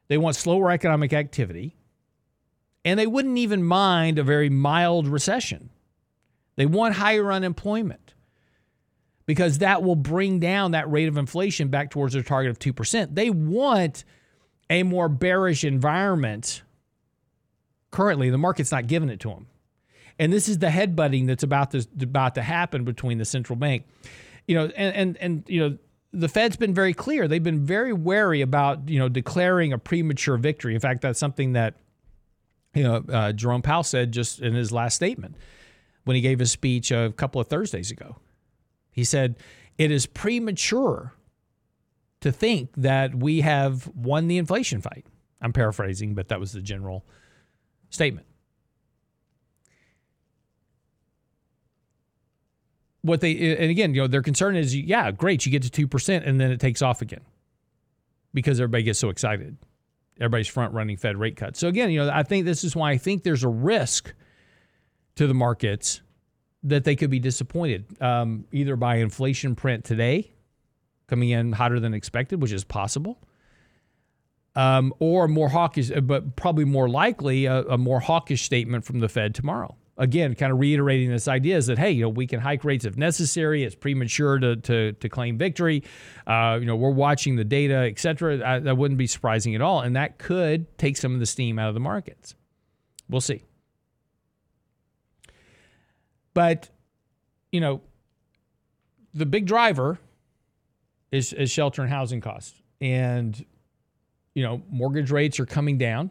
They 0.09 0.19
want 0.19 0.37
slower 0.37 0.71
economic 0.71 1.13
activity 1.13 1.77
and 2.85 2.99
they 2.99 3.07
wouldn't 3.07 3.39
even 3.39 3.63
mind 3.63 4.19
a 4.19 4.23
very 4.23 4.51
mild 4.51 5.07
recession. 5.07 5.71
They 6.57 6.67
want 6.67 6.95
higher 6.95 7.33
unemployment 7.33 8.15
because 9.27 9.59
that 9.59 9.83
will 9.83 9.97
bring 9.97 10.41
down 10.41 10.73
that 10.73 10.91
rate 10.91 11.09
of 11.09 11.17
inflation 11.17 11.69
back 11.69 11.91
towards 11.91 12.15
their 12.15 12.23
target 12.23 12.51
of 12.51 12.59
2%. 12.59 13.15
They 13.15 13.31
want 13.31 14.05
a 14.69 14.83
more 14.83 15.09
bearish 15.09 15.65
environment. 15.65 16.63
Currently, 17.91 18.31
the 18.31 18.39
market's 18.39 18.73
not 18.73 18.87
giving 18.87 19.09
it 19.09 19.21
to 19.21 19.29
them. 19.29 19.47
And 20.19 20.33
this 20.33 20.49
is 20.49 20.59
the 20.59 20.67
headbutting 20.67 21.27
that's 21.27 21.43
about 21.43 21.71
to, 21.71 21.87
about 22.01 22.35
to 22.35 22.43
happen 22.43 22.85
between 22.85 23.19
the 23.19 23.25
central 23.25 23.57
bank. 23.57 23.85
You 24.47 24.55
know, 24.57 24.65
and, 24.77 24.97
and, 24.97 25.17
and 25.19 25.45
you 25.47 25.61
know, 25.61 25.79
the 26.13 26.29
Fed's 26.29 26.57
been 26.57 26.75
very 26.75 26.93
clear. 26.93 27.29
They've 27.29 27.43
been 27.43 27.65
very 27.65 27.93
wary 27.93 28.41
about, 28.41 28.89
you 28.89 28.99
know, 28.99 29.09
declaring 29.09 29.73
a 29.73 29.79
premature 29.79 30.37
victory. 30.37 30.75
In 30.75 30.81
fact, 30.81 31.03
that's 31.03 31.19
something 31.19 31.53
that 31.53 31.77
you 32.75 32.83
know, 32.83 33.05
uh, 33.13 33.33
Jerome 33.33 33.63
Powell 33.63 33.83
said 33.83 34.13
just 34.13 34.41
in 34.41 34.55
his 34.55 34.71
last 34.71 34.95
statement 34.95 35.37
when 36.05 36.15
he 36.15 36.21
gave 36.21 36.39
his 36.39 36.53
speech 36.53 36.91
a 36.91 37.13
couple 37.17 37.41
of 37.41 37.49
Thursdays 37.49 37.91
ago. 37.91 38.17
He 38.91 39.05
said, 39.05 39.37
It 39.79 39.91
is 39.91 40.07
premature 40.07 41.15
to 42.21 42.31
think 42.31 42.71
that 42.77 43.15
we 43.15 43.41
have 43.41 43.89
won 43.95 44.29
the 44.29 44.39
inflation 44.39 44.81
fight. 44.81 45.07
I'm 45.41 45.53
paraphrasing, 45.53 46.15
but 46.15 46.29
that 46.29 46.39
was 46.39 46.53
the 46.53 46.61
general 46.61 47.05
statement. 47.89 48.27
What 53.03 53.23
they, 53.23 53.57
and 53.57 53.71
again, 53.71 53.95
you 53.95 54.03
know, 54.03 54.07
their 54.07 54.21
concern 54.21 54.57
is, 54.57 54.77
yeah, 54.77 55.11
great, 55.11 55.47
you 55.47 55.53
get 55.53 55.63
to 55.63 55.87
2%, 55.87 56.29
and 56.29 56.39
then 56.39 56.51
it 56.51 56.61
takes 56.61 56.83
off 56.83 57.01
again 57.01 57.23
because 58.35 58.61
everybody 58.61 58.83
gets 58.83 58.99
so 58.99 59.09
excited 59.09 59.57
everybody's 60.19 60.49
front 60.49 60.75
running 60.75 60.97
Fed 60.97 61.17
rate 61.17 61.37
cuts. 61.37 61.59
So 61.59 61.69
again, 61.69 61.91
you 61.91 62.05
know, 62.05 62.11
I 62.13 62.23
think 62.23 62.45
this 62.45 62.65
is 62.65 62.75
why 62.75 62.91
I 62.91 62.99
think 62.99 63.23
there's 63.23 63.45
a 63.45 63.49
risk 63.49 64.13
to 65.17 65.27
the 65.27 65.35
markets 65.35 66.01
that 66.63 66.85
they 66.85 66.97
could 66.97 67.11
be 67.11 67.19
disappointed 67.19 67.87
um, 68.03 68.45
either 68.53 68.77
by 68.77 68.97
inflation 68.97 69.55
print 69.55 69.85
today 69.85 70.33
coming 71.09 71.31
in 71.31 71.53
hotter 71.53 71.81
than 71.81 71.93
expected, 71.93 72.41
which 72.41 72.53
is 72.53 72.63
possible, 72.63 73.19
um, 74.55 74.95
or 75.01 75.27
more 75.27 75.49
hawkish, 75.49 75.91
but 76.03 76.37
probably 76.37 76.65
more 76.65 76.89
likely 76.89 77.47
a, 77.47 77.63
a 77.63 77.79
more 77.79 78.01
hawkish 78.01 78.43
statement 78.43 78.85
from 78.85 79.01
the 79.01 79.09
Fed 79.09 79.35
tomorrow 79.35 79.77
again, 80.01 80.35
kind 80.35 80.51
of 80.51 80.59
reiterating 80.59 81.11
this 81.11 81.29
idea 81.29 81.57
is 81.57 81.67
that 81.67 81.79
hey, 81.79 81.93
you 81.93 82.03
know, 82.03 82.09
we 82.09 82.27
can 82.27 82.41
hike 82.41 82.65
rates 82.65 82.85
if 82.85 82.97
necessary. 82.97 83.63
It's 83.63 83.77
premature 83.77 84.39
to 84.41 84.57
to, 84.57 84.93
to 84.93 85.09
claim 85.09 85.39
victory. 85.39 85.85
Uh, 86.27 86.59
you 86.59 86.67
know, 86.67 86.75
we're 86.75 86.91
watching 86.91 87.37
the 87.37 87.45
data, 87.45 87.87
et 87.89 88.01
cetera. 88.01 88.61
that 88.61 88.77
wouldn't 88.77 88.99
be 88.99 89.07
surprising 89.07 89.55
at 89.55 89.61
all, 89.61 89.83
and 89.83 89.95
that 89.95 90.19
could 90.19 90.77
take 90.79 90.97
some 90.97 91.15
of 91.15 91.21
the 91.21 91.27
steam 91.27 91.59
out 91.59 91.69
of 91.69 91.75
the 91.75 91.81
markets. 91.81 92.35
We'll 93.09 93.21
see. 93.21 93.45
But 96.35 96.71
you 97.53 97.61
know, 97.61 97.83
the 99.15 99.27
big 99.27 99.47
driver 99.47 99.99
is, 101.13 101.33
is 101.33 101.51
shelter 101.51 101.83
and 101.83 101.91
housing 101.91 102.21
costs, 102.21 102.61
and 102.81 103.45
you 104.35 104.43
know, 104.43 104.63
mortgage 104.71 105.11
rates 105.11 105.39
are 105.39 105.47
coming 105.47 105.77
down 105.77 106.11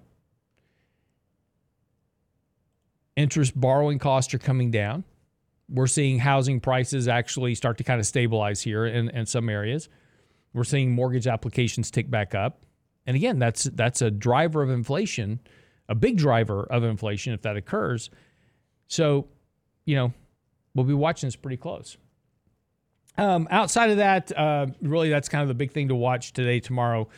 interest 3.19 3.59
borrowing 3.59 3.99
costs 3.99 4.33
are 4.33 4.39
coming 4.39 4.71
down. 4.71 5.03
We're 5.67 5.87
seeing 5.87 6.19
housing 6.19 6.61
prices 6.61 7.07
actually 7.07 7.53
start 7.53 7.77
to 7.77 7.83
kind 7.83 7.99
of 7.99 8.07
stabilize 8.07 8.61
here 8.61 8.85
in, 8.85 9.09
in 9.09 9.25
some 9.25 9.49
areas. 9.49 9.89
We're 10.53 10.63
seeing 10.63 10.91
mortgage 10.91 11.27
applications 11.27 11.91
tick 11.91 12.09
back 12.09 12.33
up. 12.33 12.63
And 13.05 13.15
again, 13.15 13.37
that's 13.37 13.65
that's 13.65 14.01
a 14.01 14.09
driver 14.09 14.63
of 14.63 14.69
inflation, 14.69 15.39
a 15.87 15.95
big 15.95 16.17
driver 16.17 16.63
of 16.63 16.83
inflation 16.83 17.33
if 17.33 17.41
that 17.41 17.57
occurs. 17.57 18.09
So, 18.87 19.27
you 19.85 19.95
know, 19.95 20.13
we'll 20.73 20.85
be 20.85 20.93
watching 20.93 21.27
this 21.27 21.35
pretty 21.35 21.57
close. 21.57 21.97
Um, 23.17 23.47
outside 23.51 23.89
of 23.89 23.97
that, 23.97 24.35
uh, 24.35 24.67
really, 24.81 25.09
that's 25.09 25.27
kind 25.27 25.41
of 25.41 25.49
the 25.49 25.53
big 25.53 25.71
thing 25.71 25.89
to 25.89 25.95
watch 25.95 26.31
today, 26.33 26.59
tomorrow. 26.61 27.09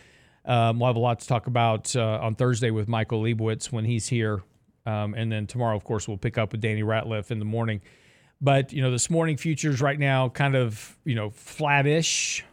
Um, 0.45 0.79
we'll 0.79 0.87
have 0.87 0.95
a 0.95 0.99
lot 0.99 1.19
to 1.19 1.27
talk 1.27 1.45
about 1.45 1.95
uh, 1.95 2.19
on 2.21 2.33
Thursday 2.35 2.71
with 2.71 2.87
Michael 2.87 3.21
Lebowitz 3.21 3.71
when 3.71 3.85
he's 3.85 4.07
here 4.07 4.41
um, 4.85 5.13
and 5.13 5.31
then 5.31 5.47
tomorrow, 5.47 5.75
of 5.75 5.83
course, 5.83 6.07
we'll 6.07 6.17
pick 6.17 6.37
up 6.37 6.51
with 6.51 6.61
Danny 6.61 6.83
Ratliff 6.83 7.31
in 7.31 7.39
the 7.39 7.45
morning. 7.45 7.81
But 8.39 8.73
you 8.73 8.81
know, 8.81 8.91
this 8.91 9.09
morning 9.09 9.37
futures 9.37 9.81
right 9.81 9.99
now 9.99 10.29
kind 10.29 10.55
of 10.55 10.97
you 11.05 11.15
know 11.15 11.29
flattish 11.29 12.43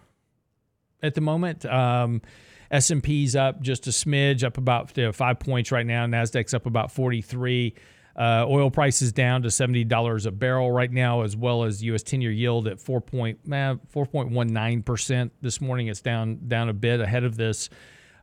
at 1.03 1.15
the 1.15 1.21
moment. 1.21 1.65
Um, 1.65 2.23
S&P's 2.71 3.35
up 3.35 3.63
just 3.63 3.87
a 3.87 3.91
smidge, 3.91 4.45
up 4.45 4.59
about 4.59 4.97
you 4.97 5.05
know, 5.05 5.13
five 5.13 5.39
points 5.39 5.73
right 5.73 5.87
now. 5.87 6.05
Nasdaq's 6.07 6.53
up 6.53 6.67
about 6.67 6.93
43. 6.93 7.75
Uh, 8.15 8.45
oil 8.49 8.69
prices 8.69 9.13
down 9.13 9.43
to 9.43 9.49
$70 9.49 10.27
a 10.27 10.31
barrel 10.33 10.73
right 10.73 10.91
now, 10.91 11.23
as 11.23 11.37
well 11.37 11.63
as 11.63 11.85
U.S. 11.85 12.03
10-year 12.03 12.33
yield 12.33 12.67
at 12.67 12.81
4 12.81 13.01
point, 13.01 13.39
eh, 13.47 13.75
4.19% 13.95 15.31
this 15.41 15.61
morning. 15.61 15.87
It's 15.87 16.01
down 16.01 16.41
down 16.49 16.69
a 16.69 16.73
bit 16.73 17.01
ahead 17.01 17.23
of 17.23 17.37
this 17.37 17.71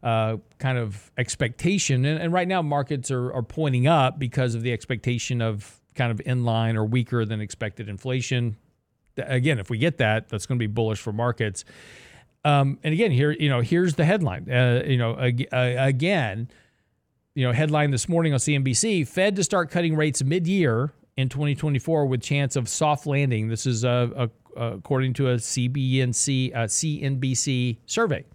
uh, 0.05 0.37
kind 0.59 0.77
of 0.77 1.11
expectation. 1.17 2.05
And, 2.05 2.21
and, 2.21 2.31
right 2.31 2.47
now, 2.47 2.61
markets 2.61 3.09
are, 3.09 3.33
are 3.33 3.41
pointing 3.41 3.87
up 3.87 4.19
because 4.19 4.53
of 4.53 4.61
the 4.61 4.71
expectation 4.71 5.41
of 5.41 5.81
kind 5.95 6.11
of 6.11 6.21
in 6.25 6.45
line 6.45 6.77
or 6.77 6.85
weaker 6.85 7.25
than 7.25 7.41
expected 7.41 7.89
inflation. 7.89 8.55
Again, 9.17 9.57
if 9.57 9.71
we 9.71 9.79
get 9.79 9.97
that, 9.97 10.29
that's 10.29 10.45
going 10.45 10.59
to 10.59 10.63
be 10.63 10.71
bullish 10.71 10.99
for 10.99 11.11
markets. 11.11 11.65
Um, 12.43 12.77
and 12.83 12.93
again, 12.93 13.09
here 13.09 13.31
you 13.31 13.49
know, 13.49 13.61
here's 13.61 13.95
the 13.95 14.05
headline. 14.05 14.47
Uh, 14.49 14.83
you 14.85 14.97
know, 14.97 15.17
ag- 15.17 15.47
uh, 15.51 15.73
again, 15.77 16.49
you 17.33 17.47
know, 17.47 17.51
headline 17.51 17.89
this 17.89 18.07
morning 18.07 18.31
on 18.31 18.39
CNBC: 18.39 19.07
Fed 19.07 19.35
to 19.37 19.43
start 19.43 19.71
cutting 19.71 19.95
rates 19.95 20.23
mid-year 20.23 20.93
in 21.17 21.29
2024 21.29 22.05
with 22.05 22.21
chance 22.21 22.55
of 22.55 22.69
soft 22.69 23.07
landing. 23.07 23.47
This 23.47 23.65
is 23.65 23.83
uh, 23.83 24.27
according 24.55 25.13
to 25.13 25.29
a 25.29 25.35
CBNC 25.37 26.53
uh, 26.53 26.59
CNBC 26.65 27.77
survey 27.87 28.25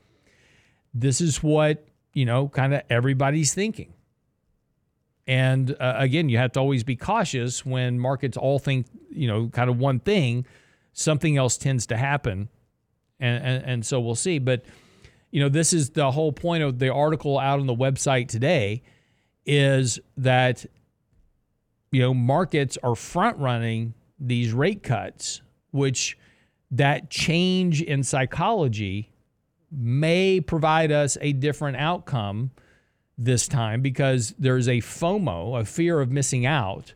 this 0.95 1.21
is 1.21 1.43
what, 1.43 1.87
you 2.13 2.25
know, 2.25 2.49
kind 2.49 2.75
of 2.75 2.83
everybody's 2.91 3.55
thinking. 3.55 3.93
And 5.27 5.77
uh, 5.79 5.95
again, 5.97 6.29
you 6.29 6.39
have 6.39 6.53
to 6.53 6.61
always 6.61 6.83
be 6.83 6.97
cautious 6.97 7.65
when 7.65 7.99
markets 8.01 8.37
all 8.37 8.59
think, 8.59 8.87
you 9.11 9.29
know, 9.29 9.49
kind 9.49 9.71
of 9.71 9.79
one 9.79 10.01
thing, 10.01 10.45
something 10.93 11.37
else 11.37 11.57
tends 11.57 11.87
to 11.87 11.97
happen. 11.97 12.49
And, 13.21 13.45
and, 13.45 13.65
and 13.65 13.87
so 13.87 14.01
we'll 14.01 14.17
see. 14.17 14.39
But, 14.39 14.65
you 15.31 15.41
know, 15.41 15.49
this 15.49 15.73
is 15.73 15.91
the 15.91 16.11
whole 16.11 16.33
point 16.33 16.65
of 16.65 16.79
the 16.79 16.93
article 16.93 17.39
out 17.39 17.61
on 17.61 17.67
the 17.67 17.77
website 17.77 18.29
today 18.29 18.83
is 19.47 20.01
that, 20.17 20.67
you 21.93 22.01
know, 22.01 22.13
markets 22.13 22.77
are 22.83 22.97
front 22.97 23.39
running 23.39 23.95
these 24.19 24.53
rate 24.53 24.83
cuts, 24.83 25.43
which 25.71 26.19
that 26.73 27.11
change 27.11 27.83
in 27.83 28.03
psychology 28.03 29.13
may 29.71 30.41
provide 30.41 30.91
us 30.91 31.17
a 31.21 31.33
different 31.33 31.77
outcome 31.77 32.51
this 33.17 33.47
time 33.47 33.83
because 33.83 34.35
there's 34.39 34.67
a 34.67 34.79
FOMO, 34.79 35.61
a 35.61 35.65
fear 35.65 36.01
of 36.01 36.11
missing 36.11 36.47
out 36.47 36.95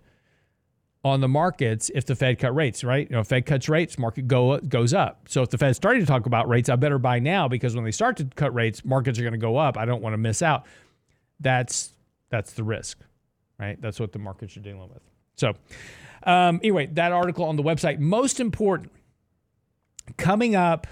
on 1.05 1.21
the 1.21 1.29
markets 1.29 1.91
if 1.95 2.07
the 2.07 2.17
Fed 2.17 2.39
cut 2.39 2.55
rates, 2.55 2.83
right? 2.83 3.09
You 3.11 3.17
know, 3.17 3.23
Fed 3.23 3.45
cuts 3.45 3.69
rates, 3.69 3.99
market 3.99 4.27
go 4.27 4.59
goes 4.59 4.95
up. 4.95 5.29
So 5.29 5.43
if 5.43 5.51
the 5.51 5.59
Fed's 5.59 5.77
starting 5.77 6.01
to 6.01 6.07
talk 6.07 6.25
about 6.25 6.49
rates, 6.49 6.71
I 6.71 6.77
better 6.77 6.99
buy 6.99 7.19
now 7.19 7.47
because 7.47 7.75
when 7.75 7.85
they 7.85 7.91
start 7.91 8.17
to 8.17 8.25
cut 8.25 8.55
rates, 8.55 8.85
markets 8.85 9.19
are 9.19 9.23
going 9.23 9.33
to 9.33 9.39
go 9.39 9.57
up. 9.57 9.77
I 9.77 9.85
don't 9.85 10.01
want 10.01 10.15
to 10.15 10.19
miss 10.19 10.41
out. 10.41 10.65
That's 11.41 11.91
that's 12.31 12.55
the 12.55 12.65
risk, 12.65 12.99
right? 13.59 13.81
That's 13.81 14.01
what 14.01 14.13
the 14.13 14.19
markets 14.19 14.57
are 14.57 14.61
dealing 14.61 14.89
with. 14.89 15.03
So 15.37 15.53
um, 16.23 16.59
anyway, 16.63 16.87
that 16.95 17.13
article 17.13 17.45
on 17.45 17.57
the 17.57 17.63
website. 17.63 17.99
Most 17.99 18.41
important, 18.41 18.91
coming 20.17 20.57
up 20.57 20.87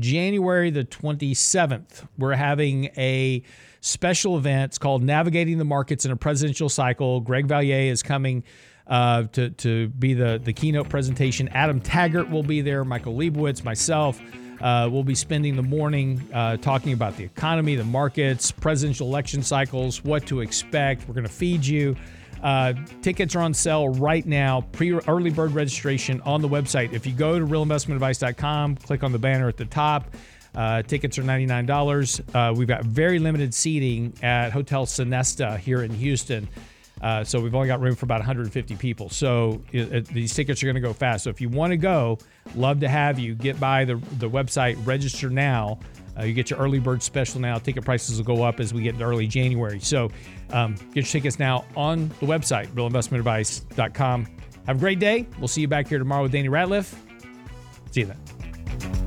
January 0.00 0.70
the 0.70 0.84
27th, 0.84 2.06
we're 2.18 2.34
having 2.34 2.86
a 2.96 3.42
special 3.80 4.36
event. 4.36 4.70
It's 4.70 4.78
called 4.78 5.02
Navigating 5.02 5.58
the 5.58 5.64
Markets 5.64 6.04
in 6.04 6.10
a 6.10 6.16
Presidential 6.16 6.68
Cycle. 6.68 7.20
Greg 7.20 7.46
Valliere 7.46 7.90
is 7.90 8.02
coming 8.02 8.44
uh, 8.86 9.24
to, 9.32 9.50
to 9.50 9.88
be 9.88 10.14
the, 10.14 10.40
the 10.42 10.52
keynote 10.52 10.88
presentation. 10.88 11.48
Adam 11.48 11.80
Taggart 11.80 12.30
will 12.30 12.42
be 12.42 12.60
there, 12.60 12.84
Michael 12.84 13.14
Lebowitz, 13.14 13.64
myself. 13.64 14.20
Uh, 14.60 14.88
we'll 14.90 15.04
be 15.04 15.14
spending 15.14 15.54
the 15.56 15.62
morning 15.62 16.26
uh, 16.32 16.56
talking 16.56 16.92
about 16.92 17.16
the 17.16 17.24
economy, 17.24 17.76
the 17.76 17.84
markets, 17.84 18.50
presidential 18.50 19.06
election 19.06 19.42
cycles, 19.42 20.02
what 20.02 20.26
to 20.26 20.40
expect. 20.40 21.06
We're 21.06 21.14
going 21.14 21.26
to 21.26 21.32
feed 21.32 21.66
you. 21.66 21.96
Uh, 22.42 22.74
tickets 23.02 23.34
are 23.34 23.40
on 23.40 23.54
sale 23.54 23.88
right 23.88 24.26
now. 24.26 24.60
Pre 24.72 24.92
early 24.92 25.30
bird 25.30 25.52
registration 25.52 26.20
on 26.22 26.42
the 26.42 26.48
website. 26.48 26.92
If 26.92 27.06
you 27.06 27.12
go 27.12 27.38
to 27.38 27.44
realinvestmentadvice.com, 27.44 28.76
click 28.76 29.02
on 29.02 29.12
the 29.12 29.18
banner 29.18 29.48
at 29.48 29.56
the 29.56 29.64
top. 29.64 30.14
Uh, 30.54 30.82
tickets 30.82 31.18
are 31.18 31.22
$99. 31.22 32.34
Uh, 32.34 32.54
we've 32.54 32.68
got 32.68 32.84
very 32.84 33.18
limited 33.18 33.52
seating 33.52 34.14
at 34.22 34.52
Hotel 34.52 34.86
Sonesta 34.86 35.58
here 35.58 35.82
in 35.82 35.90
Houston. 35.90 36.48
Uh, 37.02 37.22
so 37.22 37.38
we've 37.38 37.54
only 37.54 37.68
got 37.68 37.80
room 37.80 37.94
for 37.94 38.06
about 38.06 38.20
150 38.20 38.74
people. 38.76 39.10
So 39.10 39.62
it, 39.70 39.92
it, 39.92 40.06
these 40.06 40.34
tickets 40.34 40.62
are 40.62 40.66
going 40.66 40.76
to 40.76 40.80
go 40.80 40.94
fast. 40.94 41.24
So 41.24 41.30
if 41.30 41.42
you 41.42 41.50
want 41.50 41.72
to 41.72 41.76
go, 41.76 42.18
love 42.54 42.80
to 42.80 42.88
have 42.88 43.18
you. 43.18 43.34
Get 43.34 43.60
by 43.60 43.84
the, 43.84 43.96
the 44.18 44.30
website, 44.30 44.84
register 44.86 45.28
now. 45.28 45.78
Uh, 46.18 46.24
you 46.24 46.32
get 46.32 46.50
your 46.50 46.58
early 46.58 46.78
bird 46.78 47.02
special 47.02 47.40
now. 47.40 47.58
Ticket 47.58 47.84
prices 47.84 48.18
will 48.18 48.36
go 48.36 48.42
up 48.42 48.60
as 48.60 48.72
we 48.72 48.82
get 48.82 48.94
into 48.94 49.04
early 49.04 49.26
January. 49.26 49.80
So 49.80 50.10
um, 50.50 50.74
get 50.74 50.96
your 50.96 51.04
tickets 51.04 51.38
now 51.38 51.64
on 51.76 52.08
the 52.20 52.26
website, 52.26 52.68
realinvestmentadvice.com. 52.68 54.26
Have 54.66 54.76
a 54.76 54.80
great 54.80 54.98
day. 54.98 55.26
We'll 55.38 55.48
see 55.48 55.60
you 55.60 55.68
back 55.68 55.88
here 55.88 55.98
tomorrow 55.98 56.22
with 56.22 56.32
Danny 56.32 56.48
Ratliff. 56.48 56.94
See 57.90 58.00
you 58.00 58.06
then. 58.06 59.05